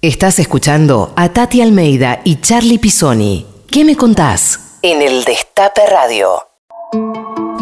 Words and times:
Estás 0.00 0.38
escuchando 0.38 1.12
a 1.16 1.30
Tati 1.30 1.60
Almeida 1.60 2.20
y 2.22 2.36
Charlie 2.40 2.78
Pisoni. 2.78 3.44
¿Qué 3.68 3.84
me 3.84 3.96
contás? 3.96 4.78
En 4.82 5.02
el 5.02 5.24
Destape 5.24 5.80
Radio. 5.90 6.40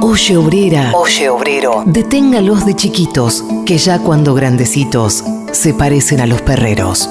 Oye 0.03 0.37
obrera, 0.37 0.93
oye 0.95 1.31
obrero, 1.31 1.85
deténgalos 1.87 2.67
de 2.67 2.77
chiquitos, 2.77 3.43
que 3.65 3.79
ya 3.79 4.01
cuando 4.01 4.35
grandecitos 4.35 5.25
se 5.53 5.73
parecen 5.73 6.21
a 6.21 6.27
los 6.27 6.43
perreros. 6.43 7.09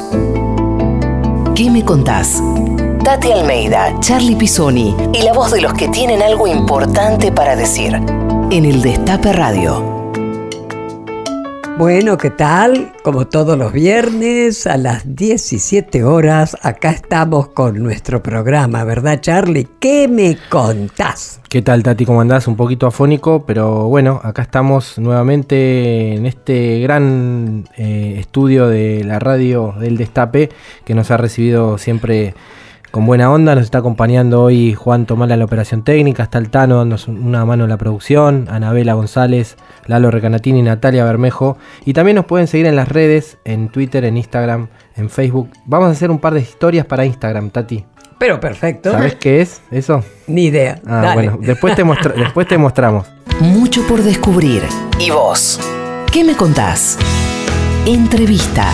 ¿Qué 1.55 1.71
me 1.71 1.83
contás? 1.83 2.39
Tati 3.03 3.31
Almeida, 3.31 3.99
Charlie 4.01 4.35
Pisoni 4.35 4.95
y 5.11 5.23
la 5.23 5.33
voz 5.33 5.51
de 5.51 5.61
los 5.61 5.73
que 5.73 5.87
tienen 5.87 6.21
algo 6.21 6.45
importante 6.45 7.31
para 7.31 7.55
decir. 7.55 7.95
En 7.95 8.63
el 8.63 8.83
Destape 8.83 9.33
Radio. 9.33 10.04
Bueno, 11.77 12.17
¿qué 12.17 12.29
tal? 12.29 12.93
Como 13.03 13.27
todos 13.27 13.57
los 13.57 13.73
viernes 13.73 14.65
a 14.65 14.77
las 14.77 15.13
17 15.13 16.05
horas, 16.05 16.55
acá 16.61 16.91
estamos 16.91 17.49
con 17.49 17.83
nuestro 17.83 18.23
programa, 18.23 18.85
¿verdad 18.85 19.19
Charlie? 19.19 19.67
¿Qué 19.81 20.07
me 20.07 20.37
contás? 20.49 21.41
¿Qué 21.49 21.61
tal 21.61 21.83
Tati? 21.83 22.05
¿Cómo 22.05 22.21
andás? 22.21 22.47
Un 22.47 22.55
poquito 22.55 22.87
afónico, 22.87 23.45
pero 23.45 23.89
bueno, 23.89 24.21
acá 24.23 24.43
estamos 24.43 24.97
nuevamente 24.97 26.15
en 26.15 26.25
este 26.25 26.79
gran 26.79 27.67
eh, 27.75 28.15
estudio 28.19 28.69
de 28.69 29.03
la 29.03 29.19
radio 29.19 29.75
del 29.77 29.97
Destape 29.97 30.51
que 30.85 30.95
nos 30.95 31.11
ha 31.11 31.17
recibido 31.17 31.77
siempre 31.77 32.35
con 32.95 33.05
buena 33.05 33.29
onda. 33.29 33.55
Nos 33.55 33.65
está 33.65 33.79
acompañando 33.79 34.41
hoy 34.41 34.73
Juan 34.73 35.05
Tomala 35.05 35.33
en 35.33 35.39
la 35.39 35.45
operación 35.45 35.83
técnica, 35.83 36.23
está 36.23 36.37
el 36.37 36.49
Tano 36.49 36.77
dándonos 36.77 37.09
una 37.09 37.43
mano 37.43 37.65
en 37.65 37.69
la 37.69 37.75
producción, 37.75 38.47
Anabela 38.49 38.93
González, 38.93 39.57
Lalo 39.85 40.11
Recanatini, 40.11 40.61
Natalia 40.61 41.03
Bermejo. 41.03 41.57
Y 41.83 41.91
también 41.91 42.15
nos 42.15 42.23
pueden 42.23 42.47
seguir 42.47 42.67
en 42.67 42.77
las 42.77 42.87
redes, 42.87 43.37
en 43.43 43.67
Twitter, 43.67 44.05
en 44.05 44.15
Instagram, 44.15 44.69
en 44.95 45.09
Facebook. 45.09 45.49
Vamos 45.65 45.89
a 45.89 45.91
hacer 45.91 46.09
un 46.09 46.19
par 46.19 46.35
de 46.35 46.39
historias 46.39 46.85
para 46.85 47.03
Instagram, 47.03 47.49
Tati. 47.49 47.83
Pero 48.17 48.39
perfecto. 48.39 48.93
¿Sabes 48.93 49.15
qué 49.15 49.41
es 49.41 49.61
eso? 49.71 50.01
Ni 50.27 50.45
idea. 50.45 50.79
Ah, 50.87 51.11
bueno, 51.15 51.37
después 51.41 51.75
te, 51.75 51.83
después 52.15 52.47
te 52.47 52.57
mostramos. 52.57 53.07
Mucho 53.41 53.85
por 53.87 54.03
descubrir. 54.03 54.61
¿Y 55.01 55.09
vos? 55.09 55.59
¿Qué 56.13 56.23
me 56.23 56.37
contás? 56.37 56.97
Entrevista. 57.85 58.69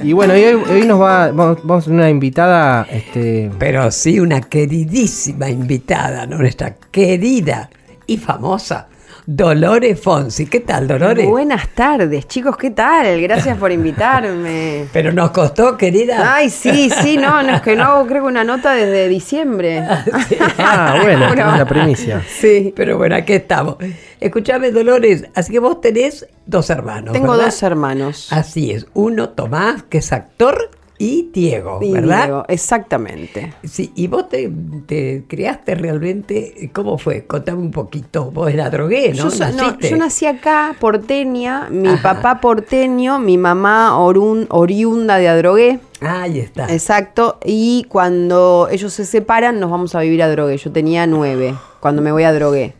Y 0.04 0.12
bueno, 0.12 0.34
hoy, 0.34 0.86
nos 0.86 1.00
va, 1.00 1.30
vamos, 1.30 1.86
a 1.86 1.90
una 1.90 2.08
invitada. 2.08 2.86
Este... 2.90 3.50
Pero 3.58 3.90
sí, 3.90 4.18
una 4.20 4.40
queridísima 4.40 5.48
invitada, 5.48 6.26
nuestra 6.26 6.74
querida 6.90 7.70
y 8.06 8.16
famosa 8.16 8.89
Dolores 9.26 10.00
Fonsi. 10.00 10.46
¿Qué 10.46 10.60
tal, 10.60 10.88
Dolores? 10.88 11.28
Buenas 11.28 11.68
tardes, 11.68 12.26
chicos, 12.26 12.56
¿qué 12.56 12.70
tal? 12.70 13.20
Gracias 13.20 13.56
por 13.58 13.70
invitarme. 13.72 14.86
Pero 14.92 15.12
nos 15.12 15.30
costó, 15.30 15.76
querida. 15.76 16.34
Ay, 16.34 16.50
sí, 16.50 16.90
sí, 16.90 17.16
no, 17.16 17.42
no 17.42 17.56
es 17.56 17.62
que 17.62 17.76
no 17.76 17.84
hago, 17.84 18.06
creo 18.06 18.22
que 18.22 18.28
una 18.28 18.44
nota 18.44 18.72
desde 18.72 19.08
diciembre. 19.08 19.78
ah, 20.58 20.98
bueno, 21.02 21.34
la 21.34 21.66
primicia. 21.66 22.22
Sí. 22.26 22.72
Pero 22.74 22.98
bueno, 22.98 23.16
aquí 23.16 23.34
estamos. 23.34 23.76
Escúchame, 24.18 24.70
Dolores, 24.70 25.24
así 25.34 25.52
que 25.52 25.58
vos 25.58 25.80
tenés 25.80 26.26
dos 26.46 26.70
hermanos. 26.70 27.12
Tengo 27.12 27.36
dos 27.36 27.62
hermanos. 27.62 28.32
Así 28.32 28.70
es. 28.70 28.86
Uno, 28.94 29.30
Tomás, 29.30 29.82
que 29.84 29.98
es 29.98 30.12
actor 30.12 30.70
y 31.00 31.30
Diego, 31.32 31.80
¿verdad? 31.80 32.24
Diego, 32.24 32.44
exactamente. 32.46 33.54
Sí, 33.64 33.90
y 33.94 34.06
vos 34.06 34.28
te, 34.28 34.52
te, 34.86 35.24
criaste 35.26 35.74
realmente, 35.74 36.70
¿cómo 36.74 36.98
fue? 36.98 37.24
Contame 37.24 37.62
un 37.62 37.70
poquito. 37.70 38.30
Vos 38.30 38.52
eras 38.52 38.70
drogué, 38.70 39.14
¿no? 39.14 39.30
Yo, 39.30 39.52
no, 39.52 39.78
yo 39.78 39.96
nací 39.96 40.26
acá, 40.26 40.76
porteña, 40.78 41.68
mi 41.70 41.96
papá 41.96 42.42
porteño, 42.42 43.18
mi 43.18 43.38
mamá 43.38 43.98
oriunda 43.98 45.16
de 45.16 45.28
Adrogué. 45.28 45.80
Ahí 46.02 46.38
está. 46.38 46.70
Exacto, 46.70 47.38
y 47.46 47.86
cuando 47.88 48.68
ellos 48.70 48.92
se 48.92 49.06
separan 49.06 49.58
nos 49.58 49.70
vamos 49.70 49.94
a 49.94 50.00
vivir 50.00 50.22
a 50.22 50.28
Drogué. 50.28 50.58
Yo 50.58 50.70
tenía 50.70 51.06
nueve 51.06 51.54
cuando 51.80 52.02
me 52.02 52.12
voy 52.12 52.24
a 52.24 52.32
Drogué. 52.34 52.74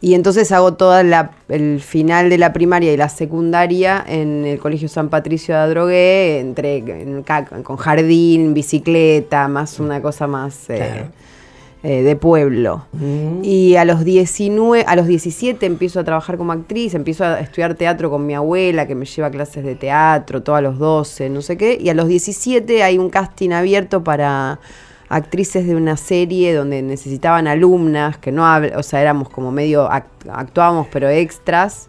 Y 0.00 0.14
entonces 0.14 0.52
hago 0.52 0.74
todo 0.74 0.98
el 1.48 1.80
final 1.80 2.30
de 2.30 2.38
la 2.38 2.52
primaria 2.52 2.92
y 2.92 2.96
la 2.96 3.08
secundaria 3.08 4.04
en 4.06 4.44
el 4.46 4.58
Colegio 4.60 4.88
San 4.88 5.08
Patricio 5.08 5.54
de 5.54 5.60
Adrogué, 5.60 6.38
entre, 6.38 7.04
con 7.64 7.76
jardín, 7.76 8.54
bicicleta, 8.54 9.48
más 9.48 9.80
una 9.80 10.00
cosa 10.00 10.28
más 10.28 10.70
eh, 10.70 11.04
eh, 11.82 12.02
de 12.02 12.14
pueblo. 12.14 12.86
Mm. 12.92 13.40
Y 13.42 13.74
a 13.74 13.84
los, 13.84 14.04
19, 14.04 14.84
a 14.86 14.94
los 14.94 15.08
17 15.08 15.66
empiezo 15.66 15.98
a 15.98 16.04
trabajar 16.04 16.36
como 16.36 16.52
actriz, 16.52 16.94
empiezo 16.94 17.24
a 17.24 17.40
estudiar 17.40 17.74
teatro 17.74 18.08
con 18.08 18.24
mi 18.24 18.34
abuela, 18.34 18.86
que 18.86 18.94
me 18.94 19.04
lleva 19.04 19.30
clases 19.30 19.64
de 19.64 19.74
teatro, 19.74 20.44
todo 20.44 20.54
a 20.54 20.60
los 20.60 20.78
12, 20.78 21.28
no 21.28 21.42
sé 21.42 21.56
qué. 21.56 21.76
Y 21.80 21.88
a 21.88 21.94
los 21.94 22.06
17 22.06 22.84
hay 22.84 22.98
un 22.98 23.10
casting 23.10 23.50
abierto 23.50 24.04
para 24.04 24.60
actrices 25.08 25.66
de 25.66 25.74
una 25.74 25.96
serie 25.96 26.54
donde 26.54 26.82
necesitaban 26.82 27.46
alumnas, 27.46 28.18
que 28.18 28.32
no 28.32 28.44
o 28.76 28.82
sea, 28.82 29.00
éramos 29.00 29.28
como 29.28 29.50
medio, 29.50 29.88
actuábamos 29.90 30.86
pero 30.90 31.08
extras. 31.08 31.88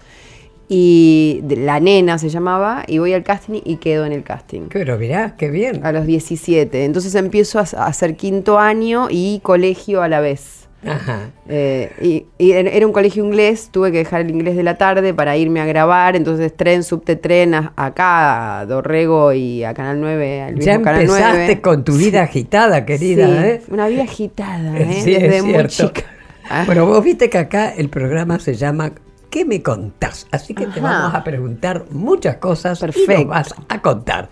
Y 0.71 1.41
la 1.47 1.79
nena 1.79 2.19
se 2.19 2.29
llamaba, 2.29 2.83
y 2.85 2.99
voy 2.99 3.13
al 3.13 3.23
casting 3.23 3.59
y 3.65 3.77
quedo 3.77 4.05
en 4.05 4.11
el 4.11 4.21
casting. 4.21 4.67
Pero 4.69 4.99
mirá, 4.99 5.35
qué 5.35 5.49
bien. 5.49 5.83
A 5.83 5.91
los 5.91 6.05
17. 6.05 6.85
Entonces 6.85 7.15
empiezo 7.15 7.57
a 7.57 7.63
hacer 7.63 8.15
quinto 8.15 8.59
año 8.59 9.07
y 9.09 9.39
colegio 9.41 10.03
a 10.03 10.07
la 10.07 10.19
vez. 10.19 10.58
Ajá. 10.85 11.31
Eh, 11.47 12.25
y, 12.37 12.51
era 12.51 12.85
un 12.87 12.93
colegio 12.93 13.23
inglés, 13.23 13.69
tuve 13.71 13.91
que 13.91 13.99
dejar 13.99 14.21
el 14.21 14.31
inglés 14.31 14.55
de 14.55 14.63
la 14.63 14.77
tarde 14.77 15.13
para 15.13 15.35
irme 15.35 15.59
a 15.59 15.65
grabar, 15.65 16.15
entonces 16.15 16.55
tren, 16.55 16.83
subte 16.83 17.15
tren 17.15 17.53
acá 17.53 18.59
a 18.59 18.65
Dorrego 18.65 19.33
y 19.33 19.63
a 19.63 19.73
Canal 19.73 19.99
9. 19.99 20.41
Al 20.41 20.59
ya 20.59 20.75
empezaste 20.75 21.61
con 21.61 21.83
tu 21.83 21.97
vida 21.97 22.21
agitada, 22.23 22.85
querida. 22.85 23.47
¿eh? 23.47 23.61
Una 23.69 23.87
vida 23.87 24.03
agitada, 24.03 24.77
¿eh? 24.77 25.01
desde 25.05 25.41
muy 25.41 25.67
chica. 25.67 26.03
Bueno, 26.65 26.87
vos 26.87 27.03
viste 27.03 27.29
que 27.29 27.37
acá 27.37 27.69
el 27.69 27.89
programa 27.89 28.39
se 28.39 28.55
llama 28.55 28.93
¿Qué 29.29 29.45
me 29.45 29.61
contás? 29.61 30.25
Así 30.31 30.55
que 30.55 30.65
te 30.65 30.79
vamos 30.79 31.13
a 31.13 31.23
preguntar 31.23 31.85
muchas 31.91 32.37
cosas 32.37 32.79
Perfecto. 32.79 33.11
y 33.11 33.15
nos 33.17 33.27
vas 33.27 33.53
a 33.67 33.81
contar. 33.81 34.29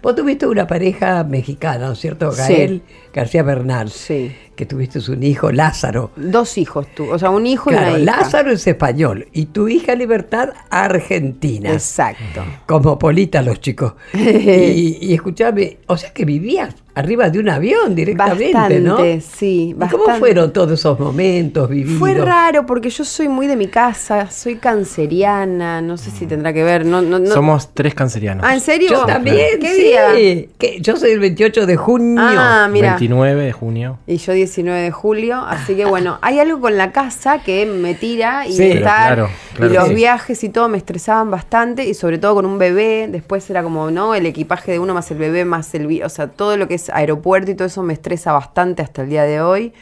Vos 0.00 0.14
tuviste 0.14 0.46
una 0.46 0.68
pareja 0.68 1.24
mexicana, 1.24 1.86
¿no 1.86 1.92
es 1.94 1.98
cierto? 1.98 2.30
Gael 2.30 2.82
García 3.16 3.42
Bernal. 3.42 3.90
Sí 3.90 4.30
que 4.56 4.66
tuviste 4.66 4.98
un 5.12 5.22
hijo, 5.22 5.52
Lázaro. 5.52 6.10
Dos 6.16 6.58
hijos 6.58 6.88
tú, 6.94 7.08
o 7.10 7.18
sea, 7.18 7.30
un 7.30 7.46
hijo 7.46 7.70
y 7.70 7.74
una 7.74 7.90
hija. 7.90 7.98
Lázaro 7.98 8.50
es 8.50 8.66
español 8.66 9.28
y 9.32 9.46
tu 9.46 9.68
hija 9.68 9.94
Libertad 9.94 10.48
argentina. 10.70 11.72
Exacto. 11.72 12.42
Cosmopolita 12.64 13.42
los 13.42 13.60
chicos. 13.60 13.92
y, 14.14 14.98
y 15.00 15.14
escúchame, 15.14 15.78
o 15.86 15.96
sea 15.96 16.12
que 16.12 16.24
vivías 16.24 16.74
arriba 16.96 17.28
de 17.28 17.38
un 17.38 17.50
avión 17.50 17.94
directamente, 17.94 18.52
bastante, 18.54 19.20
Sí, 19.20 19.74
bastante. 19.76 20.04
¿Cómo 20.04 20.18
fueron 20.18 20.50
todos 20.50 20.72
esos 20.72 20.98
momentos 20.98 21.68
vividos? 21.68 21.98
Fue 21.98 22.14
raro 22.14 22.64
porque 22.64 22.88
yo 22.88 23.04
soy 23.04 23.28
muy 23.28 23.46
de 23.46 23.54
mi 23.54 23.68
casa, 23.68 24.30
soy 24.30 24.56
canceriana, 24.56 25.82
no 25.82 25.98
sé 25.98 26.10
si 26.10 26.24
tendrá 26.24 26.54
que 26.54 26.64
ver. 26.64 26.86
No, 26.86 27.02
no, 27.02 27.24
Somos 27.26 27.74
tres 27.74 27.94
cancerianos. 27.94 28.44
Ah, 28.48 28.54
¿en 28.54 28.60
serio? 28.60 28.88
Yo 28.88 29.04
también, 29.04 29.60
¿Qué 29.60 29.74
día? 29.74 30.48
Que 30.56 30.80
yo 30.80 30.96
soy 30.96 31.10
el 31.10 31.20
28 31.20 31.66
de 31.66 31.76
junio. 31.76 32.18
Ah, 32.18 32.66
mira. 32.72 32.96
29 33.08 33.44
de 33.44 33.52
junio. 33.52 33.98
Y 34.06 34.16
yo 34.16 34.32
19 34.32 34.80
de 34.80 34.90
julio, 34.90 35.42
así 35.46 35.76
que 35.76 35.84
bueno, 35.84 36.18
hay 36.22 36.40
algo 36.40 36.60
con 36.60 36.76
la 36.76 36.92
casa 36.92 37.38
que 37.38 37.66
me 37.66 37.94
tira 37.94 38.46
y 38.46 38.60
estar 38.60 39.28
y 39.58 39.62
los 39.62 39.88
viajes 39.90 40.42
y 40.44 40.48
todo 40.48 40.68
me 40.68 40.78
estresaban 40.78 41.30
bastante 41.30 41.84
y 41.84 41.94
sobre 41.94 42.18
todo 42.18 42.34
con 42.34 42.46
un 42.46 42.58
bebé, 42.58 43.08
después 43.10 43.48
era 43.48 43.62
como, 43.62 43.90
¿no? 43.90 44.14
El 44.14 44.26
equipaje 44.26 44.72
de 44.72 44.78
uno 44.78 44.94
más 44.94 45.10
el 45.10 45.18
bebé 45.18 45.44
más 45.44 45.74
el, 45.74 46.02
o 46.02 46.08
sea, 46.08 46.28
todo 46.28 46.56
lo 46.56 46.68
que 46.68 46.74
es 46.74 46.90
aeropuerto 46.90 47.50
y 47.50 47.54
todo 47.54 47.68
eso 47.68 47.82
me 47.82 47.92
estresa 47.92 48.32
bastante 48.32 48.82
hasta 48.82 49.02
el 49.02 49.10
día 49.10 49.24
de 49.24 49.40
hoy. 49.40 49.72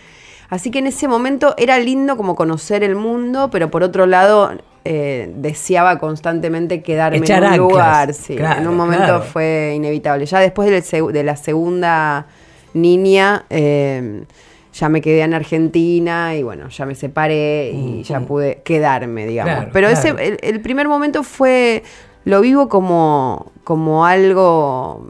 Así 0.50 0.70
que 0.70 0.78
en 0.78 0.86
ese 0.86 1.08
momento 1.08 1.54
era 1.56 1.78
lindo 1.78 2.16
como 2.16 2.36
conocer 2.36 2.84
el 2.84 2.94
mundo, 2.94 3.48
pero 3.50 3.70
por 3.70 3.82
otro 3.82 4.06
lado 4.06 4.52
eh, 4.84 5.32
deseaba 5.34 5.98
constantemente 5.98 6.82
quedarme 6.82 7.24
en 7.26 7.44
un 7.44 7.56
lugar. 7.56 8.12
Sí, 8.12 8.36
en 8.38 8.68
un 8.68 8.76
momento 8.76 9.22
fue 9.22 9.72
inevitable. 9.74 10.26
Ya 10.26 10.38
después 10.38 10.68
de 10.68 11.24
la 11.24 11.36
segunda 11.36 12.26
niña, 12.74 13.46
eh, 13.50 14.24
ya 14.74 14.88
me 14.88 15.00
quedé 15.00 15.22
en 15.22 15.34
Argentina 15.34 16.34
y 16.34 16.42
bueno, 16.42 16.68
ya 16.68 16.84
me 16.84 16.94
separé 16.94 17.70
y 17.70 18.02
ya 18.02 18.20
pude 18.20 18.60
quedarme, 18.64 19.26
digamos. 19.26 19.66
Pero 19.72 19.88
ese, 19.88 20.36
el, 20.42 20.60
primer 20.60 20.88
momento 20.88 21.22
fue, 21.22 21.84
lo 22.24 22.40
vivo 22.40 22.68
como, 22.68 23.52
como 23.62 24.04
algo, 24.04 25.08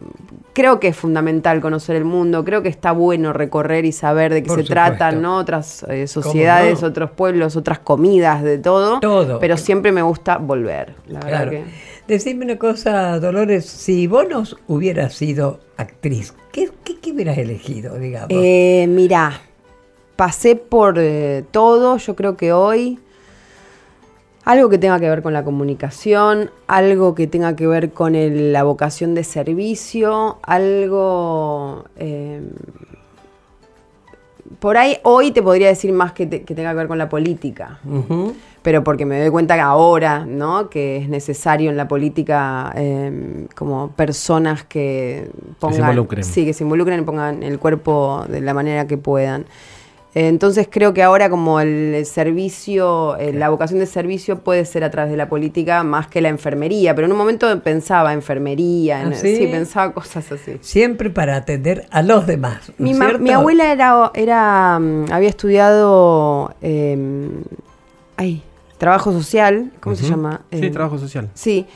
creo 0.52 0.80
que 0.80 0.88
es 0.88 0.96
fundamental 0.96 1.62
conocer 1.62 1.96
el 1.96 2.04
mundo, 2.04 2.44
creo 2.44 2.62
que 2.62 2.68
está 2.68 2.92
bueno 2.92 3.32
recorrer 3.32 3.86
y 3.86 3.92
saber 3.92 4.34
de 4.34 4.42
qué 4.42 4.50
se 4.50 4.64
tratan, 4.64 5.22
¿no? 5.22 5.38
Otras 5.38 5.82
eh, 5.88 6.06
sociedades, 6.08 6.82
otros 6.82 7.10
pueblos, 7.10 7.56
otras 7.56 7.78
comidas, 7.78 8.42
de 8.42 8.58
todo. 8.58 9.00
Todo. 9.00 9.38
Pero 9.38 9.56
siempre 9.56 9.92
me 9.92 10.02
gusta 10.02 10.36
volver, 10.36 10.94
la 11.06 11.20
verdad 11.20 11.50
que... 11.50 11.64
Decime 12.06 12.44
una 12.44 12.58
cosa, 12.58 13.18
Dolores, 13.18 13.64
si 13.64 14.06
vos 14.06 14.26
no 14.28 14.44
hubieras 14.66 15.14
sido 15.14 15.60
actriz, 15.78 16.34
¿qué, 16.54 16.70
qué, 17.02 17.12
hubieras 17.12 17.36
elegido, 17.36 17.98
digamos? 17.98 18.28
Eh, 18.30 18.86
mirá, 18.88 19.40
pasé 20.16 20.54
por 20.56 20.98
eh, 20.98 21.44
todo, 21.50 21.96
yo 21.96 22.14
creo 22.14 22.36
que 22.36 22.52
hoy 22.52 22.98
algo 24.44 24.68
que 24.68 24.78
tenga 24.78 25.00
que 25.00 25.08
ver 25.08 25.22
con 25.22 25.32
la 25.32 25.42
comunicación, 25.42 26.50
algo 26.66 27.14
que 27.14 27.26
tenga 27.26 27.56
que 27.56 27.66
ver 27.66 27.92
con 27.92 28.12
la 28.52 28.62
vocación 28.62 29.14
de 29.14 29.24
servicio, 29.24 30.38
algo... 30.42 31.84
Eh, 31.96 32.42
por 34.60 34.76
ahí 34.76 34.98
hoy 35.02 35.32
te 35.32 35.42
podría 35.42 35.68
decir 35.68 35.92
más 35.92 36.12
que, 36.12 36.26
tenga 36.26 36.70
que 36.70 36.76
ver 36.76 36.88
con 36.88 36.98
la 36.98 37.08
política, 37.08 37.80
pero 38.64 38.82
porque 38.82 39.04
me 39.04 39.20
doy 39.20 39.28
cuenta 39.28 39.56
que 39.56 39.60
ahora, 39.60 40.24
¿no? 40.24 40.70
Que 40.70 40.96
es 40.96 41.08
necesario 41.10 41.70
en 41.70 41.76
la 41.76 41.86
política 41.86 42.72
em, 42.74 43.46
como 43.54 43.90
personas 43.90 44.64
que 44.64 45.30
pongan... 45.60 45.76
Que 45.76 45.82
se 45.82 45.82
involucren. 45.82 46.24
Sí, 46.24 46.46
que 46.46 46.54
se 46.54 46.64
involucren 46.64 47.00
y 47.00 47.02
pongan 47.02 47.42
el 47.42 47.58
cuerpo 47.58 48.24
de 48.26 48.40
la 48.40 48.54
manera 48.54 48.86
que 48.86 48.96
puedan. 48.96 49.44
Entonces 50.14 50.66
creo 50.70 50.94
que 50.94 51.02
ahora 51.02 51.28
como 51.28 51.60
el 51.60 52.06
servicio, 52.06 53.18
eh, 53.18 53.34
la 53.34 53.50
vocación 53.50 53.80
de 53.80 53.86
servicio 53.86 54.38
puede 54.38 54.64
ser 54.64 54.82
a 54.82 54.90
través 54.90 55.10
de 55.10 55.18
la 55.18 55.28
política 55.28 55.82
más 55.82 56.06
que 56.06 56.22
la 56.22 56.30
enfermería, 56.30 56.94
pero 56.94 57.06
en 57.06 57.12
un 57.12 57.18
momento 57.18 57.60
pensaba 57.60 58.14
enfermería, 58.14 59.08
¿Ah, 59.08 59.12
sí? 59.12 59.46
pensaba 59.50 59.92
cosas 59.92 60.32
así. 60.32 60.56
Siempre 60.62 61.10
para 61.10 61.36
atender 61.36 61.86
a 61.90 62.00
los 62.00 62.26
demás. 62.26 62.72
mi, 62.78 62.94
abuela 63.30 63.70
era, 63.72 64.10
era, 64.14 64.78
mm, 64.78 65.12
había 65.12 65.28
estudiado, 65.28 66.54
eh, 66.62 66.96
trabajo 68.78 69.12
social, 69.12 69.72
¿cómo 69.80 69.96
se 69.96 70.08
llama? 70.08 70.42
Sí, 70.52 70.70
trabajo 70.70 70.98
social. 70.98 71.30
Sí. 71.34 71.66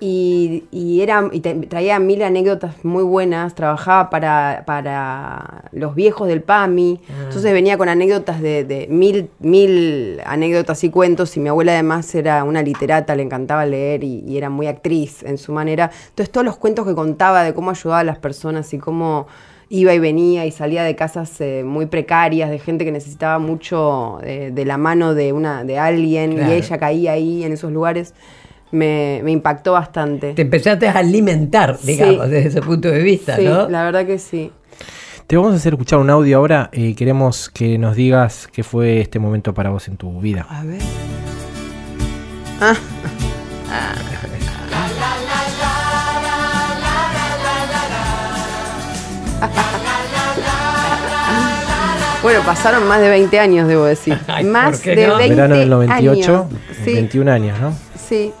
Y, 0.00 1.00
era, 1.02 1.28
y 1.32 1.40
traía 1.40 1.98
mil 1.98 2.22
anécdotas 2.22 2.84
muy 2.84 3.02
buenas, 3.02 3.56
trabajaba 3.56 4.10
para, 4.10 4.62
para 4.64 5.64
los 5.72 5.96
viejos 5.96 6.28
del 6.28 6.40
PAMI, 6.40 7.00
ah. 7.08 7.12
entonces 7.24 7.52
venía 7.52 7.76
con 7.76 7.88
anécdotas 7.88 8.40
de, 8.40 8.86
mil, 8.88 9.28
mil 9.40 10.20
anécdotas 10.24 10.84
y 10.84 10.90
cuentos, 10.90 11.36
y 11.36 11.40
mi 11.40 11.48
abuela 11.48 11.72
además 11.72 12.14
era 12.14 12.44
una 12.44 12.62
literata, 12.62 13.16
le 13.16 13.24
encantaba 13.24 13.66
leer 13.66 14.04
y, 14.04 14.36
era 14.36 14.50
muy 14.50 14.68
actriz 14.68 15.24
en 15.24 15.36
su 15.36 15.50
manera. 15.50 15.90
Entonces 16.10 16.30
todos 16.30 16.44
los 16.44 16.56
cuentos 16.56 16.86
que 16.86 16.94
contaba 16.94 17.42
de 17.42 17.52
cómo 17.52 17.72
ayudaba 17.72 17.98
a 17.98 18.04
las 18.04 18.18
personas 18.18 18.72
y 18.72 18.78
cómo 18.78 19.26
iba 19.70 19.94
y 19.94 19.98
venía 19.98 20.46
y 20.46 20.50
salía 20.50 20.82
de 20.82 20.96
casas 20.96 21.40
eh, 21.40 21.62
muy 21.64 21.86
precarias, 21.86 22.50
de 22.50 22.58
gente 22.58 22.84
que 22.84 22.92
necesitaba 22.92 23.38
mucho 23.38 24.18
eh, 24.22 24.50
de 24.52 24.64
la 24.64 24.78
mano 24.78 25.14
de, 25.14 25.32
una, 25.32 25.64
de 25.64 25.78
alguien, 25.78 26.32
y 26.32 26.52
ella 26.52 26.78
caía 26.78 27.12
ahí 27.12 27.44
en 27.44 27.52
esos 27.52 27.72
lugares 27.72 28.14
me, 28.70 29.22
impactó 29.26 29.72
bastante. 29.72 30.34
Te 30.34 30.42
empezaste 30.42 30.88
a 30.88 30.92
alimentar, 30.92 31.78
digamos, 31.82 32.28
desde 32.28 32.48
ese 32.48 32.62
punto 32.62 32.90
de 32.90 33.02
vista, 33.02 33.36
sí, 33.36 33.44
¿no? 33.44 33.68
La 33.68 33.84
verdad 33.84 34.06
que 34.06 34.18
sí. 34.18 34.52
Te 35.26 35.36
vamos 35.36 35.52
a 35.52 35.56
hacer 35.56 35.74
escuchar 35.74 35.98
un 35.98 36.08
audio 36.08 36.38
ahora 36.38 36.70
y 36.72 36.94
queremos 36.94 37.50
que 37.50 37.76
nos 37.76 37.96
digas 37.96 38.48
qué 38.50 38.62
fue 38.62 39.00
este 39.00 39.18
momento 39.18 39.52
para 39.52 39.70
vos 39.70 39.86
en 39.88 39.96
tu 39.96 40.20
vida. 40.20 40.46
A 40.48 40.64
ver. 40.64 40.80
Ah. 42.60 42.74
Bueno, 52.28 52.42
pasaron 52.44 52.86
más 52.86 53.00
de 53.00 53.08
20 53.08 53.40
años, 53.40 53.66
debo 53.66 53.86
decir. 53.86 54.18
más 54.44 54.84
de 54.84 54.94
20 54.94 55.28
Verano 55.30 55.56
del 55.56 55.70
98, 55.70 56.48
21 56.84 57.32
años, 57.32 57.58
¿no? 57.58 57.74
Sí. 57.96 58.34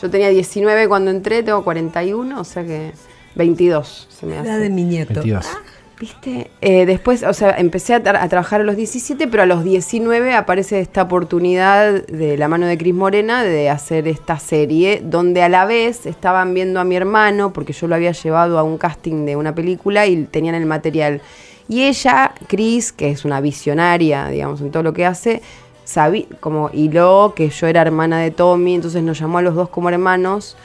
Yo 0.00 0.08
tenía 0.08 0.30
19 0.30 0.88
cuando 0.88 1.10
entré, 1.10 1.42
tengo 1.42 1.62
41, 1.62 2.40
o 2.40 2.44
sea 2.44 2.64
que 2.64 2.92
22 3.34 4.08
se 4.08 4.24
me 4.24 4.38
hace. 4.38 4.48
La 4.48 4.56
de 4.56 4.70
mi 4.70 4.84
nieto. 4.84 5.12
22. 5.12 5.46
Ah, 5.46 5.58
¿Viste? 6.00 6.52
Eh, 6.62 6.86
después, 6.86 7.22
o 7.22 7.34
sea, 7.34 7.50
empecé 7.58 7.92
a, 7.92 8.02
trabajar 8.02 8.62
a 8.62 8.64
los 8.64 8.76
17, 8.76 9.28
pero 9.28 9.42
a 9.42 9.46
los 9.46 9.62
19 9.62 10.32
aparece 10.32 10.80
esta 10.80 11.02
oportunidad 11.02 12.06
de 12.06 12.38
la 12.38 12.48
mano 12.48 12.66
de 12.66 12.78
Cris 12.78 12.94
Morena 12.94 13.42
de 13.42 13.68
hacer 13.68 14.08
esta 14.08 14.38
serie, 14.38 15.02
donde 15.04 15.42
a 15.42 15.50
la 15.50 15.66
vez 15.66 16.06
estaban 16.06 16.54
viendo 16.54 16.80
a 16.80 16.84
mi 16.84 16.96
hermano, 16.96 17.52
porque 17.52 17.74
yo 17.74 17.88
lo 17.88 17.94
había 17.94 18.12
llevado 18.12 18.58
a 18.58 18.62
un 18.62 18.78
casting 18.78 19.26
de 19.26 19.36
una 19.36 19.54
película 19.54 20.06
y 20.06 20.24
tenían 20.24 20.54
el 20.54 20.64
material. 20.64 21.20
Y 21.68 21.84
ella, 21.84 22.34
Cris, 22.46 22.92
que 22.92 23.10
es 23.10 23.24
una 23.24 23.40
visionaria, 23.40 24.28
digamos, 24.28 24.60
en 24.60 24.70
todo 24.70 24.82
lo 24.82 24.92
que 24.92 25.06
hace, 25.06 25.42
sabí, 25.84 26.28
como 26.40 26.70
hiló 26.72 27.32
que 27.34 27.48
yo 27.48 27.66
era 27.66 27.82
hermana 27.82 28.18
de 28.18 28.30
Tommy, 28.30 28.74
entonces 28.74 29.02
nos 29.02 29.18
llamó 29.18 29.38
a 29.38 29.42
los 29.42 29.54
dos 29.54 29.68
como 29.68 29.88
hermanos. 29.88 30.56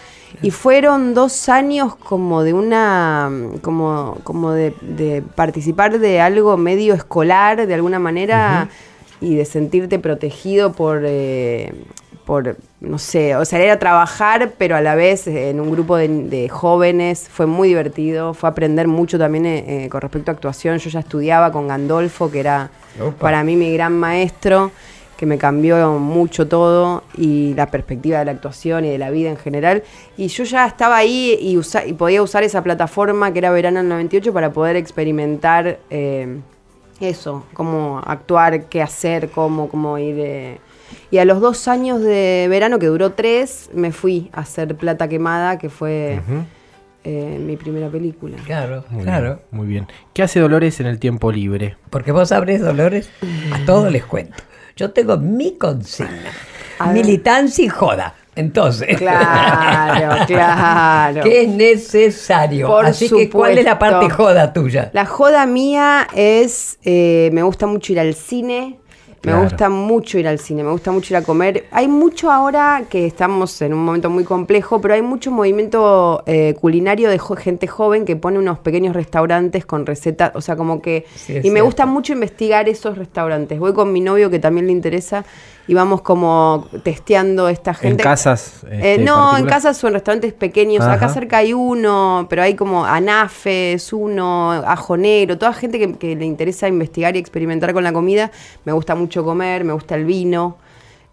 Y 0.41 0.51
fueron 0.51 1.13
dos 1.15 1.49
años 1.49 1.95
como 1.95 2.43
de 2.43 2.53
una, 2.53 3.31
como, 3.61 4.17
como 4.23 4.51
de, 4.51 5.23
participar 5.35 5.99
de 5.99 6.21
algo 6.21 6.55
medio 6.55 6.93
escolar, 6.93 7.65
de 7.65 7.73
alguna 7.73 7.97
manera, 7.97 8.69
y 9.21 9.35
de 9.35 9.45
sentirte 9.45 9.97
protegido 9.97 10.71
por, 10.71 11.01
eh, 11.03 11.73
por, 12.29 12.57
no 12.79 12.99
sé, 12.99 13.35
o 13.35 13.43
sea, 13.43 13.57
era 13.57 13.79
trabajar, 13.79 14.51
pero 14.55 14.75
a 14.75 14.81
la 14.81 14.93
vez 14.93 15.25
en 15.25 15.59
un 15.59 15.71
grupo 15.71 15.97
de, 15.97 16.47
jóvenes, 16.47 17.27
fue 17.27 17.47
muy 17.47 17.69
divertido, 17.69 18.35
fue 18.35 18.47
aprender 18.47 18.87
mucho 18.87 19.17
también 19.17 19.47
eh, 19.47 19.85
eh, 19.85 19.89
con 19.89 19.99
respecto 19.99 20.29
a 20.29 20.35
actuación. 20.35 20.77
Yo 20.77 20.91
ya 20.91 20.99
estudiaba 20.99 21.51
con 21.51 21.67
Gandolfo, 21.67 22.29
que 22.29 22.41
era 22.41 22.69
para 23.17 23.43
mí 23.43 23.55
mi 23.55 23.73
gran 23.73 23.97
maestro 23.97 24.71
que 25.17 25.25
me 25.25 25.39
cambió 25.39 25.97
mucho 25.97 26.47
todo 26.47 27.03
y 27.17 27.55
la 27.55 27.65
perspectiva 27.71 28.19
de 28.19 28.25
la 28.25 28.31
actuación 28.33 28.85
y 28.85 28.89
de 28.89 28.99
la 28.99 29.09
vida 29.09 29.31
en 29.31 29.37
general. 29.37 29.81
Y 30.15 30.27
yo 30.27 30.43
ya 30.43 30.67
estaba 30.67 30.97
ahí 30.97 31.35
y, 31.41 31.59
y 31.89 31.93
podía 31.93 32.21
usar 32.21 32.43
esa 32.43 32.61
plataforma 32.61 33.33
que 33.33 33.39
era 33.39 33.49
Verano 33.49 33.79
del 33.79 33.89
98 33.89 34.31
para 34.31 34.53
poder 34.53 34.75
experimentar 34.75 35.79
eh, 35.89 36.37
eso, 36.99 37.43
cómo 37.53 37.99
actuar, 38.05 38.65
qué 38.65 38.83
hacer, 38.83 39.31
cómo, 39.31 39.67
cómo 39.67 39.97
ir. 39.97 40.15
Eh. 40.19 40.59
Y 41.11 41.17
a 41.17 41.25
los 41.25 41.41
dos 41.41 41.67
años 41.67 42.01
de 42.01 42.47
verano, 42.49 42.79
que 42.79 42.87
duró 42.87 43.13
tres, 43.13 43.69
me 43.73 43.91
fui 43.91 44.29
a 44.33 44.41
hacer 44.41 44.75
Plata 44.75 45.07
Quemada, 45.07 45.57
que 45.57 45.69
fue... 45.69 46.21
Eh, 47.05 47.39
mi 47.39 47.55
primera 47.55 47.87
película. 47.87 48.35
Claro, 48.45 48.83
muy 48.89 49.03
claro. 49.03 49.35
Bien, 49.35 49.39
muy 49.51 49.67
bien. 49.67 49.87
¿Qué 50.13 50.21
hace 50.21 50.41
Dolores 50.41 50.81
en 50.81 50.85
el 50.85 50.99
tiempo 50.99 51.31
libre? 51.31 51.77
Porque 51.89 52.11
vos 52.11 52.27
sabés, 52.27 52.59
Dolores, 52.59 53.09
a 53.53 53.65
todos 53.65 53.89
les 53.89 54.03
cuento. 54.03 54.43
Yo 54.75 54.91
tengo 54.91 55.17
mi 55.17 55.57
consigna. 55.57 56.31
Militancia 56.93 57.63
y 57.63 57.69
joda. 57.69 58.15
Entonces. 58.35 58.97
Claro, 58.97 60.25
claro. 60.27 61.23
Que 61.23 61.43
es 61.43 61.49
necesario. 61.49 62.77
Así 62.79 63.09
que, 63.09 63.29
¿cuál 63.29 63.57
es 63.57 63.65
la 63.65 63.77
parte 63.79 64.09
joda 64.09 64.53
tuya? 64.53 64.89
La 64.93 65.05
joda 65.05 65.45
mía 65.45 66.07
es. 66.15 66.79
Eh, 66.83 67.29
me 67.33 67.43
gusta 67.43 67.65
mucho 67.65 67.91
ir 67.91 67.99
al 67.99 68.13
cine. 68.13 68.79
Me 69.23 69.35
gusta 69.35 69.69
mucho 69.69 70.17
ir 70.17 70.27
al 70.27 70.39
cine, 70.39 70.63
me 70.63 70.71
gusta 70.71 70.91
mucho 70.91 71.13
ir 71.13 71.17
a 71.17 71.21
comer. 71.23 71.65
Hay 71.71 71.87
mucho 71.87 72.31
ahora 72.31 72.83
que 72.89 73.05
estamos 73.05 73.61
en 73.61 73.73
un 73.73 73.83
momento 73.83 74.09
muy 74.09 74.23
complejo, 74.23 74.79
pero 74.79 74.93
hay 74.93 75.01
mucho 75.01 75.29
movimiento 75.31 76.23
eh, 76.25 76.55
culinario 76.59 77.09
de 77.09 77.19
gente 77.37 77.67
joven 77.67 78.05
que 78.05 78.15
pone 78.15 78.39
unos 78.39 78.59
pequeños 78.59 78.95
restaurantes 78.95 79.65
con 79.65 79.85
recetas, 79.85 80.31
o 80.35 80.41
sea, 80.41 80.55
como 80.55 80.81
que... 80.81 81.05
y 81.27 81.49
me 81.51 81.61
gusta 81.61 81.85
mucho 81.85 82.13
investigar 82.13 82.69
esos 82.69 82.97
restaurantes. 82.97 83.59
Voy 83.59 83.73
con 83.73 83.91
mi 83.91 84.01
novio 84.01 84.29
que 84.29 84.39
también 84.39 84.67
le 84.67 84.71
interesa 84.71 85.25
y 85.69 85.75
vamos 85.75 86.01
como 86.01 86.67
testeando 86.81 87.47
esta 87.47 87.75
gente. 87.75 88.01
¿En 88.01 88.09
casas? 88.09 88.63
Eh, 88.71 88.93
este, 88.93 89.03
no, 89.03 89.37
en 89.37 89.45
casas 89.45 89.83
o 89.83 89.87
en 89.87 89.93
restaurantes 89.93 90.33
pequeños. 90.33 90.83
Acá 90.83 91.09
cerca 91.09 91.37
hay 91.37 91.53
uno, 91.53 92.25
pero 92.27 92.41
hay 92.41 92.55
como 92.55 92.85
Anafes, 92.85 93.93
uno, 93.93 94.51
Ajonero, 94.51 95.37
toda 95.37 95.53
gente 95.53 95.95
que, 95.95 96.15
le 96.15 96.25
interesa 96.25 96.67
investigar 96.67 97.15
y 97.15 97.19
experimentar 97.19 97.71
con 97.73 97.83
la 97.83 97.93
comida. 97.93 98.31
Me 98.65 98.71
gusta 98.71 98.95
mucho 98.95 99.23
comer, 99.23 99.63
me 99.63 99.73
gusta 99.73 99.93
el 99.93 100.05
vino. 100.05 100.57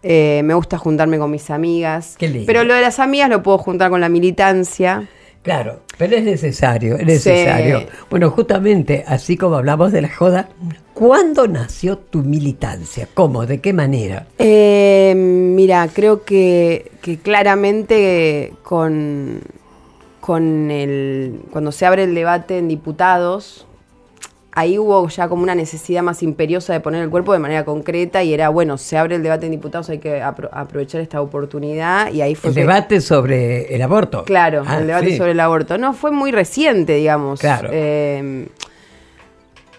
Eh, 0.01 0.41
me 0.43 0.55
gusta 0.55 0.79
juntarme 0.79 1.19
con 1.19 1.29
mis 1.29 1.51
amigas. 1.51 2.15
Pero 2.17 2.63
lo 2.63 2.73
de 2.73 2.81
las 2.81 2.97
amigas 2.97 3.29
lo 3.29 3.43
puedo 3.43 3.59
juntar 3.59 3.91
con 3.91 4.01
la 4.01 4.09
militancia. 4.09 5.07
Claro, 5.47 5.79
pero 5.97 6.17
es 6.17 6.25
necesario, 6.25 6.97
es 6.97 7.05
necesario. 7.05 7.85
Bueno, 8.09 8.31
justamente, 8.31 9.05
así 9.07 9.37
como 9.37 9.55
hablamos 9.55 9.93
de 9.93 10.01
la 10.01 10.09
joda, 10.09 10.49
¿cuándo 10.93 11.47
nació 11.47 11.97
tu 11.99 12.21
militancia? 12.21 13.07
¿Cómo? 13.13 13.45
¿De 13.45 13.61
qué 13.61 13.71
manera? 13.71 14.27
Eh, 14.39 15.13
mira, 15.15 15.87
creo 15.87 16.25
que, 16.25 16.91
que 17.01 17.19
claramente 17.19 18.55
con, 18.61 19.39
con 20.19 20.69
el, 20.69 21.39
cuando 21.49 21.71
se 21.71 21.85
abre 21.85 22.03
el 22.03 22.13
debate 22.13 22.57
en 22.57 22.67
diputados, 22.67 23.65
ahí 24.57 24.79
hubo 24.79 25.07
ya 25.07 25.29
como 25.29 25.43
una 25.43 25.53
necesidad 25.53 26.01
más 26.01 26.23
imperiosa 26.23 26.73
de 26.73 26.79
poner 26.79 27.03
el 27.03 27.11
cuerpo 27.11 27.31
de 27.31 27.37
manera 27.37 27.63
concreta 27.63 28.23
y 28.23 28.33
era, 28.33 28.49
bueno, 28.49 28.79
se 28.79 28.97
abre 28.97 29.15
el 29.15 29.21
debate 29.21 29.45
en 29.45 29.51
diputados, 29.51 29.87
hay 29.91 29.99
que 29.99 30.19
aprovechar 30.19 30.99
esta 30.99 31.21
oportunidad 31.21 32.11
y 32.11 32.21
ahí 32.21 32.33
fue... 32.33 32.49
El 32.49 32.55
debate 32.55 32.99
sobre 32.99 33.75
el 33.75 33.83
aborto. 33.83 34.23
Claro, 34.25 34.63
ah, 34.65 34.79
el 34.79 34.87
debate 34.87 35.15
sobre 35.15 35.33
el 35.33 35.39
aborto. 35.39 35.77
No, 35.77 35.93
fue 35.93 36.09
muy 36.09 36.31
reciente, 36.31 36.95
digamos. 36.95 37.39
Claro. 37.39 37.69
Eh, 37.71 38.47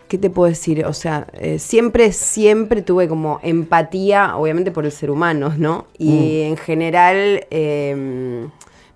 ¿Qué 0.06 0.16
te 0.16 0.30
puedo 0.30 0.49
decir? 0.49 0.85
O 0.87 0.92
sea, 0.92 1.26
eh, 1.32 1.58
siempre, 1.58 2.12
siempre 2.12 2.80
tuve 2.80 3.08
como 3.08 3.40
empatía, 3.42 4.37
obviamente 4.37 4.70
por 4.70 4.85
el 4.85 4.92
ser 4.92 5.11
humano, 5.11 5.52
¿no? 5.58 5.87
Y 5.99 6.11
mm. 6.44 6.50
en 6.50 6.56
general... 6.56 7.47
Eh, 7.50 8.47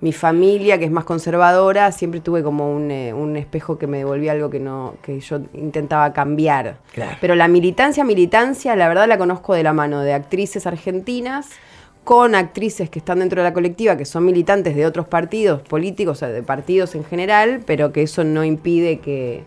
mi 0.02 0.12
familia, 0.12 0.78
que 0.78 0.84
es 0.84 0.90
más 0.90 1.04
conservadora, 1.04 1.92
siempre 1.92 2.18
tuve 2.18 2.42
como 2.42 2.74
un, 2.74 2.90
eh, 2.90 3.14
un, 3.14 3.36
espejo 3.36 3.78
que 3.78 3.86
me 3.86 3.98
devolvía 3.98 4.32
algo 4.32 4.50
que 4.50 4.58
no 4.58 4.94
que 5.00 5.20
yo 5.20 5.38
intentaba 5.54 6.12
cambiar. 6.12 6.78
Pero 7.20 7.36
la 7.36 7.46
militancia, 7.46 8.02
militancia, 8.02 8.74
la 8.74 8.88
verdad 8.88 9.06
la 9.06 9.16
conozco 9.16 9.54
de 9.54 9.62
la 9.62 9.72
mano 9.72 10.00
de 10.00 10.12
actrices 10.12 10.66
argentinas 10.66 11.50
con 12.02 12.34
actrices 12.34 12.90
que 12.90 12.98
están 12.98 13.20
dentro 13.20 13.42
de 13.42 13.48
la 13.48 13.54
colectiva, 13.54 13.96
que 13.96 14.04
son 14.04 14.24
militantes 14.24 14.74
de 14.74 14.86
otros 14.86 15.06
partidos 15.06 15.62
políticos, 15.62 16.18
o 16.18 16.18
sea, 16.18 16.28
de 16.30 16.42
partidos 16.42 16.96
en 16.96 17.04
general, 17.04 17.62
pero 17.64 17.92
que 17.92 18.02
eso 18.02 18.24
no 18.24 18.42
impide 18.42 18.98
que, 18.98 19.44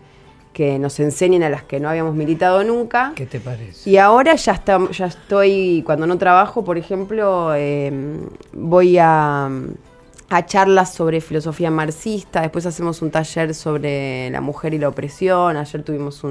nos 0.80 0.98
enseñen 1.00 1.42
a 1.42 1.50
las 1.50 1.64
que 1.64 1.80
no 1.80 1.90
habíamos 1.90 2.14
militado 2.14 2.64
nunca. 2.64 3.12
¿Qué 3.14 3.26
te 3.26 3.40
parece? 3.40 3.90
Y 3.90 3.98
ahora 3.98 4.36
ya, 4.36 4.52
está, 4.52 4.78
ya 4.90 5.04
estoy, 5.04 5.82
cuando 5.84 6.06
no 6.06 6.16
trabajo, 6.16 6.64
por 6.64 6.78
ejemplo, 6.78 7.54
em, 7.54 8.20
voy 8.54 8.96
a, 8.96 9.50
a 10.28 10.44
charlas 10.44 10.92
sobre 10.92 11.20
filosofía 11.20 11.70
marxista, 11.70 12.40
después 12.42 12.66
hacemos 12.66 13.02
un 13.02 13.10
taller 13.10 13.54
sobre 13.54 14.30
la 14.30 14.40
mujer 14.40 14.74
y 14.74 14.78
la 14.78 14.88
opresión, 14.88 15.56
ayer 15.56 15.82
tuvimos 15.82 16.22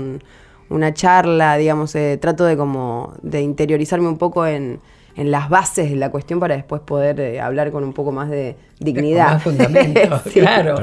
una 0.70 0.94
charla, 0.94 1.58
digamos, 1.58 1.96
eh, 1.96 2.18
trato 2.22 2.46
de 2.46 2.58
como 2.58 3.14
de 3.22 3.42
interiorizarme 3.42 4.08
un 4.08 4.18
poco 4.18 4.46
en 4.46 4.80
en 5.16 5.32
las 5.32 5.50
bases 5.50 5.90
de 5.90 5.96
la 5.96 6.12
cuestión 6.12 6.40
para 6.40 6.56
después 6.56 6.82
poder 6.82 7.20
eh, 7.20 7.40
hablar 7.40 7.72
con 7.72 7.84
un 7.84 7.94
poco 7.94 8.12
más 8.12 8.30
de 8.30 8.56
dignidad. 8.80 9.34
más 9.34 9.44
fundamento, 9.44 10.22
claro. 10.34 10.76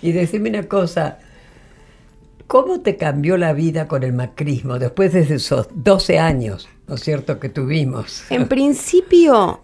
Y 0.00 0.12
decime 0.12 0.50
una 0.50 0.64
cosa, 0.64 1.18
¿cómo 2.46 2.80
te 2.80 2.96
cambió 2.96 3.36
la 3.36 3.52
vida 3.52 3.88
con 3.88 4.02
el 4.04 4.12
macrismo 4.12 4.78
después 4.78 5.12
de 5.12 5.22
esos 5.22 5.68
12 5.74 6.18
años, 6.18 6.68
¿no 6.86 6.94
es 6.94 7.00
cierto?, 7.00 7.40
que 7.40 7.48
tuvimos. 7.48 8.24
En 8.30 8.46
principio 8.46 9.60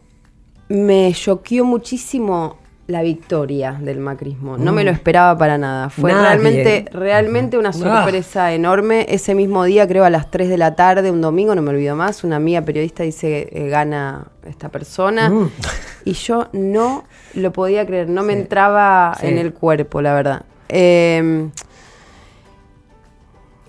me 0.69 1.13
choqueó 1.15 1.65
muchísimo 1.65 2.59
la 2.91 3.03
victoria 3.03 3.79
del 3.81 3.99
macrismo. 4.01 4.59
No 4.59 4.73
me 4.73 4.85
lo 4.85 4.91
mm. 4.91 4.95
esperaba 4.95 5.39
para 5.39 5.59
nada. 5.59 5.91
Fue 5.91 6.13
realmente, 6.13 6.87
realmente 6.93 7.57
una 7.59 7.73
sorpresa 7.73 8.53
enorme. 8.53 9.07
Ese 9.09 9.35
mismo 9.35 9.65
día, 9.65 9.87
creo 9.87 10.05
a 10.05 10.11
las 10.11 10.31
3 10.31 10.49
de 10.49 10.59
la 10.59 10.75
tarde, 10.75 11.11
un 11.11 11.21
domingo, 11.21 11.55
no 11.55 11.63
me 11.63 11.71
olvido 11.71 11.97
más, 11.97 12.25
una 12.25 12.37
amiga 12.37 12.63
periodista 12.63 13.03
dice, 13.03 13.49
eh, 13.53 13.69
gana 13.69 14.27
esta 14.45 14.69
persona. 14.69 15.31
Mm. 15.31 15.51
Y 16.05 16.13
yo 16.13 16.49
no 16.53 17.05
lo 17.35 17.53
podía 17.53 17.87
creer, 17.87 18.09
no 18.09 18.23
me 18.23 18.33
entraba 18.33 19.17
en 19.21 19.39
el 19.39 19.53
cuerpo, 19.53 20.01
la 20.03 20.15
verdad. 20.15 20.43
Eh, 20.69 21.51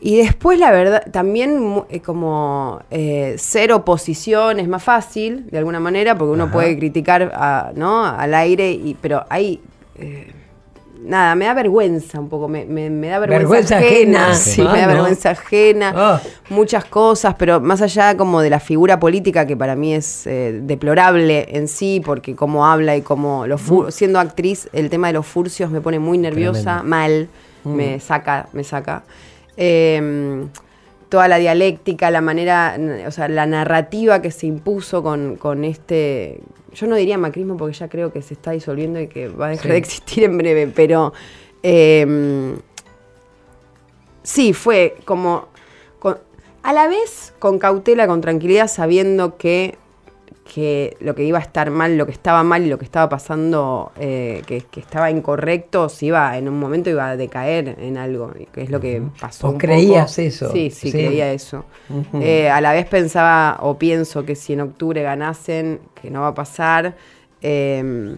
y 0.04 0.18
después, 0.18 0.58
la 0.58 0.72
verdad, 0.72 1.04
también 1.12 1.84
eh, 1.90 2.00
como 2.00 2.82
eh, 2.90 3.36
ser 3.38 3.72
oposición 3.72 4.60
es 4.60 4.68
más 4.68 4.82
fácil, 4.84 5.48
de 5.52 5.60
alguna 5.60 5.80
manera, 5.80 6.18
porque 6.18 6.32
uno 6.32 6.52
puede 6.52 6.76
criticar 6.76 7.32
a, 7.36 7.72
¿no? 7.76 8.04
al 8.04 8.34
aire, 8.34 8.72
y, 8.72 8.98
pero 9.00 9.24
hay... 9.30 9.62
Eh, 10.00 10.34
nada, 11.04 11.36
me 11.36 11.46
da 11.46 11.54
vergüenza 11.54 12.20
un 12.20 12.30
poco, 12.30 12.48
me, 12.48 12.66
da 12.66 13.20
vergüenza, 13.20 13.78
ajena. 13.78 14.34
Sí, 14.34 14.64
me 14.64 14.80
da 14.80 14.88
vergüenza 14.88 15.32
ajena, 15.32 15.94
ah. 15.96 16.22
muchas 16.50 16.86
cosas, 16.86 17.36
pero 17.38 17.60
más 17.60 17.84
allá 17.84 18.18
como 18.18 18.42
de 18.42 18.50
la 18.50 18.60
figura 18.60 19.00
política 19.00 19.46
que 19.46 19.56
para 19.56 19.76
mí 19.76 19.94
es 19.94 20.24
deplorable 20.26 21.46
en 21.56 21.68
sí, 21.68 22.02
porque 22.04 22.36
cómo 22.36 22.66
habla 22.66 22.96
y 22.96 23.04
cómo 23.04 23.46
lo 23.46 23.58
mm. 23.58 23.92
siendo 23.92 24.20
actriz, 24.20 24.68
el 24.74 24.90
tema 24.90 25.08
de 25.08 25.14
los 25.14 25.28
furcios 25.28 25.70
me 25.70 25.80
pone 25.80 26.00
muy 26.00 26.18
nerviosa, 26.18 26.82
mal, 26.82 27.30
me 27.64 27.98
mm. 27.98 28.00
saca, 28.00 28.48
me 28.54 28.64
saca. 28.64 29.04
Em, 29.58 30.50
toda 31.10 31.28
la 31.28 31.38
dialéctica, 31.38 32.10
la 32.10 32.22
manera, 32.22 32.78
o 33.06 33.12
sea, 33.12 33.28
la 33.28 33.46
narrativa 33.46 34.22
que 34.22 34.32
se 34.32 34.48
impuso 34.48 35.04
con, 35.04 35.66
este, 35.66 36.40
yo 36.74 36.88
no 36.88 36.96
diría 36.96 37.18
macrismo 37.18 37.58
porque 37.58 37.78
ya 37.78 37.90
creo 37.90 38.14
que 38.14 38.22
se 38.22 38.34
está 38.34 38.52
disolviendo 38.52 39.00
y 39.00 39.08
que 39.08 39.28
va 39.28 39.48
a 39.48 39.50
dejar 39.50 39.74
de 39.74 39.78
existir 39.78 40.24
en 40.24 40.38
breve, 40.38 40.68
pero 40.68 41.12
em, 41.64 42.56
sí, 44.24 44.54
fue 44.54 44.96
como, 45.04 45.50
a 46.64 46.74
la 46.74 46.88
vez 46.88 47.34
con 47.40 47.60
cautela, 47.60 48.08
con 48.08 48.22
tranquilidad, 48.22 48.68
sabiendo 48.68 49.38
que 49.38 49.78
que 50.54 50.98
lo 51.00 51.16
que 51.16 51.24
iba 51.24 51.38
a 51.38 51.42
estar 51.42 51.72
mal, 51.72 51.98
lo 51.98 52.06
que 52.06 52.12
estaba 52.12 52.44
mal 52.44 52.66
y 52.66 52.68
lo 52.68 52.78
que 52.78 52.84
estaba 52.84 53.08
pasando, 53.08 53.94
eh, 53.98 54.42
que, 54.46 54.66
estaba 54.76 55.10
incorrecto, 55.10 55.88
si 55.88 56.08
iba 56.08 56.38
en 56.38 56.50
un 56.50 56.60
momento 56.60 56.90
iba 56.90 57.08
a 57.08 57.16
decaer 57.16 57.78
en 57.80 57.98
algo, 57.98 58.34
que 58.52 58.64
es 58.64 58.70
lo 58.70 58.82
que 58.82 59.02
pasó. 59.18 59.48
¿Vos 59.48 59.56
creías 59.58 60.20
eso? 60.20 60.52
Sí, 60.52 60.70
sí, 60.70 60.92
creía 60.92 61.32
eso. 61.32 61.64
Eh, 62.16 62.50
a 62.50 62.60
la 62.60 62.74
vez 62.74 62.86
pensaba 62.86 63.60
o 63.62 63.78
pienso 63.78 64.26
que 64.26 64.36
si 64.36 64.52
en 64.52 64.60
octubre 64.60 65.02
ganasen, 65.02 65.80
que 66.02 66.12
no 66.12 66.20
va 66.20 66.28
a 66.28 66.36
pasar, 66.36 66.96
eh, 67.42 68.18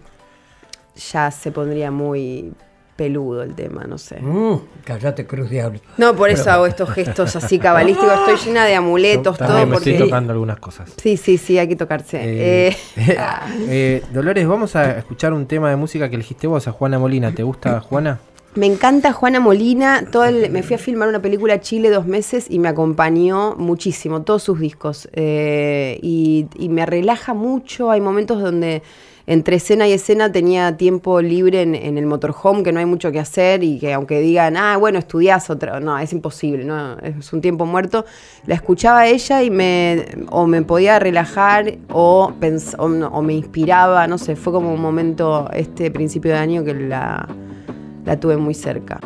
ya 1.12 1.30
se 1.30 1.52
pondría 1.52 1.92
muy 1.92 2.52
peludo 2.96 3.42
el 3.42 3.54
tema, 3.54 3.84
no 3.84 3.98
sé. 3.98 4.20
Mm, 4.20 4.60
callate, 4.84 5.26
Cruz 5.26 5.50
Diablo. 5.50 5.80
No, 5.98 6.14
por 6.14 6.30
eso 6.30 6.50
hago 6.50 6.66
estos 6.66 6.90
gestos 6.90 7.34
así 7.36 7.58
cabalísticos. 7.58 8.12
Estoy 8.28 8.48
llena 8.48 8.64
de 8.64 8.74
amuletos, 8.74 9.36
todo. 9.36 9.66
Me 9.66 9.76
estoy 9.76 9.98
tocando 9.98 10.32
algunas 10.32 10.58
cosas. 10.58 10.92
Sí, 11.02 11.16
sí, 11.16 11.38
sí, 11.38 11.58
hay 11.58 11.68
que 11.68 11.76
tocarse. 11.76 12.18
Eh, 12.22 12.76
eh, 12.96 13.18
eh, 13.68 14.02
Dolores, 14.12 14.46
vamos 14.46 14.76
a 14.76 14.98
escuchar 14.98 15.32
un 15.32 15.46
tema 15.46 15.70
de 15.70 15.76
música 15.76 16.08
que 16.08 16.14
elegiste 16.14 16.46
vos, 16.46 16.66
a 16.68 16.72
Juana 16.72 16.98
Molina. 16.98 17.32
¿Te 17.32 17.42
gusta, 17.42 17.80
Juana? 17.80 18.20
Me 18.54 18.66
encanta 18.66 19.12
Juana 19.12 19.40
Molina. 19.40 20.04
Todo 20.12 20.30
me 20.50 20.62
fui 20.62 20.76
a 20.76 20.78
filmar 20.78 21.08
una 21.08 21.20
película 21.20 21.54
a 21.54 21.60
Chile 21.60 21.90
dos 21.90 22.06
meses 22.06 22.46
y 22.48 22.60
me 22.60 22.68
acompañó 22.68 23.56
muchísimo, 23.56 24.22
todos 24.22 24.44
sus 24.44 24.60
discos. 24.60 25.08
y 25.12 26.46
me 26.70 26.86
relaja 26.86 27.34
mucho. 27.34 27.90
Hay 27.90 28.00
momentos 28.00 28.40
donde 28.40 28.82
entre 29.26 29.56
escena 29.56 29.88
y 29.88 29.92
escena 29.92 30.30
tenía 30.30 30.76
tiempo 30.76 31.22
libre 31.22 31.62
en, 31.62 31.98
el 31.98 32.06
motorhome, 32.06 32.62
que 32.62 32.72
no 32.72 32.80
hay 32.80 32.86
mucho 32.86 33.10
que 33.10 33.18
hacer 33.18 33.64
y 33.64 33.78
que 33.78 33.94
aunque 33.94 34.20
digan, 34.20 34.56
ah, 34.56 34.76
bueno, 34.76 34.98
estudias 34.98 35.48
otra, 35.48 35.80
no, 35.80 35.98
es 35.98 36.12
imposible, 36.12 36.64
no, 36.64 36.98
es 36.98 37.32
un 37.32 37.40
tiempo 37.40 37.64
muerto. 37.64 38.04
La 38.46 38.54
escuchaba 38.54 39.06
ella 39.06 39.42
y 39.42 39.50
me, 39.50 40.04
o 40.30 40.46
me 40.46 40.62
podía 40.62 40.98
relajar 40.98 41.78
o, 41.90 42.32
o, 42.78 43.22
me 43.22 43.34
inspiraba, 43.34 44.06
no 44.06 44.18
sé, 44.18 44.36
fue 44.36 44.52
como 44.52 44.72
un 44.74 44.80
momento 44.80 45.48
este 45.52 45.90
principio 45.90 46.32
de 46.32 46.38
año 46.38 46.64
que 46.64 46.74
la, 46.74 47.26
la 48.04 48.20
tuve 48.20 48.36
muy 48.36 48.54
cerca. 48.54 49.00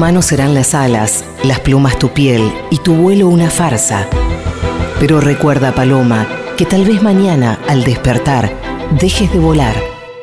Manos 0.00 0.24
serán 0.24 0.54
las 0.54 0.74
alas, 0.74 1.26
las 1.44 1.60
plumas 1.60 1.98
tu 1.98 2.08
piel 2.08 2.50
y 2.70 2.78
tu 2.78 2.94
vuelo 2.94 3.28
una 3.28 3.50
farsa. 3.50 4.06
Pero 4.98 5.20
recuerda, 5.20 5.72
Paloma, 5.72 6.26
que 6.56 6.64
tal 6.64 6.86
vez 6.86 7.02
mañana, 7.02 7.58
al 7.68 7.84
despertar, 7.84 8.50
dejes 8.98 9.30
de 9.30 9.38
volar 9.38 9.74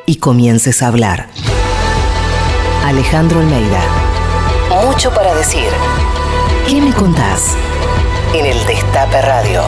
y 0.04 0.16
comiences 0.16 0.82
a 0.82 0.88
hablar. 0.88 1.28
Alejandro 2.84 3.38
Almeida. 3.38 3.80
Mucho 4.84 5.14
para 5.14 5.32
decir. 5.36 5.68
¿Qué 6.68 6.80
me 6.80 6.92
contás? 6.92 7.56
En 8.34 8.46
el 8.46 8.58
Destape 8.66 9.22
Radio. 9.22 9.62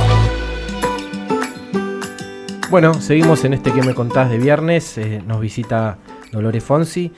Bueno, 2.69 2.95
seguimos 2.95 3.45
en 3.45 3.55
este 3.55 3.73
que 3.73 3.83
me 3.83 3.95
contás 3.95 4.29
de 4.29 4.39
viernes. 4.39 4.99
Eh, 4.99 5.23
nos 5.25 5.41
visita 5.41 5.99
Dolores 6.33 6.65
Fonsi. 6.65 7.13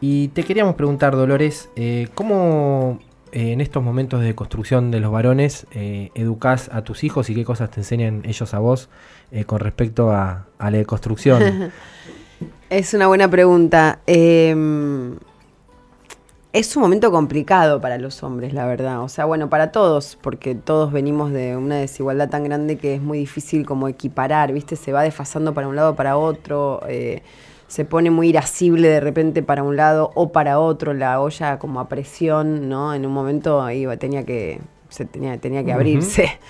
Y 0.00 0.28
te 0.28 0.44
queríamos 0.44 0.74
preguntar, 0.76 1.16
Dolores, 1.16 1.70
eh, 1.76 2.08
¿cómo 2.14 2.98
eh, 3.32 3.52
en 3.52 3.60
estos 3.60 3.82
momentos 3.82 4.20
de 4.20 4.34
construcción 4.34 4.90
de 4.90 5.00
los 5.00 5.10
varones 5.10 5.66
educás 5.72 6.70
a 6.72 6.82
tus 6.82 7.04
hijos 7.04 7.30
y 7.30 7.34
qué 7.34 7.44
cosas 7.44 7.70
te 7.70 7.80
enseñan 7.80 8.22
ellos 8.24 8.54
a 8.54 8.58
vos 8.58 8.88
con 9.46 9.60
respecto 9.60 10.10
a, 10.10 10.46
a 10.58 10.70
la 10.70 10.84
construcción? 10.84 11.72
es 12.70 12.94
una 12.94 13.06
buena 13.06 13.28
pregunta. 13.28 14.00
Em, 14.06 15.16
es 16.52 16.74
un 16.76 16.82
momento 16.82 17.10
complicado 17.10 17.80
para 17.80 17.98
los 17.98 18.22
hombres, 18.22 18.52
la 18.54 18.66
verdad. 18.66 19.02
O 19.02 19.08
sea, 19.08 19.26
bueno, 19.26 19.50
para 19.50 19.70
todos, 19.70 20.16
porque 20.20 20.54
todos 20.54 20.92
venimos 20.92 21.30
de 21.30 21.56
una 21.56 21.76
desigualdad 21.76 22.30
tan 22.30 22.44
grande 22.44 22.78
que 22.78 22.94
es 22.94 23.02
muy 23.02 23.18
difícil 23.18 23.66
como 23.66 23.86
equiparar, 23.88 24.52
¿viste? 24.52 24.76
Se 24.76 24.92
va 24.92 25.02
desfasando 25.02 25.52
para 25.52 25.68
un 25.68 25.76
lado 25.76 25.94
para 25.94 26.16
otro, 26.16 26.80
eh, 26.88 27.22
se 27.68 27.84
pone 27.84 28.10
muy 28.10 28.30
irascible 28.30 28.88
de 28.88 29.00
repente 29.00 29.42
para 29.42 29.62
un 29.62 29.76
lado 29.76 30.10
o 30.14 30.32
para 30.32 30.58
otro, 30.58 30.94
la 30.94 31.20
olla 31.20 31.58
como 31.58 31.80
a 31.80 31.88
presión, 31.88 32.68
¿no? 32.68 32.94
En 32.94 33.06
un 33.06 33.12
momento 33.12 33.70
iba, 33.70 33.96
tenía 33.96 34.24
que, 34.24 34.60
se 34.88 35.04
tenía, 35.04 35.38
tenía 35.38 35.64
que 35.64 35.72
abrirse. 35.72 36.38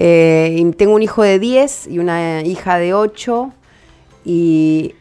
Eh, 0.00 0.54
y 0.56 0.70
tengo 0.74 0.94
un 0.94 1.02
hijo 1.02 1.24
de 1.24 1.40
10 1.40 1.88
y 1.88 1.98
una 1.98 2.42
hija 2.42 2.78
de 2.78 2.94
8 2.94 3.50
y 4.24 4.94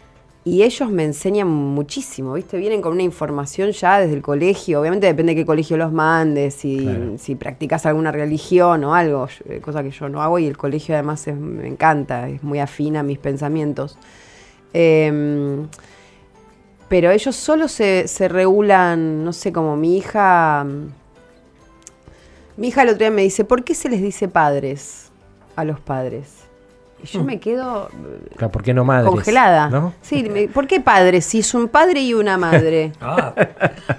y 0.47 0.63
ellos 0.63 0.89
me 0.89 1.03
enseñan 1.03 1.49
muchísimo, 1.49 2.33
¿viste? 2.33 2.55
Vienen 2.57 2.81
con 2.81 2.93
una 2.93 3.03
información 3.03 3.71
ya 3.71 3.99
desde 3.99 4.13
el 4.13 4.21
colegio, 4.21 4.79
obviamente 4.79 5.05
depende 5.05 5.33
de 5.33 5.41
qué 5.41 5.45
colegio 5.45 5.75
los 5.75 5.91
mandes, 5.91 6.53
si, 6.53 6.87
si 7.17 7.35
practicas 7.35 7.85
alguna 7.85 8.13
religión 8.13 8.81
o 8.85 8.95
algo, 8.95 9.27
eh, 9.49 9.59
cosa 9.59 9.83
que 9.83 9.91
yo 9.91 10.07
no 10.07 10.21
hago 10.21 10.39
y 10.39 10.45
el 10.45 10.55
colegio 10.55 10.95
además 10.95 11.27
me 11.27 11.67
encanta, 11.67 12.29
es 12.29 12.43
muy 12.43 12.59
afín 12.59 12.95
a 12.95 13.03
mis 13.03 13.19
pensamientos. 13.19 13.97
Em, 14.73 15.67
pero 16.87 17.11
ellos 17.11 17.35
solo 17.35 17.67
se, 17.67 18.07
se 18.07 18.27
regulan, 18.27 19.23
no 19.23 19.33
sé, 19.33 19.51
como 19.51 19.75
mi 19.75 19.97
hija... 19.97 20.65
Mi 22.55 22.69
hija 22.69 22.81
el 22.81 22.89
otro 22.89 22.99
día 22.99 23.11
me 23.11 23.21
dice, 23.21 23.43
¿por 23.43 23.63
qué 23.63 23.75
se 23.75 23.87
les 23.87 24.01
dice 24.01 24.27
padres 24.27 25.11
a 25.55 25.63
los 25.63 25.79
padres? 25.79 26.47
Y 27.03 27.07
yo 27.07 27.21
mm. 27.21 27.25
me 27.25 27.39
quedo 27.39 27.89
¿por 28.51 28.63
qué 28.63 28.73
no 28.73 28.83
madres? 28.83 29.11
congelada. 29.11 29.93
Sí, 30.01 30.49
¿por 30.53 30.65
qué 30.65 30.81
padres? 30.81 31.25
Si 31.25 31.39
es 31.39 31.53
un 31.53 31.67
padre 31.67 32.01
y 32.01 32.13
una 32.13 32.37
madre. 32.37 32.93
Ah, 33.01 33.33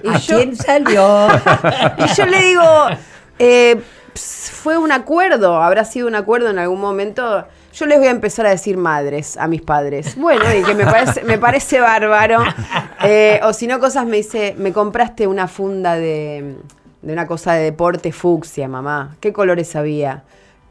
y 0.03 0.09
¿A 0.09 0.19
quién 0.19 0.57
salió? 0.57 1.29
y 1.99 2.15
yo 2.17 2.27
le 2.27 2.43
digo, 2.43 2.63
eh, 3.39 3.81
fue 4.15 4.77
un 4.77 4.93
acuerdo, 4.93 5.63
habrá 5.63 5.85
sido 5.85 6.09
un 6.09 6.15
acuerdo 6.15 6.51
en 6.51 6.59
algún 6.59 6.81
momento. 6.81 7.47
Yo 7.79 7.87
les 7.87 7.99
voy 7.99 8.09
a 8.09 8.11
empezar 8.11 8.45
a 8.45 8.51
decir 8.51 8.77
madres 8.77 9.37
a 9.37 9.47
mis 9.47 9.63
padres. 9.63 10.17
Bueno, 10.17 10.43
y 10.53 10.65
que 10.65 10.75
me 10.75 10.85
parece, 10.85 11.23
me 11.23 11.39
parece 11.39 11.79
bárbaro. 11.79 12.43
Eh, 13.05 13.39
o 13.45 13.53
si 13.53 13.69
no, 13.69 13.79
cosas 13.79 14.07
me 14.07 14.17
dice, 14.17 14.57
me 14.59 14.73
compraste 14.73 15.29
una 15.29 15.47
funda 15.47 15.95
de, 15.95 16.57
de 17.03 17.13
una 17.13 17.29
cosa 17.29 17.53
de 17.53 17.63
deporte 17.63 18.11
fucsia, 18.11 18.67
mamá. 18.67 19.17
¿Qué 19.21 19.33
colores 19.33 19.77
había? 19.77 20.25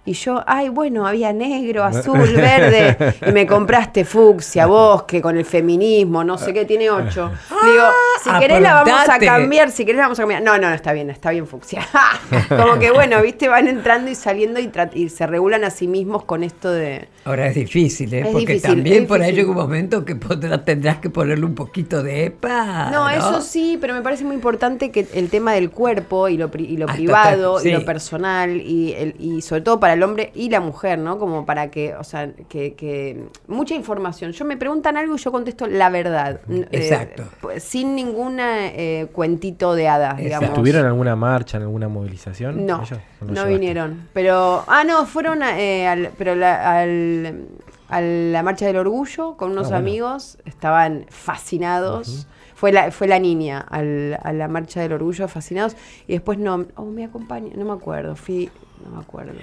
Y 0.07 0.13
yo, 0.13 0.41
ay, 0.47 0.69
bueno, 0.69 1.05
había 1.05 1.33
negro, 1.33 1.83
azul, 1.83 2.33
verde. 2.33 3.13
Y 3.27 3.31
me 3.33 3.45
compraste 3.45 4.05
fucsia, 4.05 4.65
bosque, 4.65 5.21
con 5.21 5.35
el 5.35 5.43
feminismo, 5.43 6.23
no 6.23 6.37
sé 6.37 6.53
qué, 6.53 6.63
tiene 6.63 6.89
ocho. 6.89 7.29
Digo, 7.49 7.83
si 8.23 8.29
querés 8.39 8.61
la 8.61 8.83
vamos 8.85 9.09
a 9.09 9.19
cambiar, 9.19 9.69
si 9.69 9.83
querés 9.83 9.97
la 9.97 10.03
vamos 10.03 10.19
a 10.19 10.21
cambiar. 10.21 10.41
No, 10.41 10.57
no, 10.57 10.69
está 10.69 10.93
bien, 10.93 11.09
está 11.09 11.31
bien 11.31 11.45
fucsia. 11.45 11.85
Como 12.47 12.79
que 12.79 12.89
bueno, 12.91 13.21
viste, 13.21 13.49
van 13.49 13.67
entrando 13.67 14.09
y 14.09 14.15
saliendo 14.15 14.61
y, 14.93 15.09
se 15.09 15.27
regulan 15.27 15.65
a 15.65 15.71
sí 15.71 15.87
mismos 15.87 16.23
con 16.23 16.45
esto 16.45 16.71
de... 16.71 17.09
Ahora 17.25 17.47
es 17.47 17.55
difícil, 17.55 18.13
¿eh? 18.13 18.29
Porque 18.31 18.61
también 18.61 19.07
por 19.07 19.21
ahí 19.21 19.33
llega 19.33 19.49
un 19.49 19.57
momento 19.57 20.05
que 20.05 20.15
tendrás 20.15 20.99
que 20.99 21.09
ponerle 21.09 21.45
un 21.45 21.55
poquito 21.55 22.01
de 22.01 22.25
EPA. 22.25 22.91
No, 22.91 23.09
eso 23.09 23.41
sí, 23.41 23.77
pero 23.81 23.93
me 23.93 24.01
parece 24.01 24.23
muy 24.23 24.35
importante 24.35 24.89
que 24.89 25.05
el 25.13 25.29
tema 25.29 25.51
del 25.51 25.69
cuerpo 25.69 26.29
y 26.29 26.37
lo, 26.37 26.49
y 26.57 26.77
lo 26.77 26.85
ah, 26.87 26.93
privado 26.93 27.61
y 27.61 27.71
lo 27.71 27.83
personal 27.83 28.61
y, 28.61 28.93
el, 28.93 29.15
y 29.19 29.41
sobre 29.41 29.61
todo 29.61 29.81
para 29.81 29.96
el 29.97 30.03
hombre 30.03 30.31
y 30.33 30.49
la 30.49 30.59
mujer, 30.59 30.99
¿no? 30.99 31.19
Como 31.19 31.45
para 31.45 31.69
que, 31.69 31.95
o 31.95 32.03
sea, 32.03 32.31
que, 32.49 33.27
mucha 33.47 33.75
información. 33.75 34.31
Yo 34.31 34.45
me 34.45 34.57
preguntan 34.57 34.97
algo 34.97 35.15
y 35.15 35.17
yo 35.17 35.31
contesto 35.31 35.67
la 35.67 35.89
verdad. 35.89 36.39
Eh, 36.49 36.67
Exacto. 36.71 37.23
Sin 37.59 37.95
ningún 37.95 38.37
eh, 38.39 39.07
cuentito 39.11 39.75
de 39.75 39.87
hadas, 39.87 40.17
digamos. 40.17 40.49
¿Estuvieron 40.49 40.81
en 40.81 40.87
alguna 40.87 41.15
marcha, 41.15 41.57
en 41.57 41.63
alguna 41.63 41.87
movilización? 41.87 42.65
No, 42.65 42.83
no, 43.21 43.45
vinieron. 43.45 44.07
Pero, 44.13 44.63
ah, 44.67 44.83
no, 44.83 45.05
fueron 45.05 45.41
eh, 45.43 45.87
al, 45.87 46.11
pero 46.17 46.31
al, 46.31 47.47
a 47.89 48.01
la 48.01 48.43
marcha 48.43 48.65
del 48.65 48.77
orgullo 48.77 49.35
con 49.37 49.51
unos 49.51 49.71
ah, 49.71 49.77
amigos, 49.77 50.37
estaban 50.45 51.05
fascinados. 51.09 52.27
Fue 52.55 52.71
la, 52.71 52.89
fue 52.89 53.07
la 53.07 53.19
niña 53.19 53.59
al, 53.59 54.17
a 54.23 54.33
la 54.33 54.47
marcha 54.47 54.81
del 54.81 54.93
orgullo, 54.93 55.27
fascinados. 55.27 55.75
Y 56.07 56.13
después 56.13 56.39
no, 56.39 56.65
oh, 56.75 56.85
me 56.85 57.05
acompaña, 57.05 57.51
no 57.55 57.65
me 57.65 57.73
acuerdo, 57.73 58.15
fui, 58.15 58.49
no 58.83 58.95
me 58.95 59.01
acuerdo. 59.01 59.33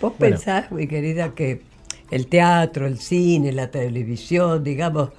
¿Vos 0.00 0.12
pensás, 0.18 0.70
mi 0.70 0.86
querida, 0.86 1.34
que 1.34 1.62
el 2.10 2.26
teatro, 2.26 2.86
el 2.86 2.98
cine, 2.98 3.52
la 3.52 3.70
televisión, 3.70 4.62
digamos, 4.62 5.10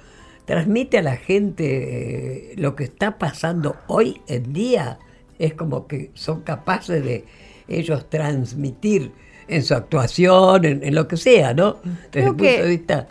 transmite 0.44 0.98
a 0.98 1.02
la 1.02 1.16
gente 1.16 2.52
eh, 2.52 2.54
lo 2.56 2.76
que 2.76 2.84
está 2.84 3.18
pasando 3.18 3.76
hoy 3.86 4.20
en 4.28 4.52
día? 4.52 4.98
Es 5.38 5.54
como 5.54 5.86
que 5.86 6.10
son 6.14 6.42
capaces 6.42 7.04
de 7.04 7.24
ellos 7.68 8.08
transmitir 8.08 9.12
en 9.48 9.62
su 9.62 9.74
actuación, 9.74 10.64
en, 10.64 10.94
lo 10.94 11.06
que 11.06 11.16
sea, 11.16 11.54
¿no? 11.54 11.76
Desde 12.10 12.28
el 12.28 12.34
punto 12.34 12.44
de 12.44 12.68
vista 12.68 13.08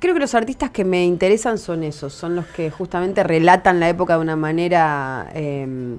creo 0.00 0.14
que 0.14 0.20
los 0.20 0.34
artistas 0.34 0.70
que 0.70 0.84
me 0.84 1.04
interesan 1.04 1.58
son 1.58 1.84
esos, 1.84 2.12
son 2.12 2.34
los 2.34 2.46
que 2.46 2.70
justamente 2.70 3.22
relatan 3.22 3.78
la 3.78 3.88
época 3.88 4.14
de 4.14 4.20
una 4.20 4.34
manera 4.34 5.30
em, 5.34 5.98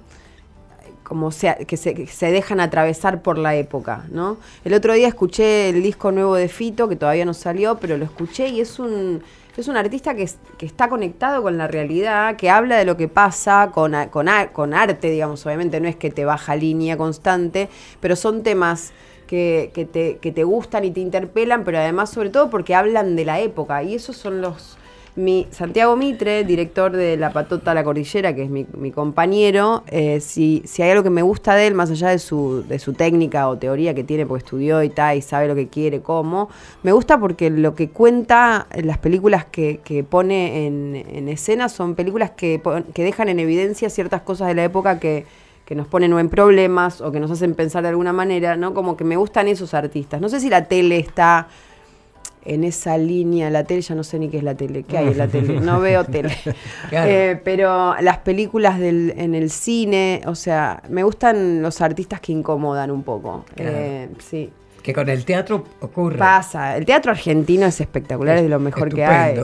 como 1.03 1.31
sea, 1.31 1.55
que 1.55 1.77
se, 1.77 2.07
se, 2.07 2.31
dejan 2.31 2.59
atravesar 2.59 3.21
por 3.21 3.37
la 3.37 3.55
época, 3.55 4.05
¿no? 4.11 4.37
El 4.63 4.73
otro 4.73 4.93
día 4.93 5.07
escuché 5.07 5.69
el 5.69 5.83
disco 5.83 6.11
nuevo 6.11 6.35
de 6.35 6.47
Fito, 6.47 6.87
que 6.87 6.95
todavía 6.95 7.25
no 7.25 7.33
salió, 7.33 7.77
pero 7.79 7.97
lo 7.97 8.05
escuché 8.05 8.47
y 8.49 8.61
es 8.61 8.79
un, 8.79 9.21
es 9.57 9.67
un 9.67 9.77
artista 9.77 10.15
que, 10.15 10.29
que 10.57 10.65
está 10.65 10.87
conectado 10.87 11.41
con 11.41 11.57
la 11.57 11.67
realidad, 11.67 12.35
que 12.35 12.49
habla 12.49 12.77
de 12.77 12.85
lo 12.85 12.97
que 12.97 13.07
pasa 13.07 13.71
con, 13.73 13.93
con, 14.09 14.27
con 14.53 14.73
arte, 14.73 15.09
digamos, 15.09 15.45
obviamente 15.45 15.79
no 15.81 15.87
es 15.87 15.95
que 15.95 16.09
te 16.09 16.25
baja 16.25 16.55
línea 16.55 16.97
constante, 16.97 17.69
pero 17.99 18.15
son 18.15 18.43
temas 18.43 18.93
que, 19.27 19.71
que, 19.73 19.85
te, 19.85 20.17
que 20.17 20.31
te 20.31 20.43
gustan 20.43 20.85
y 20.85 20.91
te 20.91 20.99
interpelan, 20.99 21.63
pero 21.63 21.79
además 21.79 22.09
sobre 22.09 22.29
todo 22.29 22.49
porque 22.49 22.75
hablan 22.75 23.15
de 23.15 23.25
la 23.25 23.39
época 23.39 23.83
y 23.83 23.95
esos 23.95 24.15
son 24.17 24.41
los 24.41 24.77
mi, 25.15 25.47
Santiago 25.51 25.95
Mitre, 25.95 26.43
director 26.43 26.91
de 26.91 27.17
La 27.17 27.33
Patota 27.33 27.73
La 27.73 27.83
Cordillera, 27.83 28.33
que 28.33 28.43
es 28.43 28.49
mi, 28.49 28.91
compañero, 28.91 29.83
eh, 29.87 30.19
si, 30.21 30.61
si, 30.65 30.81
hay 30.81 30.91
algo 30.91 31.03
que 31.03 31.09
me 31.09 31.21
gusta 31.21 31.55
de 31.55 31.67
él, 31.67 31.73
más 31.73 31.91
allá 31.91 32.09
de 32.09 32.19
su, 32.19 32.63
de 32.67 32.79
su 32.79 32.93
técnica 32.93 33.47
o 33.49 33.57
teoría 33.57 33.93
que 33.93 34.03
tiene, 34.03 34.25
porque 34.25 34.43
estudió 34.45 34.83
y 34.83 34.89
tal, 34.89 35.17
y 35.17 35.21
sabe 35.21 35.47
lo 35.47 35.55
que 35.55 35.67
quiere, 35.67 36.01
cómo, 36.01 36.49
me 36.83 36.91
gusta 36.91 37.19
porque 37.19 37.49
lo 37.49 37.75
que 37.75 37.89
cuenta, 37.89 38.67
las 38.83 38.97
películas 38.97 39.45
que, 39.45 39.81
que 39.83 40.03
pone 40.03 40.65
en, 40.65 40.95
en, 40.95 41.27
escena 41.27 41.69
son 41.69 41.95
películas 41.95 42.31
que, 42.31 42.61
que 42.93 43.03
dejan 43.03 43.29
en 43.29 43.39
evidencia 43.39 43.89
ciertas 43.89 44.21
cosas 44.21 44.47
de 44.47 44.55
la 44.55 44.63
época 44.63 44.99
que, 44.99 45.25
que 45.65 45.75
nos 45.75 45.87
ponen 45.87 46.11
en 46.17 46.27
problemas 46.27 46.99
o 46.99 47.13
que 47.13 47.19
nos 47.21 47.31
hacen 47.31 47.53
pensar 47.55 47.83
de 47.83 47.87
alguna 47.87 48.11
manera, 48.11 48.57
¿no? 48.57 48.73
Como 48.73 48.97
que 48.97 49.05
me 49.05 49.15
gustan 49.15 49.47
esos 49.47 49.73
artistas. 49.73 50.19
No 50.19 50.27
sé 50.27 50.41
si 50.41 50.49
la 50.49 50.65
tele 50.65 50.97
está 50.97 51.47
en 52.43 52.63
esa 52.63 52.97
línea, 52.97 53.49
la 53.49 53.63
tele, 53.63 53.81
ya 53.81 53.95
no 53.95 54.03
sé 54.03 54.17
ni 54.19 54.29
qué 54.29 54.37
es 54.37 54.43
la 54.43 54.55
tele, 54.55 54.83
¿qué 54.83 54.97
hay 54.97 55.07
en 55.07 55.17
la 55.17 55.27
tele? 55.29 55.59
No 55.59 55.79
veo 55.79 56.03
tele. 56.05 56.35
Eh, 56.91 57.39
pero 57.43 57.95
las 58.01 58.17
películas 58.19 58.77
del, 58.77 59.13
en 59.17 59.33
el 59.33 59.49
cine, 59.49 60.21
o 60.25 60.35
sea, 60.35 60.83
me 60.89 61.03
gustan 61.03 61.61
los 61.61 61.79
artistas 61.81 62.19
que 62.19 62.31
incomodan 62.31 62.91
un 62.91 63.03
poco. 63.03 63.45
Eh, 63.55 64.09
sí. 64.19 64.49
Que 64.83 64.93
con 64.93 65.07
el 65.09 65.23
teatro 65.23 65.63
ocurre. 65.79 66.17
Pasa. 66.17 66.75
El 66.75 66.85
teatro 66.85 67.11
argentino 67.11 67.65
es 67.65 67.79
espectacular, 67.79 68.37
es, 68.37 68.43
de 68.43 68.49
lo 68.49 68.59
mejor 68.59 68.93
que 68.93 69.05
hay. 69.05 69.39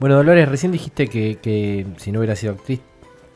Bueno, 0.00 0.16
Dolores, 0.16 0.48
recién 0.48 0.72
dijiste 0.72 1.08
que, 1.08 1.38
que 1.40 1.86
si 1.98 2.12
no 2.12 2.20
hubiera 2.20 2.34
sido 2.34 2.54
actriz, 2.54 2.80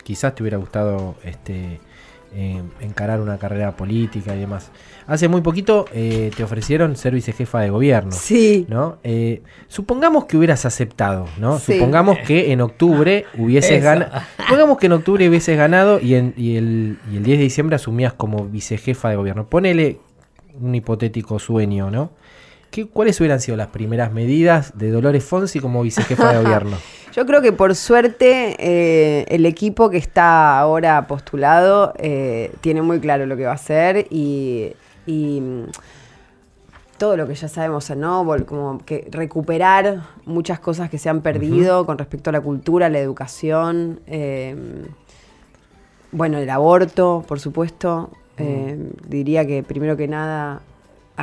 quizás 0.03 0.33
te 0.33 0.43
hubiera 0.43 0.57
gustado 0.57 1.15
este 1.23 1.79
eh, 2.33 2.61
encarar 2.79 3.21
una 3.21 3.37
carrera 3.37 3.75
política 3.75 4.35
y 4.35 4.39
demás. 4.39 4.71
Hace 5.07 5.27
muy 5.27 5.41
poquito 5.41 5.85
eh, 5.93 6.29
te 6.35 6.43
ofrecieron 6.43 6.95
ser 6.95 7.13
vicejefa 7.13 7.61
de 7.61 7.69
gobierno. 7.71 8.11
Sí. 8.11 8.65
¿no? 8.69 8.99
Eh, 9.03 9.41
supongamos 9.67 10.25
que 10.25 10.37
hubieras 10.37 10.65
aceptado, 10.65 11.25
¿no? 11.39 11.57
Supongamos 11.57 12.19
que 12.19 12.51
en 12.51 12.61
octubre 12.61 13.25
hubieses 13.37 13.83
ganado. 13.83 14.11
Supongamos 14.37 14.77
que 14.77 14.85
en 14.85 14.91
octubre 14.93 15.27
hubieses 15.27 15.57
ganado 15.57 15.99
y, 15.99 16.15
en, 16.15 16.33
y, 16.37 16.57
el, 16.57 16.99
y 17.11 17.17
el 17.17 17.23
10 17.23 17.37
de 17.39 17.43
diciembre 17.43 17.75
asumías 17.75 18.13
como 18.13 18.45
vicejefa 18.45 19.09
de 19.09 19.15
gobierno. 19.15 19.47
Ponele 19.47 19.99
un 20.59 20.75
hipotético 20.75 21.39
sueño, 21.39 21.89
¿no? 21.89 22.11
¿Qué, 22.71 22.87
¿Cuáles 22.87 23.19
hubieran 23.19 23.39
sido 23.39 23.57
las 23.57 23.67
primeras 23.67 24.13
medidas 24.13 24.77
de 24.77 24.91
Dolores 24.91 25.23
Fonsi 25.23 25.59
como 25.59 25.81
vicejefa 25.81 26.33
de 26.33 26.37
gobierno? 26.43 26.77
Yo 27.13 27.25
creo 27.25 27.41
que 27.41 27.51
por 27.51 27.75
suerte 27.75 28.55
eh, 28.59 29.25
el 29.29 29.45
equipo 29.45 29.89
que 29.89 29.97
está 29.97 30.59
ahora 30.59 31.07
postulado 31.07 31.93
eh, 31.97 32.51
tiene 32.61 32.81
muy 32.81 32.99
claro 32.99 33.25
lo 33.25 33.35
que 33.35 33.45
va 33.45 33.51
a 33.51 33.55
hacer 33.55 34.05
y, 34.09 34.73
mm, 35.07 35.63
todo 36.97 37.17
lo 37.17 37.27
que 37.27 37.33
ya 37.33 37.47
sabemos, 37.47 37.89
¿no? 37.95 38.25
Como 38.45 38.79
que 38.85 39.07
recuperar 39.09 40.03
muchas 40.25 40.59
cosas 40.59 40.89
que 40.89 40.97
se 40.97 41.09
han 41.09 41.21
perdido 41.21 41.85
con 41.85 41.97
respecto 41.97 42.29
a 42.29 42.33
la 42.33 42.41
cultura, 42.41 42.89
la 42.89 42.99
educación, 42.99 44.01
eh, 44.05 44.55
bueno, 46.11 46.37
el 46.37 46.49
aborto, 46.49 47.23
por 47.27 47.39
supuesto. 47.39 48.11
diría 49.07 49.45
que 49.45 49.63
primero 49.63 49.97
que 49.97 50.07
nada 50.07 50.61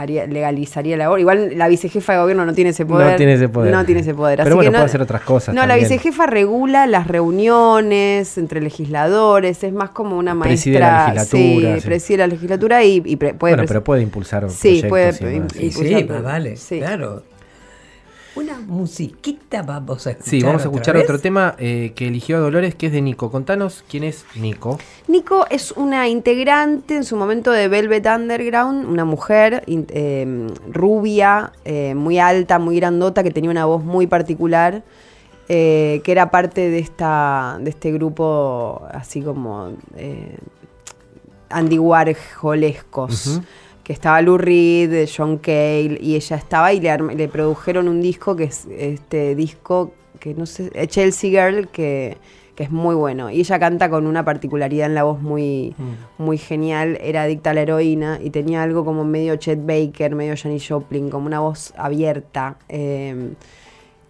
legalizaría 0.05 0.97
la 0.97 1.19
Igual 1.19 1.57
la 1.57 1.69
vicejefa 1.69 2.15
de 2.15 2.19
gobierno 2.21 2.45
no 2.45 2.53
tiene 2.53 2.71
ese 2.71 2.85
poder. 2.85 3.13
No 3.13 3.17
tiene 3.17 3.35
ese 3.35 3.49
poder. 3.49 3.73
No 3.73 3.85
tiene 3.85 4.01
ese 4.01 4.15
poder. 4.15 4.41
Pero 4.43 4.57
bueno, 4.57 4.73
puede 4.73 4.85
hacer 4.85 5.03
otras 5.03 5.23
cosas. 5.23 5.55
No, 5.55 5.65
la 5.67 5.77
vicejefa 5.77 6.27
regula 6.27 6.87
las 6.87 7.07
reuniones 7.07 8.37
entre 8.39 8.61
legisladores, 8.61 9.63
es 9.65 9.73
más 9.73 9.91
como 9.91 10.19
una 10.19 10.35
maestra. 10.35 10.51
Preside 10.51 10.79
la 10.81 11.15
legislatura. 11.15 11.81
Sí, 11.81 11.87
preside 11.87 12.19
la 12.19 12.27
legislatura 12.27 12.85
y, 12.85 13.17
puede. 13.17 13.35
Bueno, 13.35 13.65
pero 13.67 13.85
puede 13.85 14.03
impulsar 14.03 14.51
Sí, 14.51 14.83
puede 14.89 15.37
impulsar. 15.37 15.85
Sí, 15.85 16.09
vale. 16.23 16.57
Sí. 16.57 16.79
Claro. 16.79 17.23
Una 18.37 18.61
musiquita 18.61 19.63
vamos 19.63 20.07
a 20.07 20.11
escuchar. 20.11 20.31
Sí, 20.31 20.43
vamos 20.43 20.61
a 20.61 20.67
escuchar 20.67 20.97
otro 20.99 21.19
tema 21.19 21.55
eh, 21.59 21.93
que 21.97 22.09
eligió 22.09 22.39
Dolores, 22.39 22.75
que 22.75 22.87
es 22.87 22.93
de 22.93 23.01
Nico. 23.01 23.31
Contanos 23.31 23.83
quién 23.89 24.05
es 24.05 24.27
Nico. 24.35 24.79
Nico 25.09 25.47
es 25.49 25.73
una 25.73 26.07
integrante 26.07 26.97
en 26.97 27.05
su 27.05 27.17
momento 27.17 27.51
de 27.51 27.69
Velvet 27.69 28.07
Underground, 28.07 28.87
una 28.87 29.07
mujer 29.07 29.65
em, 29.67 30.49
rubia, 30.71 31.53
eh, 31.65 31.95
muy 31.95 32.19
alta, 32.19 32.59
muy 32.59 32.77
grandota, 32.77 33.23
que 33.23 33.31
tenía 33.31 33.51
una 33.51 33.65
voz 33.65 33.83
muy 33.83 34.07
particular. 34.07 34.85
Eh, 35.49 36.01
que 36.03 36.11
era 36.11 36.33
parte 36.33 36.71
de 36.71 36.81
esta 36.81 37.57
de 37.61 37.71
este 37.71 37.93
grupo 37.93 38.83
así 38.91 39.23
como 39.23 39.75
Andy 41.49 41.79
Warholescos 41.79 43.41
que 43.87 43.93
estaba 43.93 44.21
Lou 44.21 44.37
Reed, 44.37 45.09
John 45.17 45.39
Cale, 45.39 45.97
y 46.01 46.17
ella 46.17 46.35
estaba 46.35 46.73
y 46.73 46.81
le, 46.81 47.29
produjeron 47.29 47.87
un 47.87 48.03
disco 48.03 48.35
que 48.35 48.43
es 48.43 48.67
este 48.67 49.37
disco 49.37 49.93
que 50.19 50.35
no 50.35 50.45
sé, 50.45 50.73
eh, 50.75 50.89
Chelsea 50.89 51.31
Girl, 51.31 51.69
que, 51.69 52.17
es 52.57 52.71
muy 52.73 52.97
bueno. 52.97 53.31
Y 53.31 53.39
ella 53.39 53.61
canta 53.61 53.89
con 53.89 54.09
una 54.09 54.25
particularidad 54.25 54.89
en 54.89 54.97
la 54.97 55.05
voz 55.05 55.23
muy, 55.23 55.73
mm. 55.79 56.25
muy 56.25 56.37
genial, 56.37 56.99
era 57.01 57.23
adicta 57.23 57.51
a 57.51 57.55
la 57.55 57.61
heroína 57.61 58.19
y 58.21 58.31
tenía 58.31 58.65
algo 58.65 58.85
como 58.85 59.05
medio 59.05 59.37
Chet 59.37 59.65
Baker, 59.65 60.17
medio 60.17 60.35
Janis 60.37 60.67
Joplin, 60.69 61.09
como 61.09 61.27
una 61.27 61.39
voz 61.39 61.73
abierta. 61.77 62.57
Em, 62.69 63.35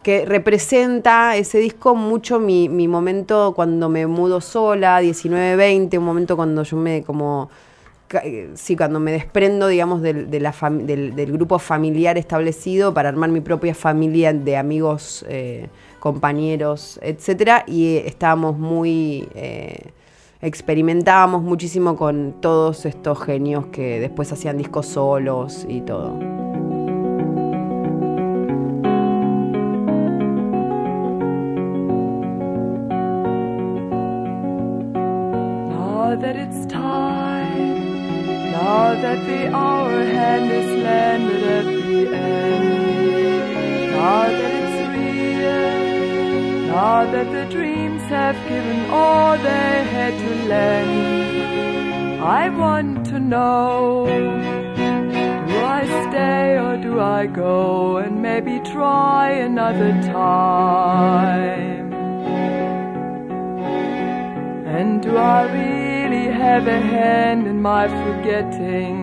que 0.03 0.25
representa 0.25 1.37
ese 1.37 1.59
disco 1.59 1.95
mucho 1.95 2.41
mi, 2.41 2.71
mi 2.71 2.89
momento 2.89 3.53
cuando 3.55 3.91
me 3.91 4.07
mudo 4.07 4.41
sola, 4.41 5.03
19-20, 5.03 5.99
un 5.99 6.05
momento 6.05 6.35
cuando 6.35 6.63
yo 6.63 6.79
me 6.79 7.03
como 7.03 7.51
sí, 8.55 8.77
cuando 8.77 9.01
me 9.01 9.13
desprendo, 9.13 9.69
digamos, 9.69 10.03
del, 10.03 10.31
del, 10.31 11.33
grupo 11.33 11.59
familiar 11.59 12.19
establecido 12.19 12.95
para 12.95 13.09
armar 13.09 13.31
mi 13.31 13.41
propia 13.41 13.75
familia 13.75 14.33
de 14.33 14.57
amigos, 14.57 15.25
eh, 15.29 15.69
compañeros, 15.99 16.99
etcétera, 17.03 17.65
y 17.67 17.97
eh, 17.97 18.05
estábamos 18.07 18.59
muy. 18.59 19.29
experimentábamos 20.41 21.43
muchísimo 21.43 21.97
con 21.97 22.35
todos 22.41 22.85
estos 22.87 23.23
genios 23.23 23.67
que 23.67 24.01
después 24.01 24.33
hacían 24.33 24.59
discos 24.59 24.87
solos 24.87 25.67
y 25.69 25.81
todo. 25.81 26.37
That 36.19 36.35
the 39.27 39.55
hour 39.55 40.05
hand 40.05 40.51
is 40.51 40.83
landed 40.83 41.43
at 41.59 41.65
the 41.65 42.15
end. 42.15 43.91
Now 43.93 44.23
that 44.39 44.53
it's 44.63 44.81
real. 44.97 45.73
Now 46.67 47.11
that 47.13 47.29
the 47.33 47.45
dreams 47.55 48.03
have 48.03 48.37
given 48.49 48.91
all 48.91 49.37
they 49.39 49.85
had 49.97 50.15
to 50.19 50.35
lend. 50.49 52.23
I 52.23 52.49
want 52.49 53.07
to 53.07 53.19
know. 53.21 54.07
Do 55.51 55.57
I 55.79 55.83
stay 56.09 56.59
or 56.59 56.77
do 56.77 57.01
I 57.01 57.27
go 57.27 57.99
and 57.99 58.21
maybe 58.21 58.59
try 58.61 59.31
another 59.31 59.93
time? 60.03 61.93
And 64.77 65.03
do 65.03 65.17
I 65.17 65.43
really 66.09 66.33
have 66.33 66.69
a 66.69 66.79
hand 66.79 67.47
in 67.49 67.61
my 67.61 67.89
forgetting? 67.89 68.97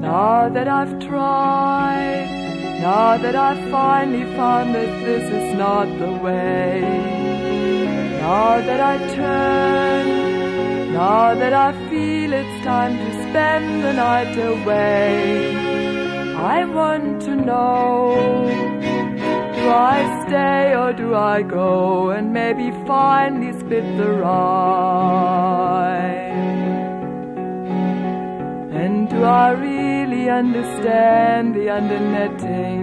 Now 0.00 0.48
that 0.48 0.68
I've 0.68 0.94
tried, 1.00 2.28
now 2.80 3.16
that 3.16 3.34
I've 3.34 3.62
finally 3.70 4.24
found 4.36 4.74
that 4.76 4.92
this 5.04 5.24
is 5.40 5.54
not 5.54 5.86
the 5.98 6.12
way, 6.26 6.80
now 8.20 8.60
that 8.68 8.80
I 8.92 8.94
turn, 9.14 10.92
now 10.92 11.34
that 11.34 11.52
I 11.52 11.72
feel 11.88 12.32
it's 12.32 12.64
time 12.64 12.96
to 12.96 13.10
spend 13.28 13.82
the 13.82 13.94
night 13.94 14.36
away, 14.36 15.56
I 16.36 16.64
want 16.64 17.22
to 17.22 17.34
know 17.34 18.93
do 19.64 19.70
I 19.70 20.26
stay 20.26 20.74
or 20.74 20.92
do 20.92 21.14
I 21.14 21.40
go 21.40 22.10
and 22.10 22.32
maybe 22.34 22.70
finally 22.86 23.52
split 23.58 23.86
the 23.96 24.10
rhyme? 24.22 24.34
And 28.82 29.08
do 29.08 29.24
I 29.24 29.52
really 29.52 30.28
understand 30.28 31.54
the 31.54 31.66
undernetting? 31.78 32.82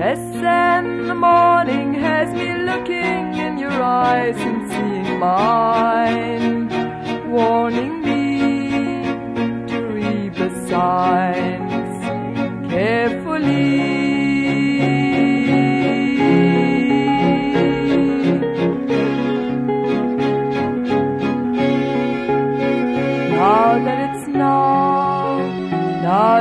Yes, 0.00 0.20
and 0.44 1.08
the 1.08 1.14
morning 1.14 1.94
has 1.94 2.28
me 2.34 2.48
looking 2.70 3.24
in 3.46 3.56
your 3.56 3.78
eyes 3.82 4.36
and 4.36 4.60
seeing 4.70 5.18
mine, 5.18 6.68
warning 7.30 7.94
me 8.02 8.20
to 9.70 9.78
read 9.96 10.34
the 10.34 10.50
signs 10.68 11.94
carefully. 12.70 13.91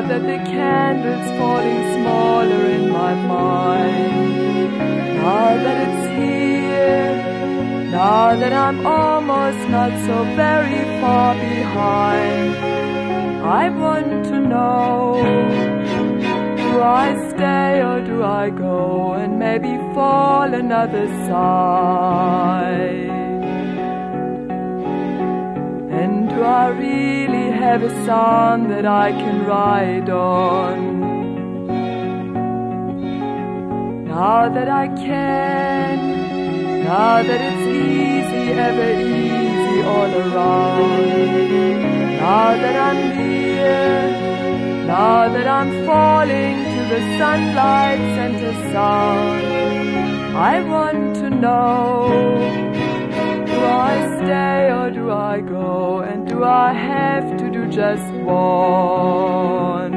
That 0.01 0.23
the 0.23 0.39
candle's 0.51 1.29
falling 1.37 1.83
smaller 1.93 2.65
in 2.77 2.89
my 2.89 3.13
mind. 3.13 4.73
Now 5.21 5.55
that 5.63 5.77
it's 5.87 6.07
here. 6.17 7.11
Now 7.91 8.35
that 8.35 8.51
I'm 8.51 8.85
almost 8.85 9.69
not 9.69 9.91
so 10.07 10.23
very 10.35 10.83
far 10.99 11.35
behind. 11.35 12.55
I 13.45 13.69
want 13.69 14.25
to 14.25 14.39
know. 14.39 15.21
Do 16.57 16.81
I 16.81 17.29
stay 17.29 17.81
or 17.81 18.01
do 18.01 18.23
I 18.23 18.49
go 18.49 19.13
and 19.13 19.37
maybe 19.37 19.77
fall 19.93 20.51
another 20.53 21.07
side? 21.27 23.11
And 25.99 26.27
do 26.27 26.41
I 26.41 26.67
really 26.69 27.20
have 27.61 27.83
a 27.83 28.05
song 28.05 28.69
that 28.69 28.85
I 28.85 29.11
can 29.11 29.45
ride 29.45 30.09
on. 30.09 30.77
Now 34.05 34.49
that 34.49 34.69
I 34.69 34.87
can, 34.87 36.83
now 36.83 37.23
that 37.23 37.41
it's 37.49 37.67
easy, 37.89 38.43
ever 38.69 38.91
easy 38.99 39.81
all 39.93 40.11
around. 40.23 41.01
Now 42.19 42.49
that 42.63 42.75
I'm 42.87 42.99
near, 43.17 44.87
now 44.87 45.29
that 45.29 45.47
I'm 45.47 45.85
falling 45.85 46.55
to 46.73 46.81
the 46.93 47.01
sunlight 47.17 48.01
center 48.15 48.53
sound. 48.71 49.41
I 50.35 50.63
want 50.63 51.15
to 51.15 51.29
know 51.29 51.41
know. 51.41 52.07
Do 53.47 53.57
I 53.65 53.93
stay 54.17 54.71
or 54.71 54.91
do 54.91 55.11
I 55.11 55.41
go? 55.41 55.99
And 55.99 56.20
do 56.41 56.47
I 56.47 56.73
have 56.73 57.37
to 57.37 57.51
do 57.51 57.67
just 57.67 58.11
one? 58.25 59.93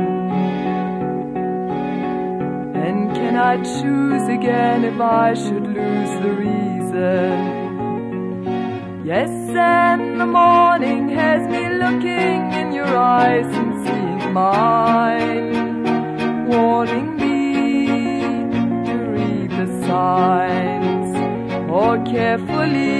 And 2.85 3.17
can 3.17 3.37
I 3.37 3.57
choose 3.63 4.29
again 4.29 4.85
if 4.85 5.01
I 5.01 5.33
should 5.33 5.67
lose 5.67 6.11
the 6.25 6.33
reason? 6.45 7.33
Yes, 9.07 9.31
and 9.57 10.21
the 10.21 10.27
morning 10.27 11.09
has 11.21 11.49
me 11.49 11.67
looking 11.85 12.53
in 12.61 12.73
your 12.73 12.95
eyes 12.95 13.47
and 13.61 13.87
seeing 13.87 14.33
mine, 14.35 15.87
warning 16.47 17.17
me 17.17 17.87
to 18.85 18.95
read 19.17 19.51
the 19.51 19.67
signs 19.87 21.11
more 21.67 21.97
carefully. 22.05 22.94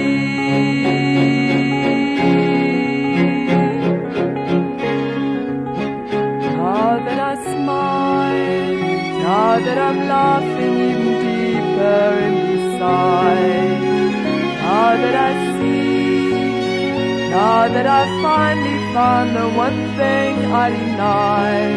That 17.73 17.87
I've 17.87 18.21
finally 18.21 18.93
found 18.93 19.35
the 19.35 19.49
one 19.49 19.77
thing 19.97 20.51
I 20.51 20.69
denied, 20.69 21.75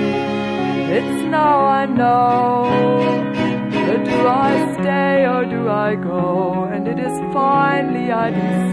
it's 0.91 1.23
now 1.25 1.61
I 1.65 1.87
know. 1.87 2.69
But 3.87 4.05
do 4.05 4.27
I 4.27 4.75
stay 4.75 5.27
or 5.27 5.45
do 5.45 5.69
I 5.69 5.95
go? 5.95 6.65
And 6.73 6.87
it 6.87 6.99
is 6.99 7.19
finally 7.33 8.13
I 8.13 8.31
decide 8.31 8.69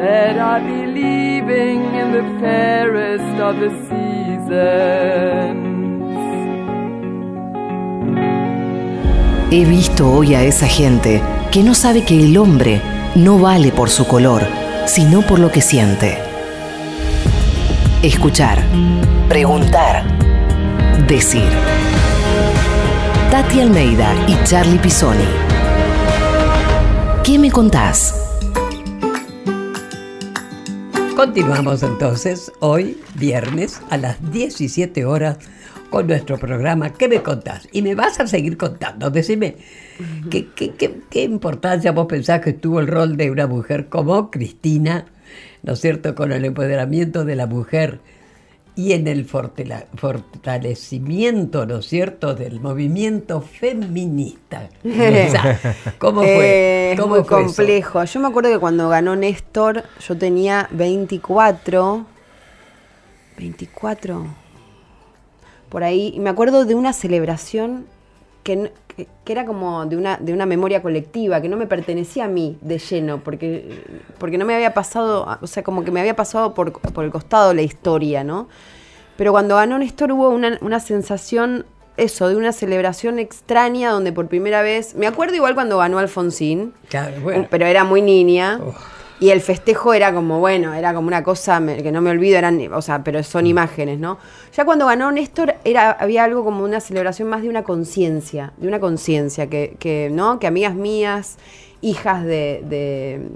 that 0.00 0.38
I 0.38 0.60
be 0.60 0.86
leaving 0.86 1.84
in 1.94 2.12
the 2.12 2.24
fairest 2.40 3.40
of 3.48 3.60
the 3.60 3.70
seasons. 3.88 5.12
He 9.50 9.64
visto 9.66 10.04
hoy 10.10 10.34
a 10.34 10.44
esa 10.44 10.66
gente 10.66 11.41
que 11.52 11.62
no 11.62 11.74
sabe 11.74 12.02
que 12.02 12.18
el 12.18 12.38
hombre 12.38 12.80
no 13.14 13.38
vale 13.38 13.72
por 13.72 13.90
su 13.90 14.06
color, 14.06 14.42
sino 14.86 15.20
por 15.20 15.38
lo 15.38 15.52
que 15.52 15.60
siente. 15.60 16.16
Escuchar, 18.02 18.64
preguntar, 19.28 20.02
decir. 21.06 21.46
Tati 23.30 23.60
Almeida 23.60 24.14
y 24.26 24.42
Charlie 24.44 24.78
Pisoni. 24.78 25.28
¿Qué 27.22 27.38
me 27.38 27.50
contás? 27.50 28.14
Continuamos 31.14 31.82
entonces 31.82 32.50
hoy, 32.60 32.98
viernes, 33.16 33.82
a 33.90 33.98
las 33.98 34.32
17 34.32 35.04
horas 35.04 35.36
con 35.92 36.06
nuestro 36.06 36.38
programa 36.38 36.88
¿Qué 36.90 37.06
me 37.06 37.22
contás? 37.22 37.68
Y 37.70 37.82
me 37.82 37.94
vas 37.94 38.18
a 38.18 38.26
seguir 38.26 38.56
contando. 38.56 39.10
Decime, 39.10 39.56
¿qué, 40.30 40.48
qué, 40.48 41.22
importancia 41.22 41.92
vos 41.92 42.06
pensás 42.06 42.40
que 42.40 42.54
tuvo 42.54 42.80
el 42.80 42.88
rol 42.88 43.18
de 43.18 43.30
una 43.30 43.46
mujer 43.46 43.90
como 43.90 44.30
Cristina, 44.30 45.04
¿no 45.62 45.74
es 45.74 45.80
cierto?, 45.80 46.14
con 46.14 46.32
el 46.32 46.46
empoderamiento 46.46 47.26
de 47.26 47.36
la 47.36 47.46
mujer 47.46 48.00
y 48.74 48.92
en 48.92 49.06
el 49.06 49.26
fortalecimiento, 49.26 51.66
¿no 51.66 51.80
es 51.80 51.86
cierto?, 51.86 52.34
del 52.34 52.60
movimiento 52.60 53.42
feminista. 53.42 54.70
¿Cómo 55.98 56.22
fue? 56.22 56.92
Eh, 56.92 56.96
¿Cómo 56.98 57.16
muy 57.16 57.24
complejo. 57.24 58.02
Yo 58.04 58.20
me 58.20 58.28
acuerdo 58.28 58.50
que 58.50 58.58
cuando 58.58 58.88
ganó 58.88 59.14
Néstor, 59.14 59.84
yo 60.00 60.16
tenía 60.16 60.70
24. 60.72 62.06
24 63.36 64.41
por 65.72 65.82
ahí. 65.84 66.12
Y 66.14 66.20
me 66.20 66.28
acuerdo 66.28 66.66
de 66.66 66.74
una 66.74 66.92
celebración 66.92 67.86
que, 68.44 68.70
era 69.24 69.46
como 69.46 69.86
de 69.86 69.96
una, 69.96 70.18
de 70.18 70.34
una 70.34 70.44
memoria 70.44 70.82
colectiva, 70.82 71.40
que 71.40 71.48
no 71.48 71.56
me 71.56 71.66
pertenecía 71.66 72.26
a 72.26 72.28
mí 72.28 72.58
de 72.60 72.78
lleno, 72.78 73.24
porque, 73.24 73.82
porque 74.18 74.36
no 74.36 74.44
me 74.44 74.54
había 74.54 74.74
pasado, 74.74 75.38
o 75.40 75.46
sea, 75.46 75.62
como 75.62 75.82
que 75.82 75.90
me 75.90 76.00
había 76.00 76.14
pasado 76.14 76.52
por, 76.52 76.74
el 77.02 77.10
costado 77.10 77.54
la 77.54 77.62
historia, 77.62 78.22
¿no? 78.22 78.48
Pero 79.16 79.32
cuando 79.32 79.56
ganó 79.56 79.78
Néstor 79.78 80.12
hubo 80.12 80.28
una, 80.28 80.80
sensación, 80.80 81.64
eso, 81.96 82.28
de 82.28 82.36
una 82.36 82.52
celebración 82.52 83.18
extraña 83.18 83.92
donde 83.92 84.12
por 84.12 84.28
primera 84.28 84.60
vez, 84.60 84.94
me 84.94 85.06
acuerdo 85.06 85.36
igual 85.36 85.54
cuando 85.54 85.78
ganó 85.78 85.98
Alfonsín, 85.98 86.74
pero 87.48 87.64
era 87.64 87.84
muy 87.84 88.02
niña. 88.02 88.60
Y 89.22 89.30
el 89.30 89.40
festejo 89.40 89.94
era 89.94 90.12
como, 90.12 90.40
bueno, 90.40 90.74
era 90.74 90.92
como 90.92 91.06
una 91.06 91.22
cosa 91.22 91.64
que 91.64 91.92
no 91.92 92.00
me 92.00 92.10
olvido, 92.10 92.38
eran, 92.38 92.60
o 92.72 92.82
sea, 92.82 93.04
pero 93.04 93.22
son 93.22 93.44
mm. 93.44 93.46
imágenes, 93.46 94.00
¿no? 94.00 94.18
Ya 94.52 94.64
cuando 94.64 94.86
ganó 94.86 95.12
Néstor 95.12 95.54
era, 95.62 95.92
había 95.92 96.24
algo 96.24 96.42
como 96.42 96.64
una 96.64 96.80
celebración 96.80 97.28
más 97.28 97.42
de 97.42 97.48
una 97.48 97.62
conciencia, 97.62 98.52
de 98.56 98.66
una 98.66 98.80
conciencia, 98.80 99.46
que, 99.46 99.76
que, 99.78 100.10
¿no? 100.12 100.40
Que 100.40 100.48
amigas 100.48 100.74
mías, 100.74 101.38
hijas 101.82 102.24
de, 102.24 103.30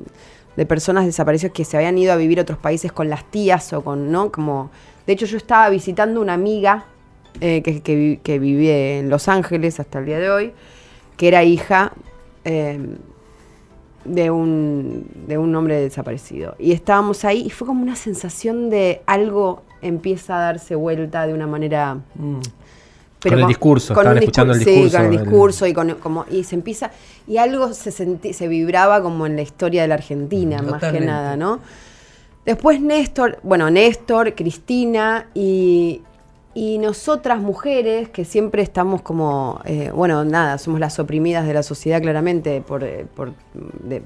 de, 0.56 0.66
personas 0.66 1.06
desaparecidas 1.06 1.52
que 1.52 1.64
se 1.64 1.76
habían 1.76 1.96
ido 1.96 2.12
a 2.12 2.16
vivir 2.16 2.40
a 2.40 2.42
otros 2.42 2.58
países 2.58 2.90
con 2.90 3.08
las 3.08 3.22
tías 3.30 3.72
o 3.72 3.84
con, 3.84 4.10
¿no? 4.10 4.32
Como, 4.32 4.72
de 5.06 5.12
hecho 5.12 5.26
yo 5.26 5.36
estaba 5.36 5.68
visitando 5.68 6.20
una 6.20 6.32
amiga 6.32 6.86
eh, 7.40 7.62
que, 7.62 7.80
que, 7.80 8.18
que 8.24 8.40
vive 8.40 8.98
en 8.98 9.08
Los 9.08 9.28
Ángeles 9.28 9.78
hasta 9.78 10.00
el 10.00 10.06
día 10.06 10.18
de 10.18 10.30
hoy, 10.30 10.52
que 11.16 11.28
era 11.28 11.44
hija... 11.44 11.92
Eh, 12.44 12.80
de 14.08 14.30
un, 14.30 15.06
de 15.26 15.38
un 15.38 15.54
hombre 15.54 15.80
desaparecido. 15.80 16.54
Y 16.58 16.72
estábamos 16.72 17.24
ahí 17.24 17.42
y 17.46 17.50
fue 17.50 17.66
como 17.66 17.82
una 17.82 17.96
sensación 17.96 18.70
de 18.70 19.02
algo 19.06 19.62
empieza 19.82 20.36
a 20.36 20.40
darse 20.40 20.74
vuelta 20.74 21.26
de 21.26 21.34
una 21.34 21.46
manera... 21.46 21.94
Mm. 22.14 22.40
con 23.22 23.38
el 23.38 23.46
discurso, 23.46 23.92
estaban 23.92 24.18
escuchando 24.18 24.52
el 24.52 24.58
discurso. 24.60 24.88
Sí, 24.88 24.96
con 24.96 25.04
el 25.04 25.10
discurso 25.10 25.66
y, 25.66 25.72
con, 25.72 25.94
como, 25.94 26.24
y 26.30 26.44
se 26.44 26.54
empieza... 26.54 26.90
Y 27.26 27.38
algo 27.38 27.72
se, 27.72 27.90
se 27.90 28.48
vibraba 28.48 29.02
como 29.02 29.26
en 29.26 29.36
la 29.36 29.42
historia 29.42 29.82
de 29.82 29.88
la 29.88 29.94
Argentina, 29.94 30.62
más 30.62 30.82
que 30.82 31.00
nada, 31.00 31.36
¿no? 31.36 31.60
Después 32.44 32.80
Néstor, 32.80 33.40
bueno, 33.42 33.68
Néstor, 33.70 34.34
Cristina 34.36 35.26
y, 35.34 36.02
y 36.56 36.78
nosotras 36.78 37.42
mujeres, 37.42 38.08
que 38.08 38.24
siempre 38.24 38.62
estamos 38.62 39.02
como, 39.02 39.60
eh, 39.66 39.90
bueno, 39.94 40.24
nada, 40.24 40.56
somos 40.56 40.80
las 40.80 40.98
oprimidas 40.98 41.46
de 41.46 41.52
la 41.52 41.62
sociedad 41.62 42.00
claramente, 42.00 42.62
por, 42.62 42.82
eh, 42.82 43.04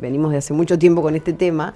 venimos 0.00 0.32
de 0.32 0.38
hace 0.38 0.52
mucho 0.52 0.76
tiempo 0.76 1.00
con 1.00 1.14
este 1.14 1.32
tema, 1.32 1.74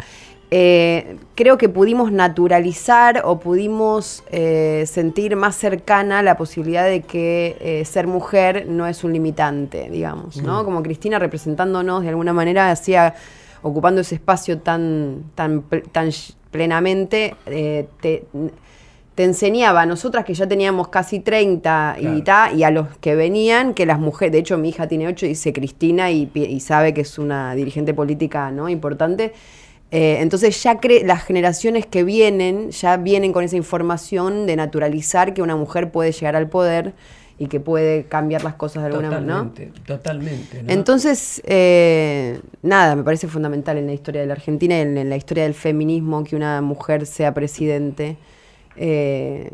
eh, 0.51 1.17
creo 1.37 1.59
que 1.59 1.69
pudimos 1.69 2.11
naturalizar 2.11 3.23
o 3.25 3.39
pudimos 3.39 4.25
sentir 4.87 5.37
más 5.37 5.55
cercana 5.55 6.25
la 6.25 6.37
posibilidad 6.37 6.85
de 6.87 7.03
que 7.03 7.85
ser 7.87 8.09
mujer 8.09 8.67
no 8.69 8.89
es 8.89 9.05
un 9.05 9.13
limitante, 9.13 9.89
digamos, 9.91 10.43
¿no? 10.43 10.63
Mm. 10.63 10.65
Como 10.65 10.83
Cristina 10.83 11.21
representándonos 11.21 12.03
de 12.03 12.09
alguna 12.09 12.33
manera, 12.33 12.73
hacía, 12.73 13.15
ocupando 13.63 14.01
ese 14.01 14.17
espacio 14.17 14.59
tan, 14.59 15.23
tan, 15.37 15.63
tan 15.93 16.11
plenamente, 16.51 17.37
te 18.01 18.25
te 19.15 19.23
enseñaba 19.23 19.83
a 19.83 19.87
nosotras 19.87 20.25
que 20.25 20.35
ya 20.35 20.49
teníamos 20.49 20.89
casi 20.89 21.21
30 21.21 21.97
y, 22.01 22.23
ta, 22.23 22.51
y 22.53 22.65
a 22.65 22.71
los 22.71 22.89
que 22.99 23.15
venían, 23.15 23.75
que 23.75 23.87
las 23.87 24.01
mujeres, 24.01 24.33
de 24.33 24.39
hecho 24.39 24.59
mi 24.59 24.71
hija 24.71 24.89
tiene 24.89 25.07
8 25.07 25.27
y 25.27 25.29
dice 25.31 25.53
Cristina 25.53 26.11
y, 26.11 26.61
sabe 26.61 26.93
que 26.95 27.03
es 27.03 27.19
una 27.19 27.55
dirigente 27.55 27.95
política 27.95 28.51
¿no? 28.51 28.69
importante. 28.69 29.33
Eh, 29.91 30.17
entonces 30.21 30.61
ya 30.61 30.81
las 31.05 31.23
generaciones 31.23 31.87
que 31.87 32.03
vienen 32.03 32.71
ya 32.71 32.97
vienen 32.97 33.33
con 33.33 33.45
esa 33.45 33.57
información 33.57 34.47
de 34.47 34.57
naturalizar 34.57 35.35
que 35.35 35.43
una 35.43 35.55
mujer 35.55 35.93
puede 35.93 36.11
llegar 36.11 36.35
al 36.35 36.49
poder 36.49 36.95
y 37.39 37.47
que 37.47 37.61
puede 37.61 38.05
cambiar 38.05 38.43
las 38.43 38.55
cosas 38.55 38.83
de 38.83 38.89
alguna 38.89 39.11
manera. 39.11 39.45
Totalmente, 39.45 39.81
totalmente. 39.87 40.65
Entonces, 40.67 41.41
eh, 41.45 42.41
nada, 42.63 42.97
me 42.97 43.05
parece 43.05 43.29
fundamental 43.29 43.77
en 43.77 43.87
la 43.87 43.93
historia 43.93 44.23
de 44.23 44.27
la 44.27 44.35
Argentina 44.35 44.81
en 44.81 45.09
la 45.09 45.17
historia 45.17 45.45
del 45.45 45.55
feminismo 45.55 46.25
que 46.25 46.35
una 46.35 46.61
mujer 46.61 47.07
sea 47.07 47.33
presidente. 47.35 48.17
Eh, 48.77 49.51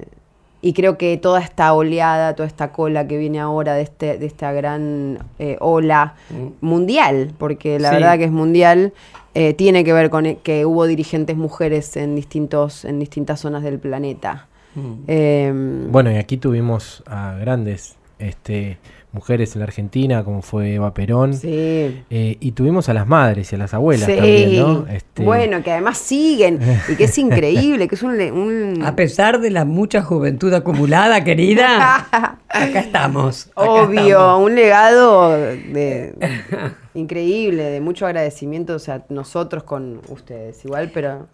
y 0.63 0.75
creo 0.75 0.99
que 0.99 1.17
toda 1.17 1.41
esta 1.41 1.73
oleada, 1.73 2.35
toda 2.35 2.47
esta 2.47 2.71
cola 2.73 3.09
que 3.09 3.17
viene 3.17 3.41
ahora 3.41 3.75
de, 3.75 3.83
este, 3.83 4.19
de 4.19 4.27
esta 4.27 4.53
gran 4.53 5.19
eh, 5.39 5.57
ola 5.61 6.15
mm. 6.29 6.65
mundial, 6.65 7.33
porque 7.39 7.79
la 7.79 7.91
verdad 7.91 8.19
que 8.19 8.25
es 8.25 8.31
mundial, 8.31 8.93
eh, 9.35 9.55
tiene 9.55 9.85
que 9.85 9.93
ver 9.93 10.11
con 10.11 10.27
e, 10.27 10.37
que 10.37 10.67
hubo 10.67 10.87
dirigentes 10.87 11.37
mujeres 11.37 11.97
en, 11.97 12.15
distintos, 12.15 12.85
en 12.85 12.99
distintas 12.99 13.41
zonas 13.41 13.63
del 13.63 13.79
planeta. 13.79 14.49
Mm. 14.75 15.91
Bueno, 15.91 16.13
y 16.13 16.17
aquí 16.17 16.37
tuvimos 16.37 17.03
a 17.07 17.37
grandes 17.41 17.97
este, 18.19 18.79
mujeres 19.13 19.55
en 19.55 19.61
la 19.61 19.65
Argentina, 19.65 20.25
como 20.25 20.43
fue 20.43 20.75
Eva 20.75 20.95
Perón. 20.95 21.35
Sí. 21.35 22.03
Eh, 22.11 22.37
y 22.41 22.53
tuvimos 22.53 22.89
a 22.89 22.95
las 22.95 23.07
madres 23.07 23.53
y 23.53 23.57
a 23.57 23.59
las 23.59 23.75
abuelas 23.75 24.07
también, 24.07 24.59
¿no? 24.59 24.87
Este... 24.87 25.25
Bueno, 25.25 25.63
que 25.63 25.73
además 25.73 25.99
siguen 25.99 26.61
y 26.89 26.97
que 26.97 27.05
es 27.05 27.19
increíble, 27.19 27.89
que 27.89 27.95
es 27.95 28.03
un, 28.03 28.83
A 28.85 28.95
pesar 28.97 29.41
de 29.41 29.51
la 29.51 29.65
mucha 29.65 30.03
juventud 30.03 30.53
acumulada, 30.55 31.25
querida, 31.25 32.07
acá 32.49 32.81
estamos. 32.81 33.51
Obvio, 33.55 34.39
un 34.39 34.55
legado 34.55 35.31
de, 35.31 36.15
increíble, 36.95 37.65
de 37.65 37.81
mucho 37.81 38.07
agradecimiento, 38.07 38.75
o 38.75 38.79
sea, 38.79 39.05
nosotros 39.09 39.65
con 39.65 40.01
ustedes 40.09 40.65
igual, 40.65 40.91
pero... 40.93 41.27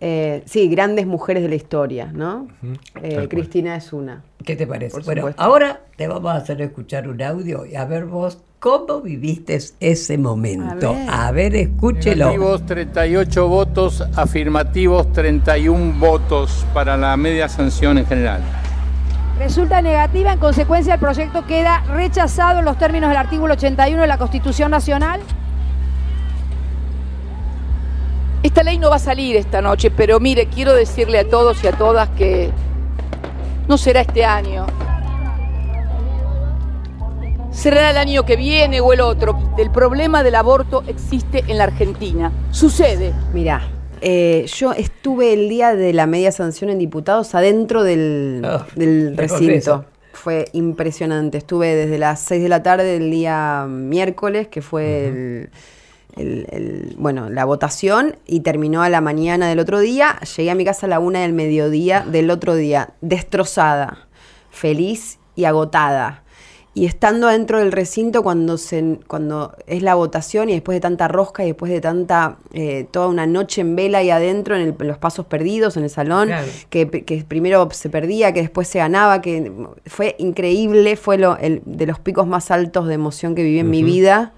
Eh, 0.00 0.42
sí, 0.46 0.68
grandes 0.68 1.06
mujeres 1.06 1.42
de 1.42 1.48
la 1.48 1.56
historia, 1.56 2.10
¿no? 2.12 2.46
Eh, 3.02 3.26
Cristina 3.28 3.74
es 3.76 3.92
una. 3.92 4.22
¿Qué 4.44 4.54
te 4.54 4.66
parece? 4.66 5.00
bueno, 5.00 5.30
ahora 5.36 5.80
te 5.96 6.06
vamos 6.06 6.30
a 6.32 6.36
hacer 6.36 6.62
escuchar 6.62 7.08
un 7.08 7.20
audio 7.20 7.66
y 7.66 7.74
a 7.74 7.84
ver 7.84 8.04
vos 8.04 8.38
cómo 8.60 9.00
viviste 9.00 9.58
ese 9.80 10.16
momento. 10.16 10.94
A 11.08 11.32
ver, 11.32 11.56
escúchelo. 11.56 12.26
Negativos 12.26 12.64
38 12.66 13.48
votos, 13.48 14.04
afirmativos 14.14 15.12
31 15.12 15.98
votos 15.98 16.64
para 16.72 16.96
la 16.96 17.16
media 17.16 17.48
sanción 17.48 17.98
en 17.98 18.06
general. 18.06 18.40
Resulta 19.38 19.80
negativa, 19.82 20.32
en 20.32 20.38
consecuencia 20.40 20.94
el 20.94 21.00
proyecto 21.00 21.46
queda 21.46 21.84
rechazado 21.92 22.58
en 22.58 22.64
los 22.64 22.76
términos 22.76 23.08
del 23.08 23.18
artículo 23.18 23.54
81 23.54 24.02
de 24.02 24.08
la 24.08 24.18
Constitución 24.18 24.70
Nacional. 24.70 25.20
Esta 28.42 28.62
ley 28.62 28.78
no 28.78 28.90
va 28.90 28.96
a 28.96 29.00
salir 29.00 29.34
esta 29.34 29.60
noche, 29.60 29.90
pero 29.90 30.20
mire, 30.20 30.46
quiero 30.46 30.72
decirle 30.72 31.18
a 31.18 31.28
todos 31.28 31.62
y 31.64 31.66
a 31.66 31.72
todas 31.72 32.08
que 32.10 32.50
no 33.66 33.76
será 33.76 34.02
este 34.02 34.24
año. 34.24 34.66
Será 37.50 37.90
el 37.90 37.96
año 37.96 38.24
que 38.24 38.36
viene 38.36 38.80
o 38.80 38.92
el 38.92 39.00
otro. 39.00 39.36
El 39.58 39.70
problema 39.72 40.22
del 40.22 40.36
aborto 40.36 40.84
existe 40.86 41.42
en 41.48 41.58
la 41.58 41.64
Argentina. 41.64 42.30
Sucede. 42.52 43.12
Mira, 43.34 43.68
eh, 44.00 44.46
yo 44.54 44.72
estuve 44.72 45.32
el 45.32 45.48
día 45.48 45.74
de 45.74 45.92
la 45.92 46.06
media 46.06 46.30
sanción 46.30 46.70
en 46.70 46.78
diputados 46.78 47.34
adentro 47.34 47.82
del, 47.82 48.42
ah, 48.44 48.64
recinto. 49.16 49.84
Fue 50.12 50.46
impresionante. 50.52 51.38
Estuve 51.38 51.74
desde 51.74 51.98
las 51.98 52.20
6 52.20 52.40
de 52.40 52.48
la 52.48 52.62
tarde 52.62 52.84
del 52.84 53.10
día 53.10 53.66
miércoles, 53.68 54.46
que 54.46 54.62
fue 54.62 55.08
el 55.08 55.50
el, 56.18 56.94
bueno, 56.98 57.30
la 57.30 57.44
votación 57.44 58.16
y 58.26 58.40
terminó 58.40 58.82
a 58.82 58.88
la 58.88 59.00
mañana 59.00 59.48
del 59.48 59.58
otro 59.58 59.80
día. 59.80 60.18
Llegué 60.36 60.50
a 60.50 60.54
mi 60.54 60.64
casa 60.64 60.86
a 60.86 60.88
la 60.88 60.98
una 60.98 61.20
del 61.20 61.32
mediodía 61.32 62.04
del 62.06 62.30
otro 62.30 62.54
día, 62.54 62.94
destrozada, 63.00 64.08
feliz 64.50 65.18
y 65.36 65.44
agotada. 65.44 66.24
Y 66.74 66.86
estando 66.86 67.26
adentro 67.26 67.58
del 67.58 67.72
recinto 67.72 68.22
cuando, 68.22 68.56
se, 68.56 69.00
cuando 69.08 69.56
es 69.66 69.82
la 69.82 69.96
votación 69.96 70.48
y 70.48 70.52
después 70.52 70.76
de 70.76 70.80
tanta 70.80 71.08
rosca 71.08 71.42
y 71.42 71.48
después 71.48 71.72
de 71.72 71.80
tanta, 71.80 72.36
eh, 72.52 72.86
toda 72.88 73.08
una 73.08 73.26
noche 73.26 73.62
en 73.62 73.74
vela 73.74 74.00
y 74.04 74.10
adentro 74.10 74.54
en, 74.54 74.76
los 74.78 74.98
pasos 74.98 75.26
perdidos 75.26 75.76
en 75.76 75.82
el 75.82 75.90
salón, 75.90 76.30
que, 76.70 76.86
primero 77.26 77.68
se 77.72 77.90
perdía, 77.90 78.32
que 78.32 78.42
después 78.42 78.68
se 78.68 78.78
ganaba, 78.78 79.20
que 79.20 79.50
fue 79.86 80.14
increíble, 80.18 80.94
fue 80.94 81.18
lo, 81.18 81.36
el, 81.38 81.62
de 81.64 81.86
los 81.86 81.98
picos 81.98 82.28
más 82.28 82.52
altos 82.52 82.86
de 82.86 82.94
emoción 82.94 83.34
que 83.34 83.42
viví 83.42 83.58
en 83.58 83.70
mi 83.70 83.82
vida. 83.82 84.32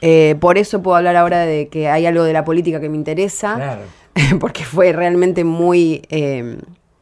Eh, 0.00 0.36
por 0.40 0.58
eso 0.58 0.82
puedo 0.82 0.96
hablar 0.96 1.16
ahora 1.16 1.40
de 1.40 1.68
que 1.68 1.88
hay 1.88 2.06
algo 2.06 2.24
de 2.24 2.32
la 2.32 2.44
política 2.44 2.80
que 2.80 2.88
me 2.88 2.96
interesa, 2.96 3.78
porque 4.40 4.64
fue 4.64 4.92
realmente 4.92 5.44
muy, 5.44 6.02
eh, 6.10 6.58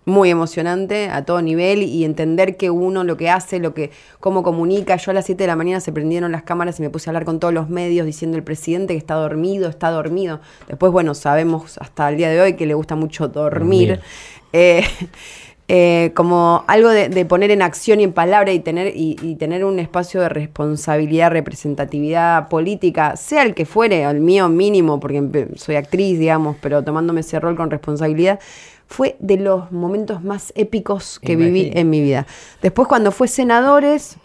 muy 0.06 0.30
emocionante 0.30 1.10
a 1.10 1.24
todo 1.24 1.42
nivel 1.42 1.82
y 1.82 2.04
entender 2.04 2.56
que 2.56 2.70
uno 2.70 3.04
lo 3.04 3.16
que 3.16 3.28
hace, 3.28 3.58
lo 3.58 3.74
que, 3.74 3.90
cómo 4.20 4.42
comunica. 4.42 4.96
Yo 4.96 5.10
a 5.10 5.14
las 5.14 5.26
7 5.26 5.42
de 5.42 5.48
la 5.48 5.56
mañana 5.56 5.80
se 5.80 5.92
prendieron 5.92 6.32
las 6.32 6.44
cámaras 6.44 6.78
y 6.78 6.82
me 6.82 6.90
puse 6.90 7.08
a 7.08 7.10
hablar 7.10 7.24
con 7.24 7.40
todos 7.40 7.52
los 7.52 7.68
medios 7.68 8.06
diciendo 8.06 8.36
el 8.36 8.44
presidente 8.44 8.94
que 8.94 8.98
está 8.98 9.14
dormido, 9.14 9.68
está 9.68 9.90
dormido. 9.90 10.40
Después, 10.68 10.92
bueno, 10.92 11.14
sabemos 11.14 11.76
hasta 11.78 12.08
el 12.08 12.16
día 12.16 12.30
de 12.30 12.40
hoy 12.40 12.54
que 12.54 12.66
le 12.66 12.74
gusta 12.74 12.94
mucho 12.94 13.28
dormir. 13.28 14.00
Eh, 14.52 14.84
eh, 15.68 16.12
como 16.14 16.64
algo 16.68 16.90
de, 16.90 17.24
poner 17.24 17.50
en 17.50 17.60
acción 17.60 18.00
y 18.00 18.04
en 18.04 18.12
palabra 18.12 18.52
y 18.52 18.60
tener, 18.60 18.92
y, 18.94 19.34
tener 19.34 19.64
un 19.64 19.80
espacio 19.80 20.20
de 20.20 20.28
responsabilidad, 20.28 21.32
representatividad 21.32 22.48
política, 22.48 23.16
sea 23.16 23.42
el 23.42 23.54
que 23.54 23.66
fuere, 23.66 24.04
el 24.04 24.20
mío 24.20 24.48
mínimo, 24.48 25.00
porque 25.00 25.48
soy 25.56 25.74
actriz, 25.74 26.20
digamos, 26.20 26.56
pero 26.60 26.84
tomándome 26.84 27.20
ese 27.20 27.40
rol 27.40 27.56
con 27.56 27.70
responsabilidad, 27.70 28.38
fue 28.86 29.16
de 29.18 29.38
los 29.38 29.72
momentos 29.72 30.22
más 30.22 30.52
épicos 30.54 31.18
que 31.18 31.34
viví 31.34 31.72
en 31.74 31.90
mi 31.90 32.00
vida. 32.00 32.26
Después 32.62 32.86
cuando 32.86 33.10
fue 33.10 33.26
senadores, 33.26 34.18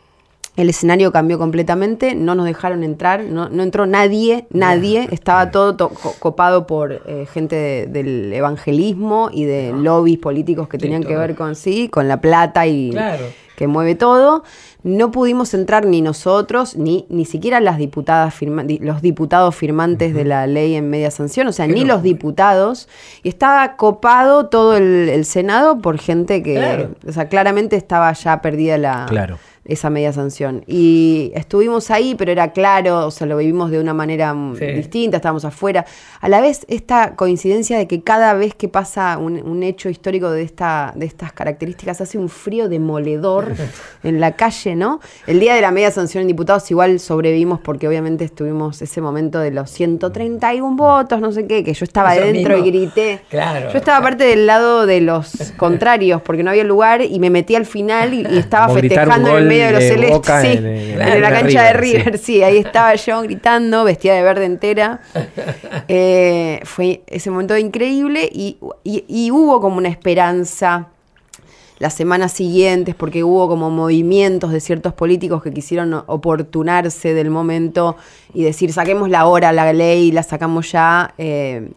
el 0.58 0.70
escenario 0.70 1.12
cambió 1.12 1.40
completamente, 1.40 2.14
no 2.14 2.36
nos 2.36 2.46
dejaron 2.46 2.84
entrar, 2.84 3.24
no, 3.24 3.48
entró 3.64 3.86
nadie, 3.86 4.48
nadie, 4.52 5.08
estaba 5.12 5.50
todo 5.50 5.90
copado 6.20 6.68
por 6.68 7.02
eh, 7.06 7.26
gente 7.32 7.88
del 7.88 8.34
evangelismo 8.34 9.30
y 9.32 9.46
de 9.46 9.72
lobbies 9.72 10.20
políticos 10.20 10.68
que 10.68 10.78
tenían 10.78 11.04
que 11.04 11.16
ver 11.16 11.36
con 11.36 11.56
sí, 11.56 11.88
con 11.88 12.08
la 12.08 12.20
plata 12.20 12.68
y 12.68 12.94
que 13.56 13.68
mueve 13.68 13.96
todo. 13.96 14.44
No 14.84 15.12
pudimos 15.12 15.54
entrar 15.54 15.86
ni 15.86 16.02
nosotros, 16.02 16.76
ni, 16.76 17.06
ni 17.10 17.26
siquiera 17.26 17.62
las 17.62 17.78
diputadas 17.78 18.34
los 18.42 19.02
diputados 19.02 19.56
firmantes 19.56 20.14
de 20.14 20.26
la 20.26 20.48
ley 20.48 20.76
en 20.76 20.90
media 20.90 21.12
sanción, 21.12 21.48
o 21.48 21.52
sea, 21.52 21.68
ni 21.68 21.86
los 21.86 22.02
diputados. 22.02 22.90
Y 23.22 23.30
estaba 23.30 23.78
copado 23.78 24.48
todo 24.48 24.76
el, 24.76 25.24
Senado 25.26 25.80
por 25.80 26.00
gente 26.00 26.42
que, 26.42 26.90
o 27.08 27.12
sea, 27.12 27.30
claramente 27.30 27.78
estaba 27.78 28.12
ya 28.14 28.42
perdida 28.42 28.78
la... 28.78 29.06
Claro 29.08 29.38
esa 29.66 29.90
media 29.90 30.12
sanción. 30.12 30.64
Y 30.68 31.32
estuvimos 31.36 31.92
ahí, 31.92 32.16
pero 32.16 32.32
era 32.32 32.52
claro, 32.52 33.06
o 33.08 33.12
sea, 33.12 33.28
lo 33.28 33.38
vivimos 33.38 33.70
de 33.72 33.80
una 33.80 33.94
manera 33.94 34.34
mm, 34.34 34.56
distinta, 34.76 35.18
estábamos 35.18 35.46
afuera. 35.46 35.86
A 36.20 36.30
la 36.30 36.42
vez, 36.42 36.66
esta 36.68 37.16
coincidencia 37.16 37.78
de 37.78 37.88
que 37.88 38.02
cada 38.02 38.34
vez 38.34 38.56
que 38.56 38.68
pasa 38.68 39.18
un, 39.18 39.62
hecho 39.62 39.90
histórico 39.90 40.32
de, 40.32 40.42
esta, 40.42 40.92
de 40.96 41.06
estas 41.06 41.34
características 41.34 42.02
hace 42.02 42.18
un 42.18 42.30
frío 42.30 42.68
demoledor 42.68 43.54
en 44.04 44.20
la 44.20 44.36
calle, 44.36 44.76
¿no? 44.76 45.00
El 45.28 45.40
día 45.40 45.54
de 45.54 45.62
la 45.62 45.72
media 45.72 45.92
sanción 45.92 46.22
en 46.22 46.28
diputados 46.28 46.70
igual 46.72 47.00
sobrevivimos 47.00 47.60
porque 47.60 47.88
obviamente 47.88 48.26
estuvimos 48.26 48.82
ese 48.82 49.02
momento 49.02 49.40
de 49.40 49.52
los 49.52 49.70
131 49.70 50.76
votos, 50.76 51.22
no 51.22 51.32
sé 51.32 51.46
qué, 51.46 51.64
que 51.64 51.74
yo 51.74 51.84
estaba 51.84 52.12
adentro 52.12 52.58
y 52.58 52.62
grité. 52.64 53.22
Claro. 53.30 53.72
Yo 53.72 53.78
estaba 53.78 54.02
parte 54.02 54.24
del 54.24 54.48
lado 54.48 54.88
de 54.88 55.02
los 55.02 55.54
contrarios 55.58 56.22
porque 56.24 56.42
no 56.42 56.50
había 56.50 56.64
lugar 56.64 57.02
y 57.04 57.20
me 57.20 57.30
metí 57.30 57.56
al 57.56 57.68
final 57.68 58.16
y, 58.16 58.26
estaba 58.32 58.74
festejando 58.74 59.38
en 59.38 59.44
el 59.44 59.51
medio 59.52 59.66
de 59.68 59.72
los 59.72 59.84
celestes, 59.84 60.42
sí, 60.42 60.58
en, 60.58 61.22
la 61.22 61.30
cancha 61.30 61.64
de 61.64 61.74
River, 61.74 62.18
sí. 62.18 62.42
ahí 62.44 62.58
estaba 62.58 62.96
yo 62.96 63.22
gritando, 63.22 63.84
vestida 63.84 64.16
de 64.16 64.22
verde 64.22 64.46
entera. 64.46 65.02
Eh, 65.88 66.62
fue 66.64 67.02
ese 67.08 67.32
momento 67.32 67.58
increíble 67.58 68.30
y, 68.32 68.58
hubo 69.32 69.60
como 69.60 69.78
una 69.78 69.90
esperanza 69.90 70.88
las 71.80 71.94
semanas 71.94 72.32
siguientes, 72.32 72.96
porque 72.96 73.24
hubo 73.24 73.48
como 73.48 73.70
movimientos 73.70 74.52
de 74.52 74.60
ciertos 74.60 74.94
políticos 74.94 75.42
que 75.42 75.52
quisieron 75.52 75.94
oportunarse 76.08 77.14
del 77.14 77.30
momento 77.30 77.98
y 78.34 78.44
decir, 78.44 78.72
saquemos 78.72 79.10
la 79.10 79.26
hora, 79.26 79.52
la 79.52 79.74
ley, 79.74 80.12
la 80.12 80.24
sacamos 80.24 80.72
ya. 80.72 81.14
Eh, 81.18 81.70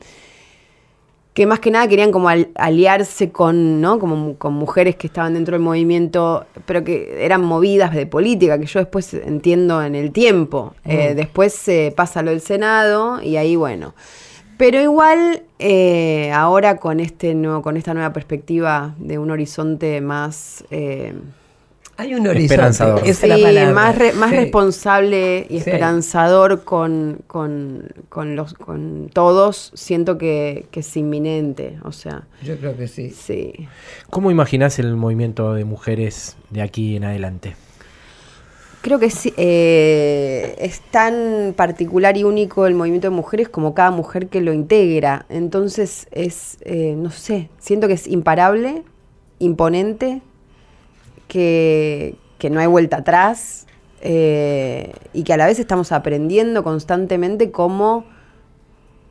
que 1.34 1.46
más 1.46 1.58
que 1.58 1.72
nada 1.72 1.88
querían 1.88 2.12
como 2.12 2.28
aliarse 2.28 3.32
con, 3.32 3.80
¿no? 3.80 3.98
Como 3.98 4.36
con 4.36 4.54
mujeres 4.54 4.94
que 4.94 5.08
estaban 5.08 5.34
dentro 5.34 5.52
del 5.52 5.62
movimiento, 5.62 6.46
pero 6.64 6.84
que 6.84 7.24
eran 7.24 7.44
movidas 7.44 7.92
de 7.92 8.06
política, 8.06 8.56
que 8.56 8.66
yo 8.66 8.78
después 8.78 9.12
entiendo 9.14 9.82
en 9.82 9.96
el 9.96 10.12
tiempo. 10.12 10.74
Eh, 10.84 11.10
mm. 11.10 11.16
después 11.16 11.52
se 11.52 11.92
pasa 11.94 12.22
lo 12.22 12.30
del 12.30 12.40
Senado 12.40 13.20
y 13.20 13.36
ahí 13.36 13.56
bueno. 13.56 13.94
Pero 14.56 14.80
igual 14.80 15.42
eh, 15.58 16.30
ahora 16.32 16.76
con 16.76 17.00
este 17.00 17.34
nuevo, 17.34 17.62
con 17.62 17.76
esta 17.76 17.94
nueva 17.94 18.12
perspectiva 18.12 18.94
de 18.98 19.18
un 19.18 19.32
horizonte 19.32 20.00
más 20.00 20.64
eh, 20.70 21.14
hay 21.96 22.14
un 22.14 22.26
horizonte. 22.26 23.14
sí, 23.14 23.28
más, 23.72 23.96
más 24.14 24.30
responsable 24.30 25.46
y 25.48 25.58
esperanzador 25.58 26.64
con, 26.64 27.20
con, 27.26 27.88
los, 28.36 28.54
con 28.54 29.10
todos, 29.12 29.70
siento 29.74 30.18
que, 30.18 30.66
es 30.72 30.96
inminente. 30.96 31.78
O 31.84 31.92
sea. 31.92 32.26
Yo 32.42 32.56
creo 32.58 32.76
que 32.76 32.88
sí. 32.88 33.10
Sí. 33.10 33.68
¿Cómo 34.10 34.30
imaginás 34.30 34.78
el 34.78 34.96
movimiento 34.96 35.54
de 35.54 35.64
mujeres 35.64 36.36
de 36.50 36.62
aquí 36.62 36.96
en 36.96 37.04
adelante? 37.04 37.56
Creo 38.82 38.98
que 38.98 39.08
sí, 39.08 39.32
eh, 39.38 40.56
es 40.58 40.82
tan 40.90 41.54
particular 41.56 42.18
y 42.18 42.24
único 42.24 42.66
el 42.66 42.74
movimiento 42.74 43.08
de 43.08 43.16
mujeres 43.16 43.48
como 43.48 43.72
cada 43.72 43.90
mujer 43.90 44.28
que 44.28 44.42
lo 44.42 44.52
integra. 44.52 45.24
Entonces 45.30 46.06
es, 46.10 46.58
eh, 46.62 46.94
no 46.94 47.10
sé, 47.10 47.48
siento 47.58 47.88
que 47.88 47.94
es 47.94 48.06
imparable, 48.06 48.82
imponente, 49.38 50.20
que, 51.34 52.50
no 52.50 52.60
hay 52.60 52.66
vuelta 52.66 52.98
atrás 52.98 53.66
eh, 54.02 54.92
y 55.14 55.24
que 55.24 55.32
a 55.32 55.38
la 55.38 55.46
vez 55.46 55.58
estamos 55.58 55.92
aprendiendo 55.92 56.62
constantemente 56.62 57.50
cómo 57.50 58.04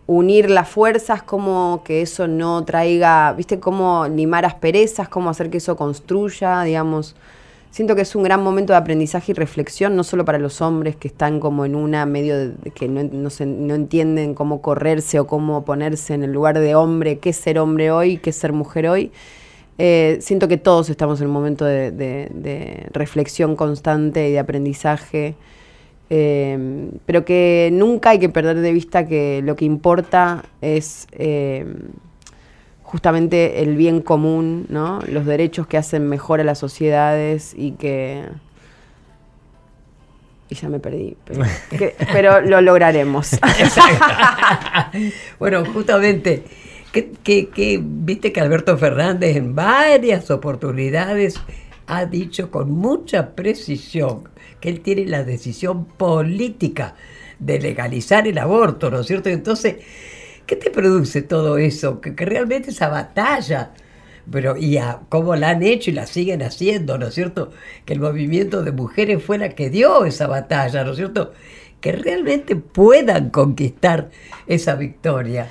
unir 0.06 0.52
las 0.52 0.70
fuerzas, 0.70 1.24
cómo 1.24 1.82
que 1.84 2.04
eso 2.04 2.28
no 2.28 2.64
traiga, 2.64 3.34
viste, 3.34 3.60
cómo 3.60 4.08
limar 4.08 4.46
asperezas, 4.46 5.10
cómo 5.10 5.32
hacer 5.32 5.50
que 5.50 5.58
eso 5.58 5.76
construya, 5.76 6.62
digamos. 6.62 7.16
Siento 7.72 7.96
que 7.96 8.04
es 8.04 8.16
un 8.16 8.22
gran 8.22 8.44
momento 8.44 8.74
de 8.74 8.78
aprendizaje 8.78 9.32
y 9.32 9.36
reflexión, 9.36 9.96
no 9.96 10.04
solo 10.04 10.26
para 10.26 10.38
los 10.38 10.62
hombres 10.62 10.96
que 10.96 11.08
están 11.08 11.40
como 11.40 11.66
en 11.66 11.76
una 11.76 12.06
medio 12.06 12.38
de, 12.38 12.70
que 12.70 12.88
no, 12.88 13.02
no, 13.02 13.74
entienden 13.74 14.36
cómo 14.36 14.62
correrse 14.62 15.20
o 15.20 15.26
cómo 15.26 15.66
ponerse 15.66 16.14
en 16.14 16.24
el 16.24 16.32
lugar 16.32 16.60
de 16.60 16.76
hombre, 16.76 17.18
qué 17.18 17.34
ser 17.34 17.58
hombre 17.58 17.90
hoy, 17.90 18.18
qué 18.18 18.32
ser 18.32 18.54
mujer 18.54 18.88
hoy. 18.88 19.12
Eh, 19.78 20.20
siento 20.22 20.48
que 20.48 20.58
todos 20.58 20.90
estamos 20.90 21.20
en 21.22 21.28
un 21.28 21.34
momento 21.34 21.66
de, 21.66 22.88
reflexión 22.92 23.56
constante 23.56 24.30
y 24.30 24.34
de 24.34 24.40
aprendizaje, 24.40 25.36
eh, 26.10 26.90
pero 27.06 27.26
que 27.26 27.70
nunca 27.74 28.12
hay 28.12 28.20
que 28.20 28.30
perder 28.30 28.60
de 28.60 28.72
vista 28.72 29.08
que 29.08 29.42
lo 29.44 29.56
que 29.56 29.66
importa 29.66 30.44
es 30.62 31.08
eh, 31.14 31.66
justamente 32.84 33.64
el 33.64 33.76
bien 33.76 34.02
común, 34.02 34.68
¿no? 34.70 35.00
Los 35.08 35.26
derechos 35.26 35.66
que 35.66 35.78
hacen 35.78 36.08
mejor 36.08 36.40
a 36.40 36.44
las 36.44 36.60
sociedades 36.60 37.56
y 37.58 37.72
que... 37.72 38.24
Y 40.50 40.56
ya 40.56 40.70
me 40.70 40.80
perdí, 40.80 41.18
pero, 42.12 42.42
lo 42.46 42.62
lograremos. 42.62 43.32
bueno, 45.40 45.66
justamente, 45.66 46.44
que, 46.94 47.82
viste 47.84 48.32
que 48.32 48.40
Alberto 48.40 48.78
Fernández 48.78 49.36
en 49.36 49.56
varias 49.56 50.32
oportunidades 50.32 51.36
ha 51.88 52.06
dicho 52.06 52.50
con 52.50 52.72
mucha 52.72 53.36
precisión 53.36 54.30
que 54.62 54.70
él 54.70 54.80
tiene 54.80 55.06
la 55.06 55.24
decisión 55.26 55.86
política 55.86 56.96
de 57.40 57.60
legalizar 57.60 58.28
el 58.28 58.38
aborto, 58.38 58.90
¿no 58.90 59.02
es 59.02 59.08
cierto? 59.08 59.30
Entonces, 59.30 59.78
¿Qué 60.46 60.58
te 60.58 60.70
produce 60.70 61.22
todo 61.22 61.58
eso? 61.58 62.02
Que, 62.02 62.12
realmente 62.12 62.72
esa 62.72 62.90
batalla, 62.90 63.72
pero 64.30 64.58
y 64.58 64.78
a 64.78 65.02
cómo 65.10 65.36
la 65.36 65.50
han 65.50 65.64
hecho 65.64 65.90
y 65.90 65.94
la 65.94 66.06
siguen 66.06 66.44
haciendo, 66.44 66.98
¿no 66.98 67.08
es 67.08 67.14
cierto? 67.14 67.52
Que 67.86 67.94
el 67.94 68.02
movimiento 68.02 68.62
de 68.62 68.72
mujeres 68.74 69.24
fue 69.24 69.38
la 69.38 69.50
que 69.50 69.70
dio 69.70 70.06
esa 70.06 70.28
batalla, 70.28 70.84
¿no 70.84 70.92
es 70.92 70.98
cierto? 70.98 71.32
Que 71.80 71.94
realmente 71.94 72.56
puedan 72.56 73.30
conquistar 73.30 74.10
esa 74.48 74.76
victoria. 74.76 75.48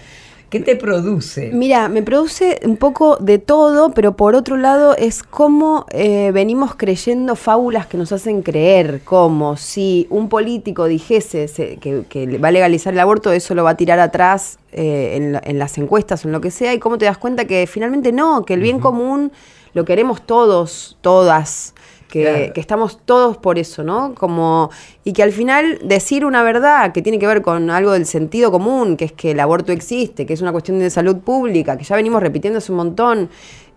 ¿Qué 0.52 0.60
te 0.60 0.76
produce? 0.76 1.50
Mira, 1.50 1.88
me 1.88 2.02
produce 2.02 2.60
un 2.66 2.76
poco 2.76 3.16
de 3.16 3.38
todo, 3.38 3.92
pero 3.94 4.16
por 4.16 4.34
otro 4.34 4.58
lado 4.58 4.94
es 4.98 5.22
como 5.22 5.86
eh, 5.88 6.30
venimos 6.30 6.74
creyendo 6.74 7.36
fábulas 7.36 7.86
que 7.86 7.96
nos 7.96 8.12
hacen 8.12 8.42
creer, 8.42 9.00
como 9.02 9.56
si 9.56 10.06
un 10.10 10.28
político 10.28 10.84
dijese 10.84 11.46
que, 11.80 12.38
va 12.38 12.48
a 12.48 12.50
legalizar 12.50 12.92
el 12.92 13.00
aborto, 13.00 13.32
eso 13.32 13.54
lo 13.54 13.64
va 13.64 13.70
a 13.70 13.76
tirar 13.78 13.98
atrás 13.98 14.58
eh, 14.72 15.40
en, 15.42 15.58
las 15.58 15.78
encuestas 15.78 16.22
o 16.22 16.28
en 16.28 16.32
lo 16.32 16.42
que 16.42 16.50
sea, 16.50 16.74
y 16.74 16.78
cómo 16.78 16.98
te 16.98 17.06
das 17.06 17.16
cuenta 17.16 17.46
que 17.46 17.66
finalmente 17.66 18.12
no, 18.12 18.44
que 18.44 18.52
el 18.52 18.60
bien 18.60 18.78
común 18.78 19.32
lo 19.72 19.86
queremos 19.86 20.20
todos, 20.20 20.98
todas 21.00 21.72
que, 22.12 22.52
estamos 22.56 22.98
todos 23.06 23.38
por 23.38 23.58
eso, 23.58 23.82
¿no? 23.82 24.14
Como, 24.14 24.70
y 25.02 25.14
que 25.14 25.22
al 25.22 25.32
final 25.32 25.78
decir 25.82 26.26
una 26.26 26.42
verdad 26.42 26.92
que 26.92 27.00
tiene 27.00 27.18
que 27.18 27.26
ver 27.26 27.40
con 27.40 27.70
algo 27.70 27.92
del 27.92 28.04
sentido 28.04 28.52
común, 28.52 28.98
que 28.98 29.06
es 29.06 29.12
que 29.12 29.30
el 29.30 29.40
aborto 29.40 29.72
existe, 29.72 30.26
que 30.26 30.34
es 30.34 30.42
una 30.42 30.52
cuestión 30.52 30.78
de 30.78 30.90
salud 30.90 31.16
pública, 31.16 31.78
que 31.78 31.84
ya 31.84 31.96
venimos 31.96 32.22
repitiendo 32.22 32.58
hace 32.58 32.70
un 32.70 32.76
montón. 32.76 33.30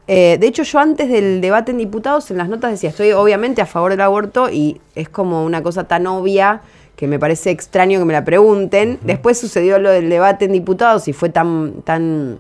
Eh, 0.07 0.37
de 0.37 0.47
hecho, 0.47 0.63
yo 0.63 0.79
antes 0.79 1.09
del 1.09 1.39
debate 1.39 1.71
en 1.71 1.77
diputados, 1.77 2.29
en 2.29 2.37
las 2.37 2.49
notas 2.49 2.71
decía, 2.71 2.89
estoy 2.89 3.13
obviamente 3.13 3.61
a 3.61 3.65
favor 3.65 3.91
del 3.91 4.01
aborto 4.01 4.49
y 4.51 4.81
es 4.95 5.07
como 5.07 5.45
una 5.45 5.63
cosa 5.63 5.85
tan 5.85 6.05
obvia 6.05 6.61
que 6.97 7.07
me 7.07 7.17
parece 7.17 7.51
extraño 7.51 7.99
que 7.99 8.05
me 8.05 8.13
la 8.13 8.25
pregunten. 8.25 8.99
Después 9.01 9.37
sucedió 9.37 9.79
lo 9.79 9.89
del 9.91 10.09
debate 10.09 10.45
en 10.45 10.51
diputados 10.51 11.07
y 11.07 11.13
fue 11.13 11.29
tan, 11.29 11.81
tan 11.83 12.39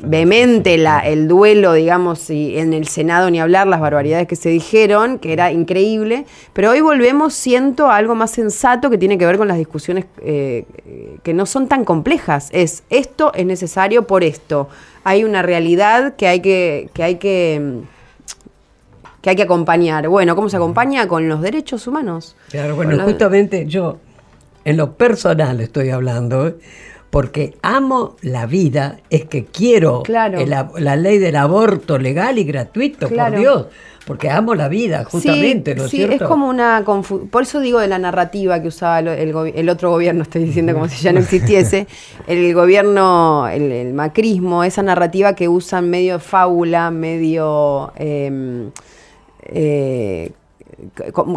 vehemente 0.00 0.78
la, 0.78 1.00
el 1.00 1.28
duelo, 1.28 1.72
digamos, 1.72 2.30
y 2.30 2.58
en 2.58 2.72
el 2.72 2.86
Senado 2.88 3.30
ni 3.30 3.40
hablar 3.40 3.66
las 3.66 3.80
barbaridades 3.80 4.26
que 4.28 4.36
se 4.36 4.48
dijeron, 4.48 5.18
que 5.18 5.32
era 5.32 5.52
increíble, 5.52 6.26
pero 6.52 6.70
hoy 6.70 6.80
volvemos, 6.80 7.34
siento, 7.34 7.90
a 7.90 7.96
algo 7.96 8.14
más 8.14 8.30
sensato 8.30 8.90
que 8.90 8.98
tiene 8.98 9.18
que 9.18 9.26
ver 9.26 9.38
con 9.38 9.48
las 9.48 9.58
discusiones 9.58 10.06
eh, 10.20 10.64
que 11.22 11.34
no 11.34 11.46
son 11.46 11.68
tan 11.68 11.84
complejas. 11.84 12.48
Es 12.52 12.84
esto 12.90 13.32
es 13.34 13.46
necesario 13.46 14.06
por 14.06 14.24
esto. 14.24 14.68
Hay 15.04 15.24
una 15.24 15.42
realidad 15.42 16.14
que 16.16 16.28
hay 16.28 16.40
que, 16.40 16.90
que 16.94 17.02
hay 17.02 17.14
que 17.16 17.82
que 19.20 19.30
hay 19.30 19.36
que 19.36 19.42
acompañar. 19.42 20.08
Bueno, 20.08 20.36
¿cómo 20.36 20.48
se 20.48 20.56
acompaña? 20.56 21.08
Con 21.08 21.28
los 21.28 21.40
derechos 21.40 21.86
humanos. 21.88 22.36
Claro, 22.50 22.76
bueno, 22.76 23.02
justamente 23.04 23.66
yo, 23.66 23.98
en 24.64 24.76
lo 24.76 24.92
personal 24.92 25.60
estoy 25.60 25.90
hablando, 25.90 26.48
¿eh? 26.48 26.54
Porque 27.10 27.56
amo 27.62 28.16
la 28.22 28.46
vida, 28.46 28.98
es 29.08 29.24
que 29.24 29.44
quiero 29.46 30.02
la, 30.08 30.96
ley 30.96 31.18
del 31.18 31.36
aborto 31.36 31.98
legal 31.98 32.38
y 32.38 32.44
gratuito, 32.44 33.08
por 33.08 33.38
Dios. 33.38 33.66
Porque 34.06 34.30
amo 34.30 34.54
la 34.54 34.68
vida, 34.68 35.04
justamente, 35.04 35.74
¿no 35.74 35.84
es 35.84 35.90
sí, 35.90 36.02
es 36.02 36.22
como 36.22 36.48
una 36.48 36.82
Por 37.30 37.42
eso 37.42 37.60
digo 37.60 37.78
de 37.78 37.88
la 37.88 37.98
narrativa 37.98 38.62
que 38.62 38.68
usaba 38.68 39.00
el, 39.00 39.68
otro 39.68 39.90
gobierno, 39.90 40.22
estoy 40.22 40.44
diciendo 40.44 40.72
como 40.72 40.88
si 40.88 41.02
ya 41.02 41.12
no 41.12 41.20
existiese, 41.20 41.86
el 42.26 42.54
gobierno, 42.54 43.48
el, 43.48 43.92
macrismo, 43.92 44.64
esa 44.64 44.82
narrativa 44.82 45.34
que 45.34 45.48
usan 45.48 45.90
medio 45.90 46.18
fábula, 46.20 46.90
medio. 46.90 47.92
Em, 47.96 48.70
eh, 49.42 50.32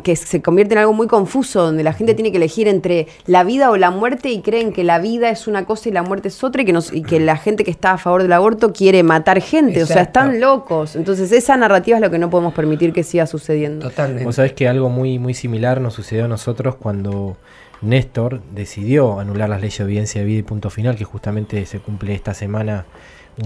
que 0.04 0.16
se 0.16 0.42
convierte 0.42 0.74
en 0.74 0.80
algo 0.80 0.94
muy 0.94 1.08
confuso, 1.08 1.64
donde 1.64 1.84
la 1.84 1.94
gente 1.94 2.14
tiene 2.14 2.32
que 2.32 2.38
elegir 2.38 2.68
entre 2.68 3.08
la 3.26 3.44
vida 3.44 3.72
o 3.72 3.78
la 3.78 3.92
muerte 3.92 4.30
y 4.30 4.42
creen 4.42 4.72
que 4.74 4.84
la 4.84 5.00
vida 5.00 5.30
es 5.30 5.48
una 5.48 5.66
cosa 5.66 5.90
y 5.90 5.92
la 5.92 6.04
muerte 6.04 6.28
es 6.28 6.44
otra 6.44 6.62
y 6.62 6.66
que, 6.66 6.74
nos, 6.74 6.94
y 6.94 7.02
que 7.02 7.20
la 7.20 7.38
gente 7.38 7.64
que 7.64 7.72
está 7.72 7.94
a 7.94 7.98
favor 7.98 8.22
del 8.22 8.34
aborto 8.34 8.74
quiere 8.74 9.04
matar 9.04 9.42
gente, 9.42 9.82
o 9.84 9.86
sea, 9.86 10.04
están 10.04 10.40
locos. 10.40 10.96
Entonces 10.96 11.32
esa 11.32 11.58
narrativa 11.58 11.98
es 11.98 12.02
lo 12.02 12.12
que 12.12 12.20
no 12.20 12.30
podemos 12.30 12.54
permitir 12.54 12.94
que 12.94 13.04
siga 13.04 13.26
sucediendo. 13.26 13.90
Totalmente. 13.90 14.26
Vos 14.26 14.36
sabés 14.36 14.54
que 14.54 14.68
algo 14.68 14.90
muy, 14.90 15.20
muy 15.20 15.34
similar 15.34 15.82
nos 15.82 15.94
sucedió 15.94 16.26
a 16.26 16.28
nosotros 16.28 16.76
cuando 16.76 17.38
Néstor 17.82 18.42
decidió 18.54 19.20
anular 19.20 19.50
las 19.50 19.62
leyes 19.62 19.80
de 19.80 19.84
obediencia 19.86 20.22
de 20.22 20.28
vida 20.28 20.40
y 20.40 20.44
punto 20.44 20.70
final, 20.70 20.96
que 20.96 21.06
justamente 21.06 21.66
se 21.66 21.80
cumple 21.80 22.14
esta 22.14 22.34
semana 22.34 22.86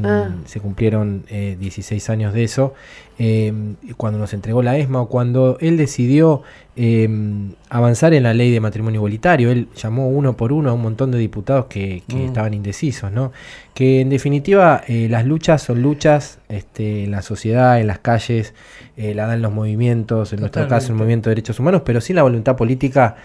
Ah. 0.04 0.30
se 0.46 0.60
cumplieron 0.60 1.24
16 1.30 2.10
eh, 2.10 2.12
años 2.12 2.34
de 2.34 2.44
eso, 2.44 2.74
em, 3.18 3.76
cuando 3.98 4.20
nos 4.20 4.34
entregó 4.34 4.62
la 4.62 4.78
ESMA 4.78 5.02
o 5.02 5.10
cuando 5.10 5.58
él 5.62 5.78
decidió 5.78 6.42
em, 6.76 7.54
avanzar 7.70 8.14
en 8.14 8.24
la 8.24 8.34
ley 8.34 8.52
de 8.52 8.60
matrimonio 8.60 8.98
igualitario. 8.98 9.52
Él 9.52 9.70
llamó 9.76 10.10
uno 10.10 10.36
por 10.36 10.52
uno 10.52 10.72
a 10.72 10.74
un 10.74 10.82
montón 10.82 11.12
de 11.12 11.18
diputados 11.18 11.68
que, 11.68 12.04
mm. 12.08 12.18
estaban 12.18 12.54
indecisos, 12.54 13.12
¿no? 13.12 13.32
Que 13.74 14.02
en 14.02 14.10
definitiva 14.10 14.82
eh, 14.88 15.08
las 15.10 15.26
luchas 15.26 15.62
son 15.62 15.82
luchas 15.82 16.40
este, 16.50 17.06
en 17.06 17.12
la 17.12 17.22
sociedad, 17.22 17.80
en 17.80 17.88
las 17.88 18.00
calles, 18.00 18.54
eh, 18.98 19.14
la 19.14 19.28
dan 19.28 19.42
los 19.42 19.54
movimientos, 19.54 20.34
en 20.34 20.40
nuestro 20.42 20.68
caso 20.68 20.92
el 20.92 20.96
movimiento 20.96 21.30
de 21.30 21.36
derechos 21.36 21.60
humanos, 21.60 21.84
pero 21.86 22.02
sin 22.02 22.16
la 22.16 22.24
voluntad 22.24 22.56
política 22.56 23.16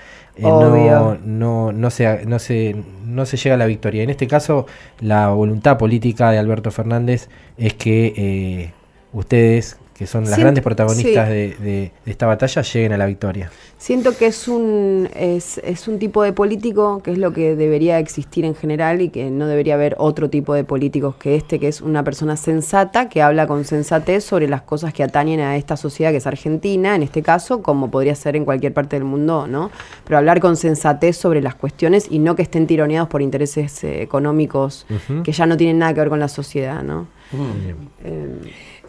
eh, 0.41 0.91
no, 0.91 1.19
no, 1.25 1.73
no, 1.73 1.91
se, 1.91 2.25
no, 2.27 2.39
se, 2.39 2.77
no 3.05 3.27
se 3.27 3.37
llega 3.37 3.55
a 3.55 3.59
la 3.59 3.67
victoria. 3.67 4.03
En 4.03 4.11
este 4.11 4.27
caso, 4.27 4.67
la 5.01 5.29
voluntad 5.29 5.79
política 5.79 6.31
de 6.31 6.39
Alberto 6.39 6.71
Fernández 6.71 7.29
es 7.59 7.75
que 7.75 8.15
eh, 8.17 8.73
ustedes 9.13 9.79
que 10.01 10.07
son 10.07 10.25
las 10.25 10.39
grandes 10.39 10.65
protagonistas 10.65 11.29
de, 11.29 11.93
esta 12.07 12.25
batalla, 12.27 12.63
lleguen 12.63 12.95
a 12.95 12.97
la 12.97 13.05
victoria. 13.05 13.53
Siento 13.77 14.17
que 14.17 14.29
es 14.29 14.49
un, 14.49 15.11
es, 15.15 15.61
un 15.89 15.99
tipo 15.99 16.23
de 16.23 16.33
político 16.33 17.03
que 17.03 17.11
es 17.13 17.19
lo 17.19 17.35
que 17.35 17.55
debería 17.55 17.99
existir 17.99 18.47
en 18.47 18.55
general 18.55 19.03
y 19.03 19.11
que 19.11 19.31
no 19.31 19.47
debería 19.47 19.75
haber 19.75 19.97
otro 19.99 20.31
tipo 20.31 20.55
de 20.55 20.65
políticos 20.65 21.17
que 21.17 21.37
este, 21.37 21.59
que 21.59 21.69
es 21.69 21.83
una 21.83 22.03
persona 22.03 22.39
sensata 22.39 23.11
que 23.11 23.21
habla 23.21 23.47
con 23.47 23.67
sensatez 23.67 24.25
sobre 24.25 24.49
las 24.49 24.63
cosas 24.63 24.95
que 24.95 25.03
atañen 25.03 25.41
a 25.41 25.59
esta 25.59 25.77
sociedad 25.77 26.13
que 26.13 26.17
es 26.17 26.27
Argentina, 26.27 26.95
en 26.97 27.03
este 27.03 27.21
caso, 27.21 27.61
como 27.61 27.91
podría 27.91 28.15
ser 28.15 28.37
en 28.37 28.47
cualquier 28.47 28.73
parte 28.73 28.97
del 28.97 29.05
mundo, 29.05 29.47
¿no? 29.47 29.71
Pero 30.07 30.17
hablar 30.17 30.41
con 30.41 30.57
sensatez 30.57 31.19
sobre 31.19 31.43
las 31.43 31.57
cuestiones 31.57 32.07
y 32.11 32.21
no 32.21 32.37
que 32.37 32.43
estén 32.43 32.67
tironeados 32.67 33.11
por 33.11 33.21
intereses 33.21 33.85
eh, 33.85 34.01
económicos 34.01 34.87
que 35.25 35.33
ya 35.33 35.45
no 35.45 35.59
tienen 35.59 35.79
nada 35.79 35.93
que 35.93 36.01
ver 36.01 36.09
con 36.09 36.21
la 36.21 36.29
sociedad, 36.29 36.83
¿no? 36.83 37.07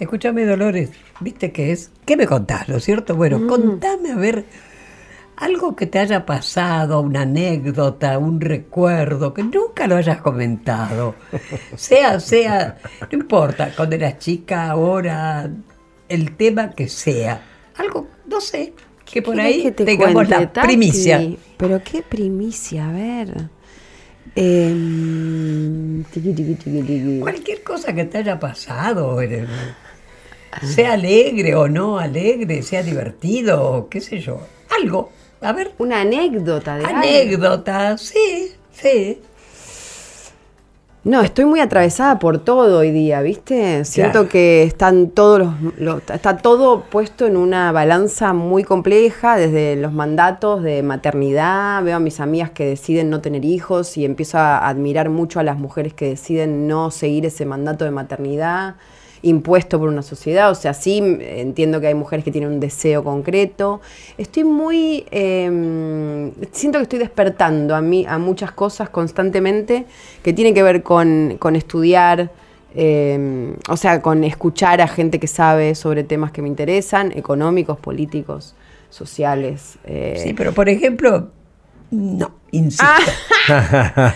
Escúchame, 0.01 0.47
Dolores, 0.47 0.89
¿viste 1.19 1.51
qué 1.51 1.71
es? 1.71 1.91
¿Qué 2.07 2.17
me 2.17 2.25
contás, 2.25 2.67
no 2.67 2.77
es 2.77 2.83
cierto? 2.83 3.15
Bueno, 3.15 3.37
mm. 3.37 3.47
contame 3.47 4.09
a 4.09 4.15
ver 4.15 4.45
algo 5.35 5.75
que 5.75 5.85
te 5.85 5.99
haya 5.99 6.25
pasado, 6.25 7.01
una 7.01 7.21
anécdota, 7.21 8.17
un 8.17 8.41
recuerdo, 8.41 9.31
que 9.31 9.43
nunca 9.43 9.85
lo 9.85 9.97
hayas 9.97 10.19
comentado. 10.19 11.13
Sea, 11.75 12.19
sea, 12.19 12.79
no 13.11 13.19
importa, 13.19 13.73
cuando 13.77 13.95
eras 13.95 14.17
chica, 14.17 14.71
ahora, 14.71 15.47
el 16.09 16.35
tema 16.35 16.71
que 16.71 16.87
sea. 16.87 17.39
Algo, 17.75 18.07
no 18.25 18.41
sé, 18.41 18.73
que 19.05 19.21
por 19.21 19.39
ahí 19.39 19.69
tengamos 19.69 20.27
la 20.27 20.51
primicia. 20.51 21.21
Pero 21.57 21.79
qué 21.83 22.01
primicia, 22.01 22.89
a 22.89 22.91
ver. 22.91 23.49
Eh, 24.35 26.03
Cualquier 27.19 27.61
cosa 27.63 27.93
que 27.93 28.05
te 28.05 28.17
haya 28.17 28.39
pasado 28.39 29.15
sea 30.63 30.93
alegre 30.93 31.55
o 31.55 31.67
no 31.67 31.99
alegre, 31.99 32.61
sea 32.61 32.83
divertido, 32.83 33.87
qué 33.89 34.01
sé 34.01 34.19
yo, 34.19 34.39
algo. 34.69 35.11
A 35.41 35.53
ver. 35.53 35.71
Una 35.79 36.01
anécdota 36.01 36.77
de 36.77 36.85
Anécdota, 36.85 37.97
sí, 37.97 38.53
sí. 38.71 39.19
No, 41.03 41.21
estoy 41.21 41.45
muy 41.45 41.59
atravesada 41.59 42.19
por 42.19 42.37
todo 42.37 42.77
hoy 42.77 42.91
día, 42.91 43.23
¿viste? 43.23 43.83
Siento 43.85 44.29
que 44.29 44.61
están 44.61 45.09
todos 45.09 45.47
los, 45.79 46.03
está 46.07 46.37
todo 46.37 46.83
puesto 46.83 47.25
en 47.25 47.37
una 47.37 47.71
balanza 47.71 48.33
muy 48.33 48.63
compleja, 48.63 49.35
desde 49.35 49.77
los 49.77 49.93
mandatos 49.93 50.61
de 50.61 50.83
maternidad, 50.83 51.83
veo 51.83 51.95
a 51.95 51.99
mis 51.99 52.19
amigas 52.19 52.51
que 52.51 52.67
deciden 52.67 53.09
no 53.09 53.19
tener 53.19 53.45
hijos 53.45 53.97
y 53.97 54.05
empiezo 54.05 54.37
a 54.37 54.69
admirar 54.69 55.09
mucho 55.09 55.39
a 55.39 55.43
las 55.43 55.57
mujeres 55.57 55.95
que 55.95 56.09
deciden 56.09 56.67
no 56.67 56.91
seguir 56.91 57.25
ese 57.25 57.47
mandato 57.47 57.83
de 57.83 57.89
maternidad 57.89 58.75
impuesto 59.23 59.79
por 59.79 59.89
una 59.89 60.01
sociedad. 60.01 60.51
O 60.51 60.55
sea, 60.55 60.73
sí 60.73 60.97
entiendo 61.21 61.79
que 61.79 61.87
hay 61.87 61.93
mujeres 61.93 62.25
que 62.25 62.31
tienen 62.31 62.51
un 62.51 62.59
deseo 62.59 63.03
concreto. 63.03 63.81
Estoy 64.17 64.43
muy. 64.43 65.05
Em, 65.11 66.31
siento 66.51 66.79
que 66.79 66.83
estoy 66.83 66.99
despertando 66.99 67.75
a, 67.75 67.81
mí, 67.81 68.05
a 68.07 68.17
muchas 68.17 68.51
cosas 68.51 68.89
constantemente 68.89 69.85
que 70.23 70.33
tienen 70.33 70.53
que 70.53 70.63
ver 70.63 70.83
con, 70.83 71.37
estudiar. 71.55 72.31
Em, 72.73 73.55
o 73.69 73.75
sea, 73.75 74.01
con 74.01 74.23
escuchar 74.23 74.79
a 74.79 74.87
gente 74.87 75.19
que 75.19 75.27
sabe 75.27 75.75
sobre 75.75 76.05
temas 76.05 76.31
que 76.31 76.41
me 76.41 76.47
interesan, 76.47 77.11
económicos, 77.11 77.77
políticos, 77.77 78.55
sociales. 78.89 79.77
Eh. 79.83 80.21
Sí, 80.23 80.33
pero 80.33 80.53
por 80.53 80.69
ejemplo, 80.69 81.31
no, 81.91 82.31
insisto. 82.51 82.85
Ah. 83.49 84.13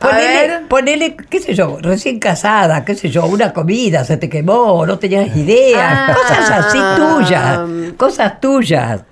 ponele, 0.68 1.16
qué 1.30 1.40
sé 1.40 1.54
yo, 1.54 1.78
recién 1.80 2.18
casada, 2.18 2.84
qué 2.84 2.96
sé 2.96 3.10
yo, 3.10 3.26
una 3.26 3.52
comida, 3.52 4.04
se 4.04 4.16
te 4.16 4.28
quemó, 4.28 4.84
no 4.84 4.98
tenías 4.98 5.36
idea. 5.36 6.08
Ah. 6.08 6.14
cosas 6.14 6.50
así 6.50 6.78
tuyas, 6.96 7.60
cosas 7.96 8.40
tuyas. 8.40 9.04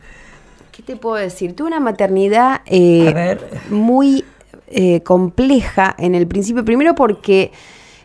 ¿Qué 0.72 0.82
te 0.82 0.96
puedo 0.96 1.16
decir? 1.16 1.54
Tuve 1.54 1.68
una 1.68 1.78
maternidad 1.78 2.62
eh, 2.66 3.38
muy 3.70 4.24
eh, 4.66 5.02
compleja 5.02 5.94
en 5.96 6.14
el 6.14 6.26
principio, 6.26 6.64
primero 6.64 6.94
porque... 6.94 7.52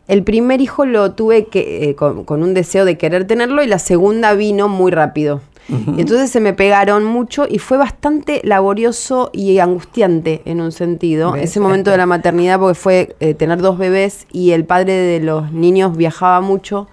El 0.07 0.23
primer 0.23 0.59
hijo 0.59 0.85
lo 0.87 1.11
tuve 1.11 1.45
que, 1.45 1.91
eh, 1.91 1.95
con, 1.95 2.25
un 2.27 2.55
deseo 2.55 2.83
de 2.83 2.97
querer 2.97 3.27
tenerlo 3.27 3.61
y 3.61 3.67
la 3.67 3.77
segunda 3.77 4.33
vino 4.33 4.67
muy 4.67 4.91
rápido. 4.91 5.39
Entonces 5.97 6.32
se 6.32 6.39
me 6.39 6.53
pegaron 6.53 7.03
mucho 7.03 7.45
y 7.49 7.59
fue 7.59 7.78
bastante 7.78 8.41
laborioso 8.43 9.30
y 9.34 9.59
angustiante 9.59 10.41
en 10.45 10.61
un 10.61 10.72
sentido. 10.72 11.36
Ese 11.36 11.59
momento 11.59 11.91
de 11.91 11.97
la 11.97 12.05
maternidad, 12.05 12.59
porque 12.59 12.76
fue 12.76 13.15
eh, 13.20 13.34
tener 13.34 13.59
dos 13.61 13.78
bebés 13.78 14.26
y 14.32 14.51
el 14.51 14.65
padre 14.65 14.93
de 14.93 15.20
los 15.20 15.51
niños 15.51 15.95
viajaba 15.95 16.41
mucho. 16.41 16.88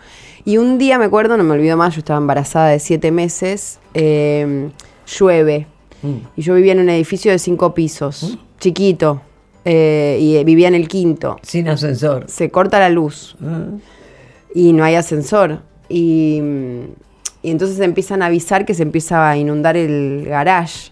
Y 0.44 0.58
un 0.58 0.78
día 0.78 0.98
me 0.98 1.06
acuerdo, 1.06 1.36
no 1.36 1.44
me 1.44 1.54
olvido 1.54 1.76
más, 1.76 1.94
yo 1.94 2.00
estaba 2.00 2.18
embarazada 2.18 2.68
de 2.68 2.78
siete 2.78 3.10
meses, 3.10 3.80
em, 3.94 4.70
llueve. 5.06 5.66
Mm. 6.02 6.14
Y 6.36 6.42
yo 6.42 6.54
vivía 6.54 6.72
en 6.72 6.80
un 6.80 6.88
edificio 6.88 7.32
de 7.32 7.38
cinco 7.38 7.74
pisos, 7.74 8.22
mm. 8.22 8.60
chiquito, 8.60 9.22
eh, 9.64 10.18
y 10.20 10.44
vivía 10.44 10.68
en 10.68 10.76
el 10.76 10.86
quinto. 10.86 11.38
Sin 11.42 11.68
ascensor. 11.68 12.26
Se 12.28 12.50
corta 12.50 12.78
la 12.78 12.90
luz. 12.90 13.36
Ah. 13.42 13.70
Y 14.54 14.72
no 14.72 14.84
hay 14.84 14.94
ascensor. 14.94 15.62
Y 15.88 16.40
y 17.46 17.52
entonces 17.52 17.78
empiezan 17.78 18.24
a 18.24 18.26
avisar 18.26 18.64
que 18.64 18.74
se 18.74 18.82
empieza 18.82 19.30
a 19.30 19.36
inundar 19.36 19.76
el 19.76 20.24
garage. 20.26 20.90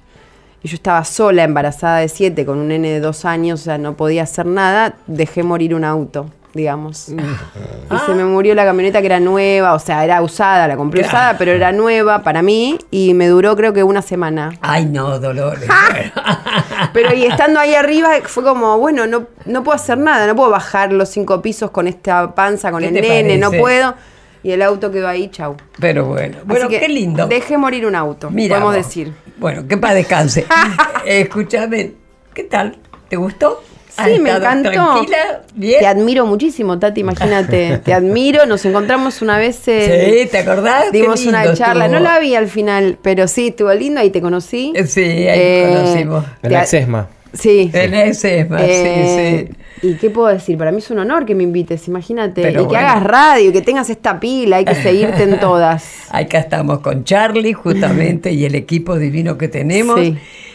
Y 0.62 0.68
yo 0.68 0.76
estaba 0.76 1.04
sola, 1.04 1.42
embarazada 1.42 1.98
de 1.98 2.06
siete, 2.06 2.46
con 2.46 2.58
un 2.58 2.68
nene 2.68 2.90
de 2.90 3.00
dos 3.00 3.24
años, 3.24 3.62
o 3.62 3.64
sea, 3.64 3.76
no 3.76 3.96
podía 3.96 4.22
hacer 4.22 4.46
nada. 4.46 4.94
Dejé 5.08 5.42
morir 5.42 5.74
un 5.74 5.82
auto, 5.82 6.26
digamos. 6.52 7.08
y 7.08 8.06
se 8.06 8.14
me 8.14 8.22
murió 8.22 8.54
la 8.54 8.64
camioneta 8.64 9.00
que 9.00 9.06
era 9.06 9.18
nueva, 9.18 9.74
o 9.74 9.80
sea, 9.80 10.04
era 10.04 10.22
usada, 10.22 10.68
la 10.68 10.76
compré 10.76 11.00
usada, 11.00 11.36
pero 11.38 11.50
era 11.50 11.72
nueva 11.72 12.22
para 12.22 12.40
mí 12.40 12.78
y 12.92 13.14
me 13.14 13.26
duró 13.26 13.56
creo 13.56 13.72
que 13.72 13.82
una 13.82 14.00
semana. 14.00 14.56
Ay, 14.60 14.84
no, 14.84 15.18
Dolores. 15.18 15.68
pero 16.92 17.16
y 17.16 17.24
estando 17.24 17.58
ahí 17.58 17.74
arriba 17.74 18.10
fue 18.26 18.44
como, 18.44 18.78
bueno, 18.78 19.08
no, 19.08 19.26
no 19.44 19.64
puedo 19.64 19.74
hacer 19.74 19.98
nada, 19.98 20.28
no 20.28 20.36
puedo 20.36 20.50
bajar 20.50 20.92
los 20.92 21.08
cinco 21.08 21.42
pisos 21.42 21.72
con 21.72 21.88
esta 21.88 22.32
panza, 22.36 22.70
con 22.70 22.84
el 22.84 22.94
nene, 22.94 23.38
no 23.38 23.50
puedo 23.50 23.96
y 24.44 24.52
el 24.52 24.62
auto 24.62 24.92
quedó 24.92 25.08
ahí, 25.08 25.28
chau. 25.28 25.56
Pero 25.80 26.04
bueno, 26.04 26.36
bueno, 26.44 26.68
qué 26.68 26.86
lindo. 26.88 27.26
Deje 27.26 27.56
morir 27.58 27.86
un 27.86 27.96
auto, 27.96 28.28
podemos 28.28 28.74
decir. 28.74 29.12
Bueno, 29.38 29.66
que 29.66 29.76
para 29.76 29.94
descanse. 29.94 30.46
Escúchame, 31.06 31.92
¿qué 32.34 32.44
tal? 32.44 32.76
¿Te 33.08 33.16
gustó? 33.16 33.62
Sí, 33.88 34.18
me 34.20 34.30
encantó. 34.30 34.70
Tranquila, 34.70 35.42
bien. 35.54 35.80
Te 35.80 35.86
admiro 35.86 36.26
muchísimo, 36.26 36.78
Tati, 36.78 37.00
imagínate. 37.00 37.78
te 37.84 37.94
admiro. 37.94 38.44
Nos 38.44 38.64
encontramos 38.64 39.22
una 39.22 39.38
vez. 39.38 39.56
sí, 39.56 40.28
¿te 40.30 40.38
acordás? 40.38 40.92
Dimos 40.92 41.24
una 41.26 41.54
charla. 41.54 41.88
No 41.88 42.00
la 42.00 42.18
vi 42.18 42.34
al 42.34 42.48
final, 42.48 42.98
pero 43.02 43.28
sí, 43.28 43.48
estuvo 43.48 43.72
lindo. 43.72 44.00
Ahí 44.00 44.10
te 44.10 44.20
conocí. 44.20 44.72
Sí, 44.86 45.00
ahí 45.00 45.26
eh, 45.28 45.72
conocimos. 45.72 46.24
En 46.42 46.52
la 46.52 46.66
Sesma. 46.66 47.08
Sí. 47.32 47.70
En 47.72 47.94
ese, 47.94 48.42
sí, 48.44 48.54
eh, 48.58 49.46
sí. 49.48 49.56
¿Y 49.84 49.94
qué 49.96 50.08
puedo 50.08 50.28
decir? 50.28 50.56
Para 50.56 50.72
mí 50.72 50.78
es 50.78 50.90
un 50.90 50.98
honor 50.98 51.26
que 51.26 51.34
me 51.34 51.42
invites, 51.42 51.86
imagínate. 51.88 52.40
y 52.50 52.66
que 52.66 52.76
hagas 52.76 53.02
radio, 53.02 53.52
que 53.52 53.60
tengas 53.60 53.90
esta 53.90 54.18
pila, 54.18 54.56
hay 54.56 54.64
que 54.64 54.74
seguirte 54.74 55.24
en 55.24 55.38
todas. 55.38 55.84
Acá 56.10 56.38
estamos 56.38 56.78
con 56.80 57.04
Charlie, 57.04 57.52
justamente, 57.52 58.32
y 58.32 58.46
el 58.46 58.54
equipo 58.54 58.98
divino 58.98 59.36
que 59.36 59.48
tenemos. 59.48 60.00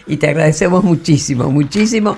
Y 0.07 0.17
te 0.17 0.29
agradecemos 0.29 0.83
muchísimo, 0.83 1.51
muchísimo. 1.51 2.17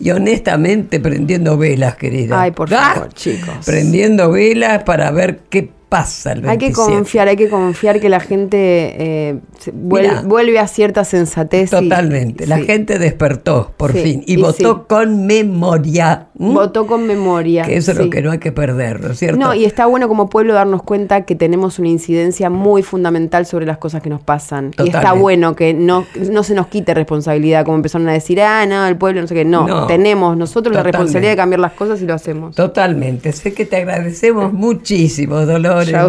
Y 0.00 0.10
honestamente, 0.10 0.98
prendiendo 0.98 1.56
velas, 1.56 1.94
querida. 1.94 2.42
Ay, 2.42 2.50
por 2.50 2.68
favor, 2.68 3.08
¡Ah! 3.10 3.14
chicos. 3.14 3.66
Prendiendo 3.66 4.30
velas 4.32 4.82
para 4.82 5.10
ver 5.12 5.40
qué 5.50 5.70
pasa 5.90 6.32
el 6.32 6.42
27. 6.42 6.50
Hay 6.50 6.58
que 6.58 6.72
confiar, 6.72 7.28
hay 7.28 7.36
que 7.36 7.48
confiar 7.50 8.00
que 8.00 8.08
la 8.08 8.20
gente 8.20 8.56
eh, 8.58 9.40
vuelve, 9.74 10.58
a 10.58 10.66
cierta 10.68 11.04
sensatez. 11.04 11.70
Totalmente. 11.70 12.46
la 12.46 12.58
gente 12.58 12.98
despertó, 12.98 13.72
por 13.76 13.92
fin, 13.92 14.22
y, 14.26 14.36
votó 14.36 14.86
con 14.86 15.26
memoria. 15.26 16.28
Votó 16.34 16.86
con 16.86 17.06
memoria. 17.06 17.64
Que 17.64 17.76
eso 17.76 17.90
es 17.90 17.98
lo 17.98 18.08
que 18.08 18.22
no 18.22 18.30
hay 18.30 18.38
que 18.38 18.52
perder, 18.52 19.00
¿no 19.00 19.10
es 19.10 19.18
cierto? 19.18 19.38
No, 19.38 19.52
y 19.52 19.64
está 19.64 19.86
bueno 19.86 20.08
como 20.08 20.30
pueblo 20.30 20.54
darnos 20.54 20.82
cuenta 20.82 21.22
que 21.22 21.34
tenemos 21.34 21.78
una 21.78 21.88
incidencia 21.88 22.48
muy 22.48 22.82
fundamental 22.82 23.44
sobre 23.44 23.66
las 23.66 23.78
cosas 23.78 24.00
que 24.00 24.08
nos 24.08 24.22
pasan. 24.22 24.70
Y 24.78 24.88
está 24.88 25.12
bueno 25.12 25.56
que 25.56 25.74
no, 25.74 26.06
no 26.30 26.44
se 26.44 26.54
nos 26.54 26.68
quite 26.68 26.94
responsabilidad, 26.94 27.64
como 27.64 27.76
empezaron 27.76 28.08
a 28.08 28.12
decir, 28.12 28.40
ah, 28.40 28.64
no, 28.64 28.86
el 28.86 28.96
pueblo, 28.96 29.20
no 29.20 29.26
sé 29.26 29.34
qué. 29.34 29.44
No, 29.44 29.86
tenemos 29.88 30.36
nosotros 30.36 30.74
la 30.74 30.84
responsabilidad 30.84 31.32
de 31.32 31.36
cambiar 31.36 31.60
las 31.60 31.72
cosas 31.72 32.00
y 32.00 32.06
lo 32.06 32.14
hacemos. 32.14 32.54
Totalmente. 32.54 33.32
Sé 33.32 33.52
que 33.52 33.64
te 33.64 33.76
agradecemos 33.76 34.52
muchísimo, 34.52 35.44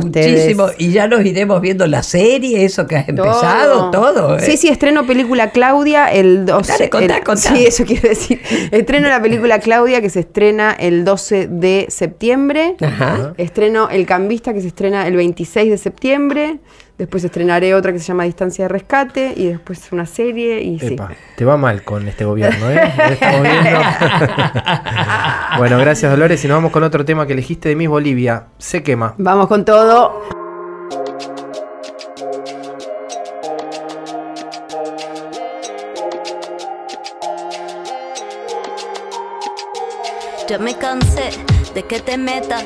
Muchísimo. 0.02 0.68
Y 0.78 0.92
ya 0.92 1.08
nos 1.08 1.26
iremos 1.26 1.62
viendo 1.62 1.86
la 1.88 2.04
serie, 2.04 2.66
eso 2.66 2.88
que 2.88 2.96
has 2.96 3.10
empezado, 3.10 3.92
todo. 3.92 4.38
¿eh? 4.38 4.42
Sí, 4.42 4.58
sí, 4.58 4.68
estreno 4.68 5.06
película 5.06 5.52
Claudia 5.52 6.12
el 6.12 6.46
12. 6.46 6.90
Sí, 7.36 7.66
eso 7.66 7.86
quiero 7.86 8.10
decir. 8.10 8.42
Estreno 8.72 9.10
la 9.10 9.22
película 9.22 9.60
Claudia 9.60 10.02
que 10.02 10.10
se 10.10 10.22
estrena 10.22 10.72
el 10.72 11.06
12 11.06 11.48
de 11.48 11.86
septiembre. 11.90 12.76
Ajá. 12.82 13.34
Estreno 13.38 13.90
El 13.90 14.06
Cambista 14.06 14.54
que 14.54 14.62
se 14.62 14.68
estrena 14.68 15.08
el 15.08 15.16
26 15.16 15.72
de 15.72 15.78
septiembre. 15.78 16.60
Después 16.98 17.24
estrenaré 17.24 17.74
otra 17.74 17.92
que 17.92 18.00
se 18.00 18.06
llama 18.06 18.26
Distancia 18.26 18.66
de 18.66 18.70
Rescate 18.70 19.34
y 19.36 19.48
después 19.48 19.92
una 19.92 20.06
serie 20.06 20.62
y 20.62 20.80
sí. 20.80 20.96
Te 21.36 21.46
va 21.46 21.58
mal 21.58 21.84
con 21.84 22.08
este 22.08 22.26
gobierno, 22.26 22.70
¿eh? 22.70 22.80
Estamos 23.12 23.42
viendo. 23.42 23.80
bueno, 25.58 25.80
gracias 25.80 26.12
Dolores 26.12 26.44
y 26.46 26.48
nos 26.48 26.58
vamos 26.58 26.72
con 26.72 26.84
otro 26.84 27.04
tema 27.04 27.26
que 27.26 27.34
elegiste 27.34 27.70
de 27.70 27.76
Miss 27.76 27.90
Bolivia. 27.90 28.46
Se 28.58 28.84
quema. 28.84 29.16
Vamos 29.18 29.48
con 29.48 29.66
todo. 29.66 30.22
Ya 40.48 40.60
me 40.60 40.78
cansé 40.78 41.32
de 41.74 41.84
que 41.84 42.02
te 42.02 42.18
metas 42.18 42.66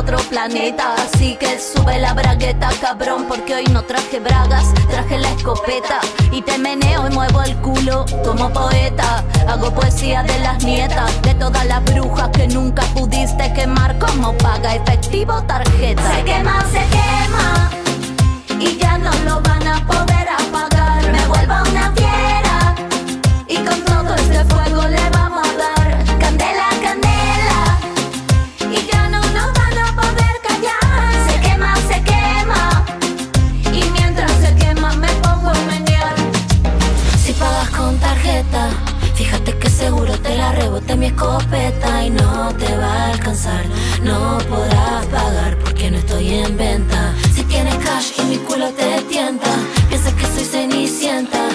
otro 0.00 0.18
planeta. 0.30 0.94
Así 0.94 1.36
que 1.36 1.58
sube 1.58 1.98
la 1.98 2.14
bragueta, 2.14 2.70
cabrón, 2.80 3.26
porque 3.28 3.54
hoy 3.56 3.64
no 3.66 3.82
traje 3.82 4.18
bragas, 4.18 4.72
traje 4.88 5.18
la 5.18 5.30
escopeta 5.30 6.00
y 6.32 6.40
te 6.42 6.58
meneo 6.58 7.06
y 7.06 7.10
muevo 7.12 7.42
el 7.42 7.54
culo 7.56 8.06
poeta. 8.52 9.22
Hago 9.46 9.70
poesía 9.72 10.22
de 10.22 10.38
las 10.40 10.64
nietas, 10.64 11.22
de 11.22 11.34
todas 11.34 11.66
las 11.66 11.84
brujas 11.84 12.30
que 12.30 12.48
nunca 12.48 12.82
pudiste 12.94 13.52
quemar 13.52 13.98
como 13.98 14.36
paga 14.38 14.74
efectivo 14.74 15.42
tarjeta. 15.42 16.02
Se 16.14 16.24
quema, 16.24 16.64
se 16.72 16.82
quema 16.96 17.70
y 18.58 18.78
ya 18.78 18.98
no 18.98 19.10
lo 19.24 19.40
van 19.42 19.66
a 19.66 19.86
poder 19.86 20.28
apagar. 20.28 21.12
Me 21.12 21.26
vuelvo 21.26 21.70
una 21.70 21.92
fiera 21.92 22.09
carpeta 41.20 42.04
y 42.04 42.10
no 42.10 42.48
te 42.56 42.76
va 42.76 42.92
a 42.92 43.10
alcanzar. 43.12 43.64
No 44.02 44.38
podrás 44.48 45.04
pagar 45.06 45.56
porque 45.58 45.90
no 45.90 45.98
estoy 45.98 46.34
en 46.34 46.56
venta. 46.56 47.14
Si 47.34 47.42
tienes 47.44 47.76
cash 47.76 48.12
y 48.18 48.22
mi 48.22 48.36
culo 48.38 48.70
te 48.70 49.02
tienta, 49.02 49.50
piensas 49.88 50.14
que 50.14 50.26
soy 50.26 50.44
cenicienta. 50.44 51.48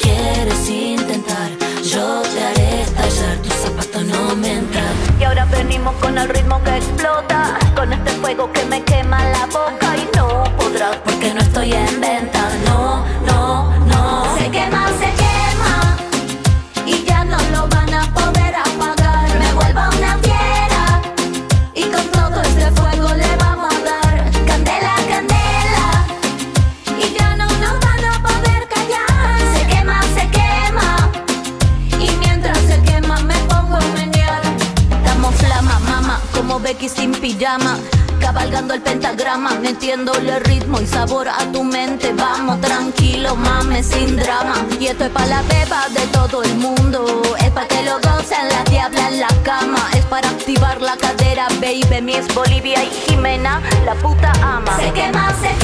Quieres 0.00 0.68
intentar, 0.68 1.50
yo 1.82 2.22
te 2.22 2.44
haré 2.44 2.82
estallar, 2.82 3.36
tus 3.38 3.54
zapatos 3.54 4.04
no 4.04 4.36
me. 4.36 4.62
Y 5.18 5.24
ahora 5.24 5.44
venimos 5.46 5.94
con 5.96 6.16
el 6.18 6.28
ritmo 6.28 6.62
que 6.62 6.76
explota, 6.76 7.58
con 7.74 7.92
este 7.92 8.10
fuego 8.20 8.52
que 8.52 8.64
me 8.66 8.82
quema 8.82 9.18
la 9.36 9.46
boca 9.46 9.96
y 9.96 10.16
no 10.16 10.44
podrás 10.56 10.96
porque 11.04 11.32
no 11.34 11.40
estoy 11.40 11.72
en 11.72 12.00
venta. 12.00 12.42
No, 12.66 13.04
no. 13.26 13.73
Pijama. 37.24 37.78
Cabalgando 38.20 38.74
el 38.74 38.82
pentagrama, 38.82 39.54
metiéndole 39.54 40.40
ritmo 40.40 40.78
y 40.78 40.86
sabor 40.86 41.26
a 41.26 41.38
tu 41.52 41.64
mente. 41.64 42.12
Vamos 42.12 42.60
tranquilo, 42.60 43.34
mames, 43.34 43.86
sin 43.86 44.16
drama. 44.16 44.66
Y 44.78 44.88
esto 44.88 45.04
es 45.04 45.10
para 45.10 45.26
la 45.26 45.42
beba 45.42 45.88
de 45.88 46.06
todo 46.08 46.42
el 46.42 46.54
mundo. 46.56 47.22
Es 47.38 47.50
para 47.50 47.66
que 47.66 47.82
lo 47.82 47.94
gocen 47.94 48.46
la 48.50 48.62
diabla 48.64 49.08
en 49.08 49.20
la 49.20 49.32
cama. 49.42 49.88
Es 49.94 50.04
para 50.04 50.28
activar 50.28 50.82
la 50.82 50.98
cadera, 50.98 51.48
baby. 51.62 52.02
Mi 52.02 52.12
es 52.12 52.26
Bolivia 52.34 52.84
y 52.84 52.90
Jimena, 52.90 53.62
la 53.86 53.94
puta 53.94 54.30
ama. 54.42 54.76
Se 54.76 54.92
quema, 54.92 55.32
se 55.40 55.48
quema. 55.48 55.63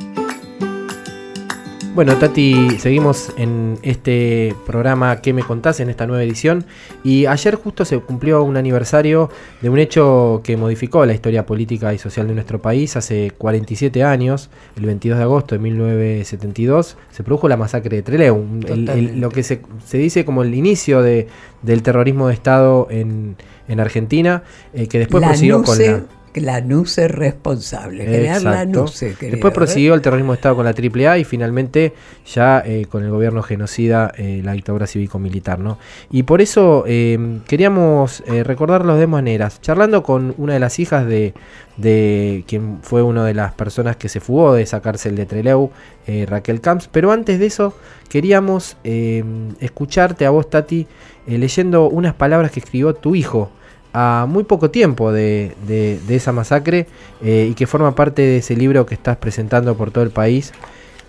Bueno, 1.93 2.15
Tati, 2.15 2.77
seguimos 2.79 3.33
en 3.35 3.77
este 3.81 4.55
programa 4.65 5.17
¿Qué 5.21 5.33
me 5.33 5.43
contás? 5.43 5.81
en 5.81 5.89
esta 5.89 6.07
nueva 6.07 6.23
edición. 6.23 6.63
Y 7.03 7.25
ayer 7.25 7.55
justo 7.55 7.83
se 7.83 7.99
cumplió 7.99 8.43
un 8.43 8.55
aniversario 8.55 9.29
de 9.61 9.69
un 9.69 9.77
hecho 9.77 10.39
que 10.41 10.55
modificó 10.55 11.05
la 11.05 11.13
historia 11.13 11.45
política 11.45 11.93
y 11.93 11.97
social 11.97 12.27
de 12.29 12.33
nuestro 12.33 12.61
país. 12.61 12.95
Hace 12.95 13.31
47 13.37 14.03
años, 14.05 14.49
el 14.77 14.85
22 14.85 15.17
de 15.17 15.23
agosto 15.23 15.53
de 15.55 15.59
1972, 15.59 16.95
se 17.11 17.23
produjo 17.23 17.49
la 17.49 17.57
masacre 17.57 17.97
de 17.97 18.03
Trelew. 18.03 18.41
el- 18.69 18.87
el- 18.89 19.19
lo 19.19 19.29
que 19.29 19.43
se, 19.43 19.61
se 19.85 19.97
dice 19.97 20.23
como 20.23 20.43
el 20.43 20.55
inicio 20.55 21.01
de, 21.01 21.27
del 21.61 21.83
terrorismo 21.83 22.29
de 22.29 22.35
Estado 22.35 22.87
en, 22.89 23.35
en 23.67 23.79
Argentina, 23.81 24.43
eh, 24.73 24.87
que 24.87 24.97
después 24.99 25.21
prosiguió 25.31 25.61
con 25.63 25.77
la... 25.77 26.03
la 26.35 26.61
NUCE 26.61 27.07
responsable, 27.07 28.05
generar 28.05 28.41
la 28.41 28.63
Exacto. 28.63 28.81
NUCE. 28.81 29.13
querido, 29.15 29.31
Después 29.31 29.51
¿eh? 29.51 29.55
prosiguió 29.55 29.93
el 29.93 30.01
terrorismo 30.01 30.31
de 30.31 30.35
Estado 30.37 30.55
con 30.55 30.65
la 30.65 30.71
AAA 30.71 31.19
y 31.19 31.23
finalmente 31.23 31.93
ya 32.25 32.63
eh, 32.65 32.85
con 32.89 33.03
el 33.03 33.09
gobierno 33.09 33.41
genocida, 33.43 34.11
eh, 34.17 34.41
la 34.43 34.53
dictadura 34.53 34.87
cívico-militar. 34.87 35.59
¿no? 35.59 35.77
Y 36.09 36.23
por 36.23 36.41
eso 36.41 36.83
eh, 36.87 37.39
queríamos 37.47 38.23
eh, 38.27 38.43
recordarlos 38.43 38.99
de 38.99 39.07
maneras, 39.07 39.61
charlando 39.61 40.03
con 40.03 40.33
una 40.37 40.53
de 40.53 40.59
las 40.59 40.79
hijas 40.79 41.05
de, 41.05 41.33
de 41.77 42.43
quien 42.47 42.79
fue 42.81 43.01
una 43.01 43.25
de 43.25 43.33
las 43.33 43.53
personas 43.53 43.95
que 43.95 44.09
se 44.09 44.19
fugó 44.19 44.53
de 44.53 44.61
esa 44.61 44.81
cárcel 44.81 45.15
de 45.15 45.25
Trelew, 45.25 45.71
eh, 46.07 46.25
Raquel 46.27 46.61
Camps. 46.61 46.87
Pero 46.91 47.11
antes 47.11 47.39
de 47.39 47.45
eso 47.45 47.73
queríamos 48.09 48.77
eh, 48.83 49.23
escucharte 49.59 50.25
a 50.25 50.29
vos, 50.29 50.49
Tati, 50.49 50.87
eh, 51.27 51.37
leyendo 51.37 51.89
unas 51.89 52.13
palabras 52.13 52.51
que 52.51 52.59
escribió 52.59 52.93
tu 52.93 53.15
hijo 53.15 53.51
a 53.93 54.25
muy 54.29 54.43
poco 54.43 54.71
tiempo 54.71 55.11
de, 55.11 55.53
de- 55.67 55.99
esa 56.15 56.31
masacre 56.31 56.87
eh, 57.21 57.47
y 57.51 57.53
que 57.55 57.67
forma 57.67 57.95
parte 57.95 58.21
de 58.21 58.37
ese 58.37 58.55
libro 58.55 58.85
que 58.85 58.95
estás 58.95 59.17
presentando 59.17 59.75
por 59.77 59.91
todo 59.91 60.03
el 60.03 60.11
país, 60.11 60.53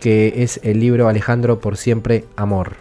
que 0.01 0.43
es 0.43 0.61
el 0.63 0.81
libro 0.81 1.09
Alejandro 1.09 1.61
por 1.61 1.77
siempre 1.77 2.25
amor. 2.37 2.77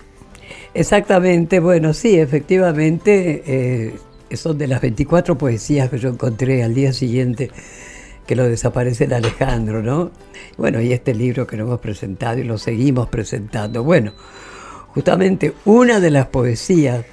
Exactamente, 0.74 1.60
bueno, 1.60 1.94
sí, 1.94 2.18
efectivamente, 2.20 3.44
eh, 3.46 3.96
son 4.36 4.58
de 4.58 4.68
las 4.68 4.82
24 4.82 5.38
poesías 5.38 5.90
que 5.90 5.98
yo 5.98 6.10
encontré 6.10 6.64
al 6.64 6.74
día 6.74 6.94
siguiente 6.94 7.52
que 8.28 8.36
lo 8.36 8.46
desaparece 8.48 9.06
Alejandro, 9.14 9.82
¿no? 9.84 10.12
Bueno, 10.58 10.82
y 10.82 10.94
este 10.94 11.14
libro 11.16 11.48
que 11.48 11.58
lo 11.58 11.64
hemos 11.66 11.80
presentado 11.82 12.40
y 12.40 12.44
lo 12.44 12.58
seguimos 12.58 13.10
presentando. 13.10 13.84
Bueno, 13.84 14.14
justamente 14.90 15.54
una 15.66 16.00
de 16.00 16.12
las 16.12 16.28
poesías 16.28 17.06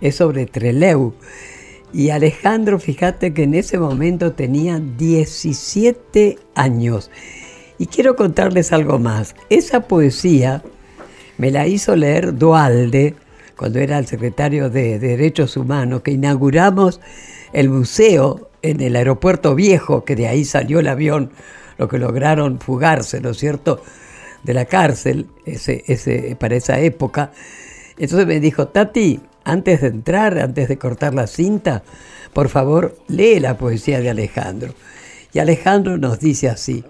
es 0.00 0.16
sobre 0.16 0.46
Treleu. 0.46 1.14
Y 1.92 2.10
Alejandro, 2.10 2.78
fíjate 2.78 3.32
que 3.32 3.44
en 3.44 3.54
ese 3.54 3.78
momento 3.78 4.32
tenía 4.32 4.78
17 4.78 6.38
años. 6.54 7.10
Y 7.78 7.86
quiero 7.86 8.16
contarles 8.16 8.72
algo 8.72 8.98
más. 8.98 9.34
Esa 9.48 9.88
poesía 9.88 10.62
me 11.38 11.50
la 11.50 11.66
hizo 11.66 11.96
leer 11.96 12.36
Dualde 12.36 13.14
cuando 13.56 13.78
era 13.78 13.98
el 13.98 14.06
secretario 14.06 14.70
de 14.70 14.98
Derechos 14.98 15.56
Humanos, 15.56 16.02
que 16.02 16.12
inauguramos 16.12 17.00
el 17.52 17.70
museo 17.70 18.50
en 18.62 18.80
el 18.80 18.94
aeropuerto 18.94 19.54
viejo, 19.54 20.04
que 20.04 20.14
de 20.14 20.28
ahí 20.28 20.44
salió 20.44 20.80
el 20.80 20.88
avión, 20.88 21.32
lo 21.76 21.88
que 21.88 21.98
lograron 21.98 22.60
fugarse, 22.60 23.20
¿no 23.20 23.30
es 23.30 23.38
cierto?, 23.38 23.82
de 24.44 24.54
la 24.54 24.66
cárcel 24.66 25.26
ese, 25.44 25.82
ese, 25.86 26.36
para 26.38 26.56
esa 26.56 26.78
época. 26.78 27.32
Entonces 27.96 28.26
me 28.26 28.38
dijo, 28.38 28.68
Tati, 28.68 29.20
antes 29.48 29.80
de 29.80 29.88
entrar, 29.88 30.38
antes 30.38 30.68
de 30.68 30.78
cortar 30.78 31.14
la 31.14 31.26
cinta, 31.26 31.82
por 32.32 32.50
favor, 32.50 32.98
lee 33.08 33.40
la 33.40 33.56
poesía 33.56 34.00
de 34.00 34.10
Alejandro. 34.10 34.74
Y 35.32 35.38
Alejandro 35.38 35.96
nos 35.96 36.20
dice 36.20 36.48
así, 36.48 36.84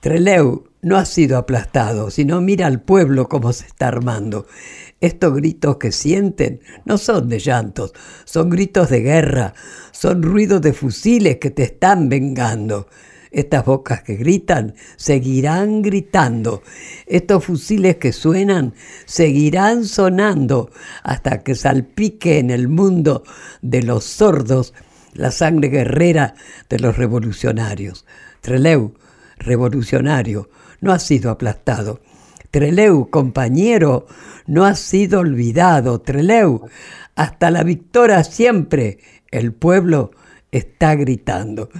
Treleu 0.00 0.64
no 0.82 0.98
ha 0.98 1.04
sido 1.06 1.38
aplastado, 1.38 2.10
sino 2.10 2.40
mira 2.40 2.66
al 2.66 2.82
pueblo 2.82 3.28
cómo 3.28 3.52
se 3.52 3.66
está 3.66 3.88
armando. 3.88 4.46
Estos 5.00 5.34
gritos 5.34 5.78
que 5.78 5.92
sienten 5.92 6.60
no 6.84 6.98
son 6.98 7.28
de 7.28 7.38
llantos, 7.38 7.94
son 8.24 8.50
gritos 8.50 8.90
de 8.90 9.00
guerra, 9.00 9.54
son 9.92 10.22
ruidos 10.22 10.60
de 10.60 10.74
fusiles 10.74 11.38
que 11.38 11.50
te 11.50 11.62
están 11.62 12.08
vengando. 12.08 12.86
Estas 13.32 13.64
bocas 13.64 14.02
que 14.02 14.16
gritan 14.16 14.74
seguirán 14.96 15.80
gritando. 15.80 16.62
Estos 17.06 17.44
fusiles 17.46 17.96
que 17.96 18.12
suenan 18.12 18.74
seguirán 19.06 19.86
sonando 19.86 20.70
hasta 21.02 21.42
que 21.42 21.54
salpique 21.54 22.38
en 22.38 22.50
el 22.50 22.68
mundo 22.68 23.24
de 23.62 23.82
los 23.82 24.04
sordos 24.04 24.74
la 25.14 25.30
sangre 25.30 25.68
guerrera 25.68 26.34
de 26.68 26.78
los 26.78 26.96
revolucionarios. 26.96 28.04
Treleu, 28.42 28.94
revolucionario, 29.38 30.50
no 30.80 30.92
ha 30.92 30.98
sido 30.98 31.30
aplastado. 31.30 32.00
Treleu, 32.50 33.08
compañero, 33.08 34.06
no 34.46 34.66
ha 34.66 34.74
sido 34.74 35.20
olvidado. 35.20 36.02
Treleu, 36.02 36.68
hasta 37.14 37.50
la 37.50 37.62
victoria 37.62 38.24
siempre, 38.24 38.98
el 39.30 39.54
pueblo 39.54 40.10
está 40.50 40.94
gritando. 40.96 41.70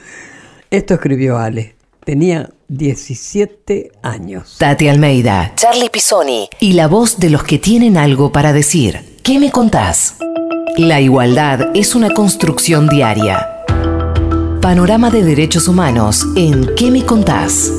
Esto 0.72 0.94
escribió 0.94 1.36
Ale. 1.36 1.74
Tenía 2.02 2.48
17 2.68 3.92
años. 4.02 4.56
Tati 4.56 4.88
Almeida, 4.88 5.52
Charlie 5.54 5.90
Pisoni 5.90 6.48
y 6.60 6.72
la 6.72 6.88
voz 6.88 7.18
de 7.18 7.28
los 7.28 7.44
que 7.44 7.58
tienen 7.58 7.98
algo 7.98 8.32
para 8.32 8.54
decir. 8.54 9.18
¿Qué 9.22 9.38
me 9.38 9.50
contás? 9.50 10.16
La 10.78 11.02
igualdad 11.02 11.72
es 11.74 11.94
una 11.94 12.08
construcción 12.08 12.88
diaria. 12.88 13.64
Panorama 14.62 15.10
de 15.10 15.22
Derechos 15.22 15.68
Humanos 15.68 16.26
en 16.36 16.74
¿Qué 16.74 16.90
me 16.90 17.04
contás? 17.04 17.70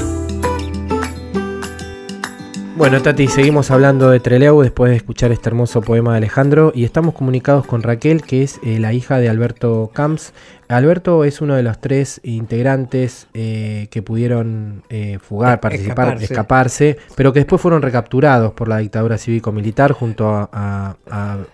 Bueno, 2.76 3.02
Tati, 3.02 3.28
seguimos 3.28 3.72
hablando 3.72 4.10
de 4.10 4.20
Treleu 4.20 4.62
después 4.62 4.90
de 4.92 4.98
escuchar 4.98 5.32
este 5.32 5.48
hermoso 5.48 5.82
poema 5.82 6.12
de 6.12 6.18
Alejandro 6.18 6.72
y 6.76 6.84
estamos 6.84 7.14
comunicados 7.14 7.66
con 7.66 7.82
Raquel, 7.82 8.24
que 8.24 8.44
es 8.44 8.60
eh, 8.64 8.78
la 8.78 8.94
hija 8.94 9.20
de 9.20 9.30
Alberto 9.30 9.92
Camps. 9.94 10.34
Alberto 10.74 11.24
es 11.24 11.42
uno 11.42 11.56
de 11.56 11.64
los 11.64 11.80
tres 11.80 12.20
integrantes 12.24 13.28
eh, 13.34 13.88
que 13.92 14.02
pudieron 14.02 14.84
eh, 14.90 15.20
fugar, 15.20 15.60
participar, 15.60 16.18
escaparse. 16.22 16.98
pero 17.16 17.34
que 17.34 17.40
después 17.40 17.62
fueron 17.62 17.82
recapturados 17.82 18.54
por 18.54 18.68
la 18.68 18.78
dictadura 18.78 19.18
cívico-militar 19.18 19.92
junto 19.92 20.28
a, 20.52 20.96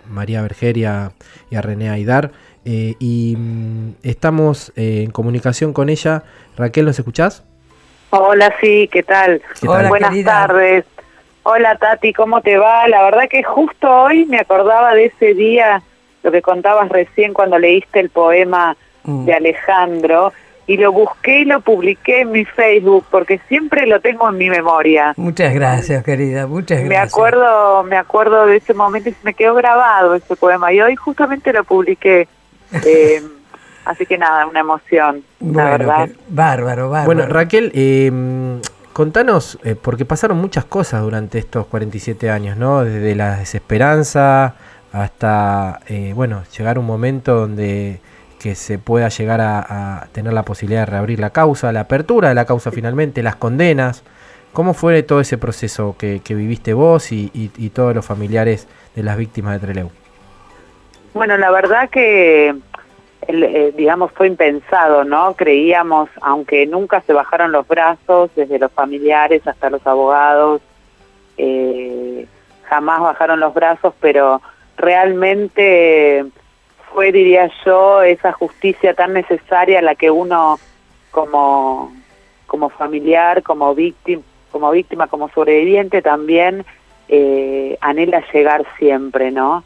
María 0.07 0.41
Berger 0.41 0.77
y 0.77 0.85
a, 0.85 1.11
René 1.51 1.89
Aidar. 1.89 2.31
y 2.65 3.35
mm, 3.37 3.91
estamos 4.03 4.71
en 4.75 5.11
comunicación 5.11 5.73
con 5.73 5.89
ella. 5.89 6.23
Raquel, 6.57 6.85
¿nos 6.85 6.97
escuchás? 6.97 7.43
Hola, 8.11 8.53
sí, 8.59 8.89
¿qué 8.91 9.03
tal? 9.03 9.41
Buenas 9.61 10.23
tardes. 10.23 10.85
Hola 11.43 11.75
Tati, 11.77 12.13
¿cómo 12.13 12.41
te 12.41 12.57
va? 12.57 12.87
La 12.87 13.01
verdad 13.03 13.29
que 13.29 13.43
justo 13.43 13.89
hoy 13.89 14.25
me 14.25 14.39
acordaba 14.39 14.93
de 14.93 15.05
ese 15.05 15.33
día, 15.33 15.81
lo 16.21 16.31
que 16.31 16.41
contabas 16.41 16.89
recién 16.89 17.33
cuando 17.33 17.57
leíste 17.57 17.99
el 17.99 18.09
poema 18.09 18.75
mm. 19.03 19.25
de 19.25 19.33
Alejandro, 19.33 20.33
y 20.67 20.77
lo 20.77 20.91
busqué 20.91 21.41
y 21.41 21.45
lo 21.45 21.61
publiqué 21.61 22.21
en 22.21 22.31
mi 22.31 22.45
Facebook 22.45 23.05
porque 23.09 23.39
siempre 23.47 23.87
lo 23.87 23.99
tengo 24.01 24.29
en 24.29 24.37
mi 24.37 24.49
memoria. 24.49 25.13
Muchas 25.17 25.53
gracias, 25.53 26.03
querida, 26.03 26.45
muchas 26.45 26.79
gracias. 26.81 26.89
Me 26.89 26.97
acuerdo, 26.97 27.83
me 27.83 27.97
acuerdo 27.97 28.45
de 28.45 28.57
ese 28.57 28.75
momento 28.75 29.09
y 29.09 29.13
se 29.13 29.19
me 29.23 29.33
quedó 29.33 29.55
grabado 29.55 30.13
ese 30.13 30.35
poema 30.35 30.71
y 30.71 30.79
hoy 30.81 30.95
justamente 30.95 31.51
lo 31.53 31.63
publiqué. 31.63 32.27
Eh, 32.85 33.19
así 33.83 34.05
que 34.05 34.15
nada, 34.15 34.45
una 34.45 34.59
emoción, 34.59 35.23
la 35.39 35.71
verdad. 35.71 36.09
bárbaro, 36.27 36.91
bárbaro. 36.91 37.05
Bueno, 37.07 37.25
Raquel, 37.25 37.71
eh, 37.73 38.11
contanos, 38.93 39.57
eh, 39.63 39.75
porque 39.81 40.05
pasaron 40.05 40.37
muchas 40.37 40.65
cosas 40.65 41.01
durante 41.01 41.39
estos 41.39 41.65
47 41.67 42.29
años, 42.29 42.57
¿no? 42.57 42.83
Desde 42.83 43.15
la 43.15 43.37
desesperanza 43.37 44.55
hasta, 44.91 45.79
eh, 45.87 46.11
bueno, 46.13 46.43
llegar 46.57 46.77
un 46.77 46.85
momento 46.85 47.35
donde 47.35 48.01
que 48.39 48.55
se 48.55 48.79
pueda 48.79 49.09
llegar 49.09 49.41
a, 49.41 50.07
tener 50.11 50.33
la 50.33 50.43
posibilidad 50.43 50.81
de 50.81 50.85
reabrir 50.87 51.19
la 51.19 51.29
causa, 51.29 51.71
la 51.71 51.81
apertura 51.81 52.29
de 52.29 52.35
la 52.35 52.45
causa 52.45 52.71
finalmente, 52.71 53.21
las 53.21 53.35
condenas. 53.35 54.03
¿Cómo 54.53 54.73
fue 54.73 55.03
todo 55.03 55.19
ese 55.19 55.37
proceso 55.37 55.95
que, 55.97 56.21
viviste 56.27 56.73
vos 56.73 57.11
y, 57.11 57.29
y, 57.33 57.69
todos 57.69 57.93
los 57.93 58.05
familiares 58.05 58.67
de 58.95 59.03
las 59.03 59.17
víctimas 59.17 59.53
de 59.53 59.59
Treleu? 59.59 59.91
Bueno, 61.13 61.37
la 61.37 61.51
verdad 61.51 61.89
que 61.89 62.55
eh, 63.27 63.73
digamos, 63.75 64.11
fue 64.13 64.27
impensado, 64.27 65.03
¿no? 65.03 65.33
Creíamos, 65.35 66.09
aunque 66.21 66.65
nunca 66.65 67.01
se 67.01 67.13
bajaron 67.13 67.51
los 67.51 67.67
brazos, 67.67 68.31
desde 68.35 68.57
los 68.57 68.71
familiares 68.71 69.45
hasta 69.45 69.69
los 69.69 69.85
abogados, 69.85 70.61
eh, 71.37 72.25
jamás 72.63 73.01
bajaron 73.01 73.39
los 73.39 73.53
brazos, 73.53 73.93
pero 73.99 74.41
realmente 74.77 76.25
fue, 76.93 77.11
diría 77.11 77.49
yo, 77.65 78.01
esa 78.01 78.31
justicia 78.31 78.93
tan 78.93 79.13
necesaria 79.13 79.81
la 79.81 79.95
que 79.95 80.11
uno 80.11 80.59
como, 81.11 81.91
como 82.47 82.69
familiar, 82.69 83.43
como 83.43 83.73
víctima, 83.75 84.21
como 84.51 84.71
víctima, 84.71 85.07
como 85.07 85.29
sobreviviente 85.29 86.01
también 86.01 86.65
eh, 87.07 87.77
anhela 87.81 88.23
llegar 88.33 88.65
siempre, 88.77 89.31
¿no? 89.31 89.63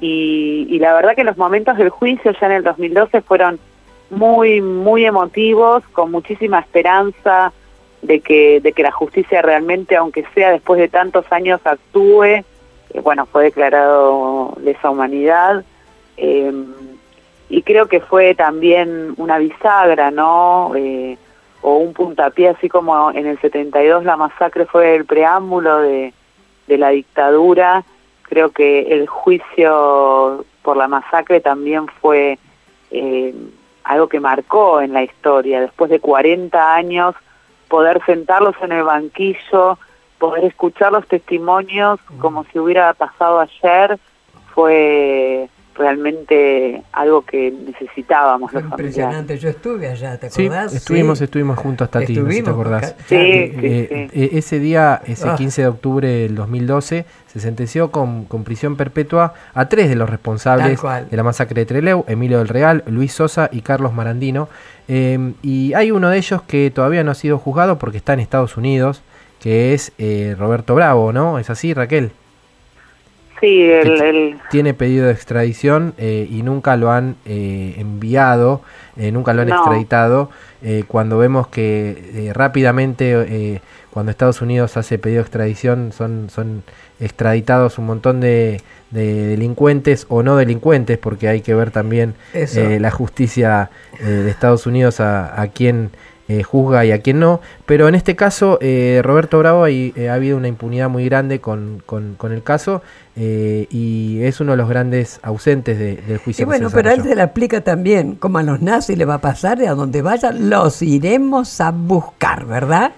y, 0.00 0.78
la 0.78 0.94
verdad 0.94 1.14
que 1.14 1.24
los 1.24 1.36
momentos 1.36 1.76
del 1.76 1.90
juicio 1.90 2.32
ya 2.32 2.46
en 2.46 2.52
el 2.52 2.62
2012 2.62 3.22
fueron 3.22 3.58
muy, 4.10 4.60
muy 4.60 5.04
emotivos, 5.04 5.82
con 5.92 6.10
muchísima 6.10 6.60
esperanza 6.60 7.52
de 8.02 8.20
que, 8.20 8.60
de 8.60 8.72
que 8.72 8.82
la 8.82 8.92
justicia 8.92 9.42
realmente, 9.42 9.96
aunque 9.96 10.24
sea 10.34 10.52
después 10.52 10.78
de 10.78 10.88
tantos 10.88 11.24
años, 11.30 11.60
actúe. 11.64 12.24
Eh, 12.24 12.44
bueno, 13.02 13.26
fue 13.26 13.44
declarado 13.44 14.54
lesa 14.62 14.90
humanidad. 14.90 15.64
Eh, 16.16 16.52
y 17.48 17.62
creo 17.62 17.86
que 17.86 18.00
fue 18.00 18.34
también 18.34 19.14
una 19.16 19.38
bisagra, 19.38 20.10
¿no? 20.10 20.72
Eh, 20.74 21.16
o 21.62 21.76
un 21.78 21.92
puntapié, 21.92 22.50
así 22.50 22.68
como 22.68 23.10
en 23.10 23.26
el 23.26 23.40
72 23.40 24.04
la 24.04 24.16
masacre 24.16 24.66
fue 24.66 24.94
el 24.94 25.04
preámbulo 25.04 25.78
de, 25.78 26.12
de 26.66 26.78
la 26.78 26.90
dictadura 26.90 27.84
Creo 28.28 28.50
que 28.50 28.92
el 28.92 29.06
juicio 29.06 30.44
por 30.62 30.76
la 30.76 30.88
masacre 30.88 31.40
también 31.40 31.86
fue 32.00 32.38
eh, 32.90 33.34
algo 33.84 34.08
que 34.08 34.18
marcó 34.18 34.80
en 34.80 34.92
la 34.92 35.04
historia. 35.04 35.60
Después 35.60 35.90
de 35.90 36.00
40 36.00 36.74
años, 36.74 37.14
poder 37.68 38.04
sentarlos 38.04 38.56
en 38.62 38.72
el 38.72 38.82
banquillo, 38.82 39.78
poder 40.18 40.44
escuchar 40.44 40.90
los 40.90 41.06
testimonios 41.06 42.00
como 42.18 42.44
si 42.46 42.58
hubiera 42.58 42.92
pasado 42.94 43.38
ayer, 43.40 43.96
fue 44.52 45.48
realmente 45.76 46.82
algo 46.92 47.22
que 47.22 47.50
necesitábamos 47.50 48.52
los 48.52 48.64
Impresionante, 48.64 49.38
yo 49.38 49.48
estuve 49.48 49.88
allá, 49.88 50.18
¿te 50.18 50.26
acordás? 50.26 50.70
Sí, 50.70 50.76
estuvimos, 50.76 51.20
estuvimos 51.20 51.58
juntos 51.58 51.86
hasta 51.86 52.00
ti, 52.00 52.14
¿te 52.14 52.50
acordás? 52.50 52.94
Sí, 53.06 53.14
eh, 53.14 54.08
eh, 54.12 54.30
ese 54.32 54.58
día, 54.58 55.00
ese 55.06 55.28
15 55.36 55.60
ah. 55.60 55.64
de 55.64 55.68
octubre 55.68 56.08
del 56.08 56.34
2012, 56.34 57.06
se 57.26 57.40
sentenció 57.40 57.90
con, 57.90 58.24
con 58.24 58.44
prisión 58.44 58.76
perpetua 58.76 59.34
a 59.54 59.68
tres 59.68 59.88
de 59.88 59.96
los 59.96 60.08
responsables 60.08 60.80
de 60.82 61.16
la 61.16 61.22
masacre 61.22 61.60
de 61.60 61.66
Treleu, 61.66 62.04
Emilio 62.08 62.38
del 62.38 62.48
Real, 62.48 62.82
Luis 62.86 63.12
Sosa 63.12 63.50
y 63.52 63.60
Carlos 63.60 63.92
Marandino. 63.92 64.48
Em, 64.88 65.34
y 65.42 65.74
hay 65.74 65.90
uno 65.90 66.10
de 66.10 66.18
ellos 66.18 66.42
que 66.42 66.70
todavía 66.70 67.04
no 67.04 67.10
ha 67.10 67.14
sido 67.14 67.38
juzgado 67.38 67.78
porque 67.78 67.98
está 67.98 68.14
en 68.14 68.20
Estados 68.20 68.56
Unidos, 68.56 69.02
que 69.40 69.74
es 69.74 69.92
eh, 69.98 70.34
Roberto 70.38 70.74
Bravo, 70.74 71.12
¿no? 71.12 71.38
¿Es 71.38 71.50
así, 71.50 71.74
Raquel? 71.74 72.12
Sí, 73.40 73.62
el, 73.62 74.38
tiene 74.50 74.72
pedido 74.72 75.06
de 75.06 75.12
extradición 75.12 75.94
eh, 75.98 76.26
y 76.30 76.42
nunca 76.42 76.76
lo 76.76 76.90
han 76.90 77.16
eh, 77.26 77.74
enviado, 77.76 78.62
eh, 78.96 79.12
nunca 79.12 79.34
lo 79.34 79.42
han 79.42 79.50
extraditado. 79.50 80.30
cuando 80.88 81.18
vemos 81.18 81.46
que 81.48 82.32
rápidamente, 82.34 83.60
cuando 83.90 84.10
Estados 84.10 84.40
Unidos 84.40 84.76
hace 84.76 84.98
pedido 84.98 85.18
de 85.18 85.22
extradición, 85.22 85.92
son, 85.92 86.28
son 86.30 86.64
extraditados 86.98 87.78
un 87.78 87.86
montón 87.86 88.20
de, 88.20 88.62
delincuentes 88.90 90.06
o 90.08 90.22
no 90.22 90.36
delincuentes, 90.36 90.98
porque 90.98 91.28
hay 91.28 91.40
que 91.42 91.54
ver 91.54 91.70
también 91.70 92.14
la 92.32 92.90
justicia 92.90 93.70
de 94.00 94.30
Estados 94.30 94.66
Unidos 94.66 94.98
a, 95.00 95.40
a 95.40 95.48
quién 95.48 95.90
eh, 96.28 96.42
juzga 96.42 96.84
y 96.84 96.90
a 96.90 97.02
quien 97.02 97.20
no, 97.20 97.40
pero 97.66 97.86
en 97.86 97.94
este 97.94 98.16
caso 98.16 98.58
eh, 98.60 99.00
Roberto 99.04 99.38
Bravo 99.38 99.62
hay, 99.62 99.92
eh, 99.94 100.08
ha 100.08 100.14
habido 100.14 100.36
una 100.36 100.48
impunidad 100.48 100.88
muy 100.88 101.04
grande 101.04 101.40
con, 101.40 101.84
con, 101.86 102.32
el 102.32 102.42
caso 102.42 102.82
y 103.16 104.22
es 104.22 104.40
uno 104.40 104.52
de 104.52 104.58
los 104.58 104.68
grandes 104.68 105.20
ausentes 105.22 105.78
del 105.78 106.18
juicio. 106.18 106.42
Y 106.42 106.46
bueno, 106.46 106.68
pero 106.72 106.90
a 106.90 106.92
él 106.92 107.02
se 107.02 107.14
le 107.14 107.22
aplica 107.22 107.62
también, 107.62 108.16
como 108.16 108.38
a 108.38 108.42
los 108.42 108.60
nazis 108.60 108.98
le 108.98 109.04
va 109.04 109.14
a 109.14 109.20
pasar, 109.20 109.62
a 109.62 109.74
donde 109.74 110.02
vayan 110.02 110.50
los 110.50 110.82
iremos 110.82 111.60
a 111.60 111.70
buscar, 111.70 112.44
¿verdad? 112.44 112.92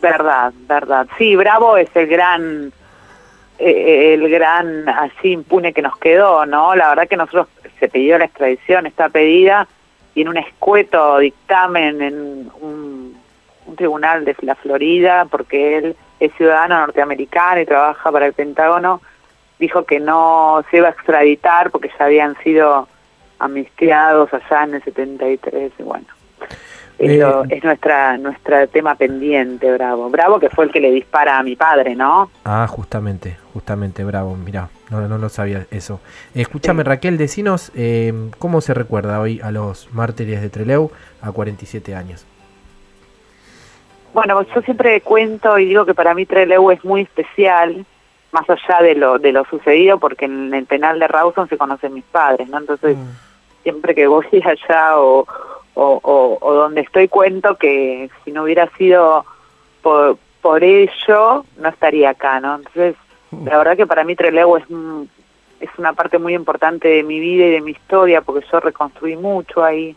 Verdad, 0.00 0.52
verdad. 0.68 1.08
Sí, 1.18 1.34
Bravo 1.34 1.76
es 1.76 1.88
el 1.94 2.06
gran 2.06 2.72
el 3.58 4.28
gran 4.30 4.88
así 4.88 5.32
impune 5.32 5.72
que 5.72 5.82
nos 5.82 5.96
quedó, 5.98 6.46
¿no? 6.46 6.76
La 6.76 6.90
verdad 6.90 7.08
que 7.08 7.16
nosotros 7.16 7.48
se 7.80 7.88
pidió 7.88 8.18
la 8.18 8.26
extradición, 8.26 8.86
está 8.86 9.08
pedida, 9.08 9.66
y 10.14 10.22
en 10.22 10.28
un 10.28 10.36
escueto 10.36 11.18
dictamen 11.18 12.02
en 12.02 12.50
un, 12.60 13.18
tribunal 13.76 14.24
de 14.24 14.34
la 14.40 14.54
Florida, 14.54 15.26
porque 15.30 15.76
él 15.76 15.96
es 16.18 16.32
ciudadano 16.36 16.80
norteamericano 16.80 17.60
y 17.60 17.66
trabaja 17.66 18.10
para 18.10 18.26
el 18.26 18.32
Pentágono, 18.32 19.02
dijo 19.58 19.84
que 19.84 20.00
no 20.00 20.64
se 20.70 20.78
iba 20.78 20.88
a 20.88 20.92
extraditar 20.92 21.70
porque 21.70 21.90
ya 21.98 22.04
habían 22.06 22.36
sido 22.42 22.88
amnistiados 23.38 24.32
allá 24.32 24.64
en 24.64 24.74
el 24.74 24.82
73 24.82 25.72
y 25.78 25.82
bueno. 25.82 26.06
Eso 26.98 27.44
eh, 27.44 27.48
es 27.50 27.62
nuestra 27.62 28.18
nuestra 28.18 28.66
tema 28.66 28.96
pendiente, 28.96 29.72
Bravo. 29.72 30.10
Bravo 30.10 30.40
que 30.40 30.50
fue 30.50 30.64
el 30.64 30.72
que 30.72 30.80
le 30.80 30.90
dispara 30.90 31.38
a 31.38 31.42
mi 31.44 31.54
padre, 31.54 31.94
¿no? 31.94 32.28
Ah, 32.44 32.66
justamente, 32.68 33.36
justamente, 33.52 34.04
Bravo, 34.04 34.34
mira, 34.34 34.68
no, 34.90 35.06
no 35.06 35.16
lo 35.16 35.28
sabía 35.28 35.66
eso. 35.70 36.00
Escúchame, 36.34 36.82
Raquel, 36.82 37.16
decinos 37.16 37.70
eh, 37.76 38.12
cómo 38.38 38.60
se 38.60 38.74
recuerda 38.74 39.20
hoy 39.20 39.40
a 39.40 39.52
los 39.52 39.92
mártires 39.94 40.42
de 40.42 40.50
Treleu 40.50 40.90
a 41.22 41.30
47 41.30 41.94
años. 41.94 42.26
Bueno, 44.12 44.42
yo 44.42 44.62
siempre 44.62 45.00
cuento 45.00 45.56
y 45.58 45.66
digo 45.66 45.86
que 45.86 45.94
para 45.94 46.14
mí 46.14 46.26
Treleu 46.26 46.72
es 46.72 46.84
muy 46.84 47.02
especial, 47.02 47.86
más 48.32 48.48
allá 48.48 48.82
de 48.82 48.94
lo 48.94 49.18
de 49.18 49.32
lo 49.32 49.44
sucedido, 49.44 49.98
porque 49.98 50.26
en 50.26 50.52
el 50.52 50.66
penal 50.66 50.98
de 50.98 51.08
Rawson 51.08 51.48
se 51.48 51.58
conocen 51.58 51.94
mis 51.94 52.04
padres, 52.04 52.48
¿no? 52.48 52.58
Entonces, 52.58 52.96
mm. 52.96 53.62
siempre 53.62 53.94
que 53.94 54.06
voy 54.06 54.26
allá 54.44 54.98
o 54.98 55.26
o, 55.80 56.38
o, 56.40 56.54
donde 56.54 56.80
estoy 56.80 57.06
cuento 57.06 57.56
que 57.56 58.10
si 58.24 58.32
no 58.32 58.42
hubiera 58.42 58.68
sido 58.76 59.24
por, 59.80 60.18
por 60.42 60.64
ello, 60.64 61.44
no 61.56 61.68
estaría 61.68 62.10
acá, 62.10 62.40
¿no? 62.40 62.56
Entonces, 62.56 62.96
la 63.44 63.58
verdad 63.58 63.76
que 63.76 63.86
para 63.86 64.02
mí 64.02 64.16
Trelew 64.16 64.56
es, 64.56 64.64
es 65.60 65.70
una 65.78 65.92
parte 65.92 66.18
muy 66.18 66.34
importante 66.34 66.88
de 66.88 67.02
mi 67.04 67.20
vida 67.20 67.46
y 67.46 67.50
de 67.50 67.60
mi 67.60 67.72
historia, 67.72 68.22
porque 68.22 68.44
yo 68.50 68.58
reconstruí 68.58 69.16
mucho 69.16 69.62
ahí, 69.62 69.94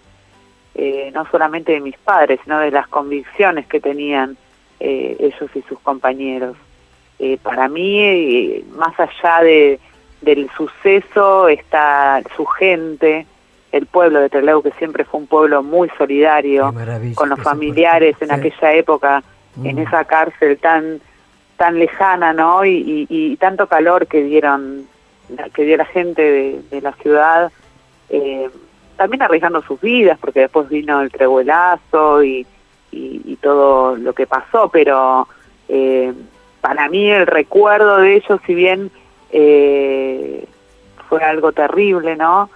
eh, 0.75 1.09
no 1.15 1.25
solamente 1.31 1.71
de 1.71 1.79
mis 1.79 1.97
padres, 1.97 2.39
sino 2.43 2.59
de 2.59 2.69
las 2.69 2.87
convicciones 2.87 3.65
que 3.65 3.79
tenían 3.79 4.37
eh, 4.79 5.17
ellos 5.19 5.49
y 5.55 5.61
sus 5.63 5.79
compañeros. 5.79 6.57
Eh, 7.23 7.37
para 7.37 7.69
mí, 7.69 7.99
eh, 7.99 8.65
más 8.75 8.99
allá 8.99 9.43
de, 9.43 9.79
del 10.21 10.49
suceso, 10.57 11.47
está 11.49 12.19
su 12.35 12.47
gente, 12.47 13.27
el 13.71 13.85
pueblo 13.85 14.21
de 14.21 14.29
Trelew, 14.29 14.63
que 14.63 14.71
siempre 14.71 15.05
fue 15.05 15.19
un 15.19 15.27
pueblo 15.27 15.61
muy 15.61 15.87
solidario, 15.99 16.73
con 17.13 17.29
los 17.29 17.39
familiares 17.39 18.15
en 18.21 18.31
aquella 18.31 18.73
época, 18.73 19.23
en 19.63 19.75
mm. 19.75 19.79
esa 19.79 20.03
cárcel 20.05 20.57
tan 20.57 20.99
tan 21.57 21.77
lejana, 21.77 22.33
¿no? 22.33 22.65
Y, 22.65 23.37
tanto 23.39 23.67
calor 23.67 24.07
que 24.07 24.23
dieron, 24.23 24.87
que 25.53 25.63
dio 25.63 25.77
la 25.77 25.85
gente 25.85 26.63
de, 26.71 26.81
la 26.81 26.93
ciudad, 26.93 27.51
eh, 28.09 28.49
también 28.97 29.21
arriesgando 29.21 29.61
sus 29.61 29.79
vidas, 29.79 30.17
porque 30.19 30.39
después 30.39 30.67
vino 30.69 31.01
el 31.01 31.11
trebuelazo 31.11 32.23
y, 32.23 32.47
y 32.91 33.35
todo 33.35 33.95
lo 33.95 34.13
que 34.13 34.25
pasó, 34.25 34.69
pero 34.69 35.27
eh, 35.73 36.11
para 36.61 36.87
mí 36.89 37.09
el 37.09 37.27
recuerdo 37.27 37.97
de 37.97 38.15
ellos, 38.15 38.39
si 38.45 38.53
bien 38.53 38.91
eh, 39.31 40.45
fue 41.09 41.23
algo 41.23 41.51
terrible, 41.51 42.15
¿no? 42.15 42.49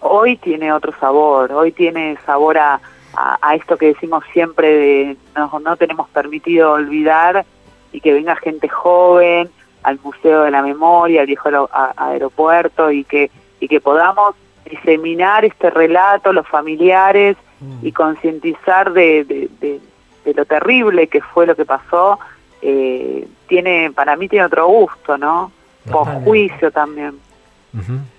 Hoy 0.00 0.36
tiene 0.36 0.72
otro 0.72 0.92
sabor, 1.00 1.52
hoy 1.52 1.72
tiene 1.72 2.18
sabor 2.26 2.58
a, 2.58 2.80
a, 3.16 3.54
esto 3.54 3.76
que 3.76 3.86
decimos 3.86 4.24
siempre 4.32 4.68
de 4.68 5.16
no, 5.34 5.58
no 5.60 5.76
tenemos 5.76 6.08
permitido 6.10 6.72
olvidar 6.72 7.46
y 7.92 8.00
que 8.00 8.12
venga 8.12 8.36
gente 8.36 8.68
joven 8.68 9.48
al 9.82 9.98
Museo 10.02 10.42
de 10.42 10.50
la 10.50 10.62
Memoria, 10.62 11.20
al 11.20 11.26
viejo 11.26 11.48
aeropuerto 11.96 12.90
y 12.90 13.04
que, 13.04 13.30
y 13.60 13.68
que 13.68 13.80
podamos 13.80 14.34
diseminar 14.68 15.44
este 15.44 15.70
relato, 15.70 16.32
los 16.32 16.48
familiares 16.48 17.36
y 17.82 17.90
mm. 17.90 17.94
concientizar 17.94 18.92
de, 18.92 19.24
de, 19.24 19.80
de, 20.24 20.34
lo 20.34 20.44
terrible 20.46 21.06
que 21.06 21.20
fue 21.20 21.46
lo 21.46 21.54
que 21.54 21.66
pasó 21.66 22.18
eh, 22.66 23.28
tiene, 23.46 23.92
para 23.94 24.16
mí 24.16 24.26
tiene 24.26 24.46
otro 24.46 24.66
gusto, 24.66 25.18
¿no? 25.18 25.52
Por 25.90 26.06
juicio 26.24 26.70
también. 26.70 27.18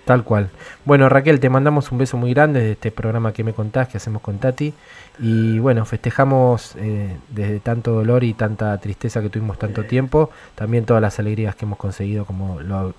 tal 0.04 0.22
cual. 0.22 0.50
Bueno, 0.84 1.08
Raquel, 1.08 1.40
te 1.40 1.50
mandamos 1.50 1.90
un 1.90 1.98
beso 1.98 2.16
muy 2.16 2.32
grande 2.32 2.60
de 2.60 2.72
este 2.72 2.92
programa 2.92 3.32
que 3.32 3.42
me 3.42 3.52
contás, 3.52 3.88
que 3.88 3.96
hacemos 3.96 4.22
con 4.22 4.38
Tati. 4.38 4.72
Y 5.18 5.58
bueno, 5.58 5.84
festejamos 5.84 6.76
eh, 6.76 7.16
desde 7.28 7.58
tanto 7.58 7.90
dolor 7.90 8.22
y 8.22 8.34
tanta 8.34 8.78
tristeza 8.78 9.20
que 9.20 9.30
tuvimos 9.30 9.58
tanto 9.58 9.82
tiempo, 9.84 10.30
también 10.54 10.84
todas 10.84 11.02
las 11.02 11.18
alegrías 11.18 11.56
que 11.56 11.64
hemos 11.64 11.78
conseguido, 11.78 12.24
como 12.24 12.60
lo 12.60 12.94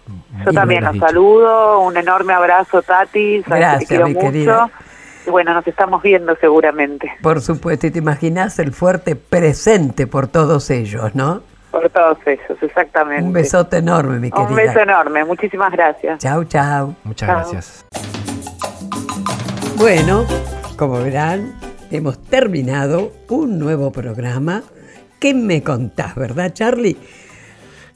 Yo 0.45 0.51
también 0.51 0.83
los 0.83 0.97
saludo, 0.97 1.79
un 1.79 1.95
enorme 1.95 2.33
abrazo, 2.33 2.81
Tati. 2.81 3.41
Gracias, 3.47 4.03
mi 4.03 4.15
querida 4.15 4.69
bueno, 5.31 5.53
nos 5.53 5.67
estamos 5.67 6.01
viendo 6.01 6.35
seguramente. 6.37 7.11
Por 7.21 7.41
supuesto, 7.41 7.87
y 7.87 7.91
te 7.91 7.99
imaginas 7.99 8.59
el 8.59 8.73
fuerte 8.73 9.15
presente 9.15 10.07
por 10.07 10.27
todos 10.27 10.69
ellos, 10.69 11.15
¿no? 11.15 11.41
Por 11.71 11.89
todos 11.89 12.17
ellos, 12.25 12.57
exactamente. 12.61 13.23
Un 13.23 13.33
besote 13.33 13.77
enorme, 13.77 14.19
mi 14.19 14.31
querida. 14.31 14.49
Un 14.49 14.55
beso 14.55 14.79
enorme, 14.79 15.25
muchísimas 15.25 15.71
gracias. 15.71 16.19
Chao, 16.19 16.43
chao. 16.45 16.95
Muchas 17.03 17.29
gracias. 17.29 17.85
Bueno, 19.77 20.25
como 20.77 21.01
verán, 21.03 21.53
hemos 21.91 22.23
terminado 22.23 23.11
un 23.29 23.59
nuevo 23.59 23.91
programa. 23.91 24.63
¿Qué 25.19 25.33
me 25.33 25.61
contás, 25.61 26.15
verdad, 26.15 26.51
Charlie? 26.53 26.97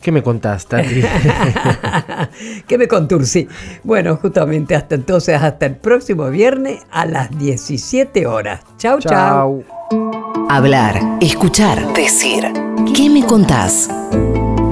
¿Qué 0.01 0.11
me 0.11 0.23
contás, 0.23 0.65
Tati? 0.65 1.03
¿Qué 2.67 2.77
me 2.79 2.87
conturcí? 2.87 3.47
Bueno, 3.83 4.17
justamente 4.17 4.75
hasta 4.75 4.95
entonces, 4.95 5.39
hasta 5.39 5.67
el 5.67 5.75
próximo 5.75 6.27
viernes 6.31 6.79
a 6.89 7.05
las 7.05 7.37
17 7.37 8.25
horas. 8.25 8.61
Chau, 8.79 8.99
chau. 8.99 9.63
Hablar, 10.49 10.99
escuchar, 11.21 11.93
decir. 11.93 12.51
¿Qué 12.95 13.09
me 13.11 13.23
contás? 13.23 13.89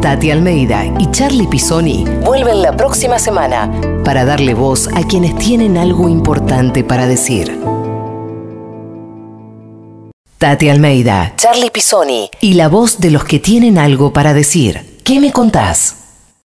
Tati 0.02 0.32
Almeida 0.32 0.86
y 0.98 1.12
Charlie 1.12 1.46
Pisoni 1.46 2.06
vuelven 2.24 2.64
la 2.64 2.76
próxima 2.76 3.20
semana 3.20 3.70
para 4.04 4.26
darle 4.26 4.56
voz 4.56 4.88
a 4.96 5.04
quienes 5.04 5.36
tienen 5.38 5.78
algo 5.78 6.10
importante 6.10 6.84
para 6.84 7.06
decir. 7.06 7.60
Tati 10.40 10.70
Almeida, 10.70 11.34
Charlie 11.36 11.70
Pisoni 11.70 12.32
y 12.42 12.54
la 12.54 12.68
voz 12.68 13.00
de 13.00 13.12
los 13.12 13.26
que 13.26 13.40
tienen 13.40 13.78
algo 13.78 14.12
para 14.12 14.34
decir. 14.34 14.99
¿Qué 15.10 15.20
me 15.20 15.32
contás? 15.32 15.99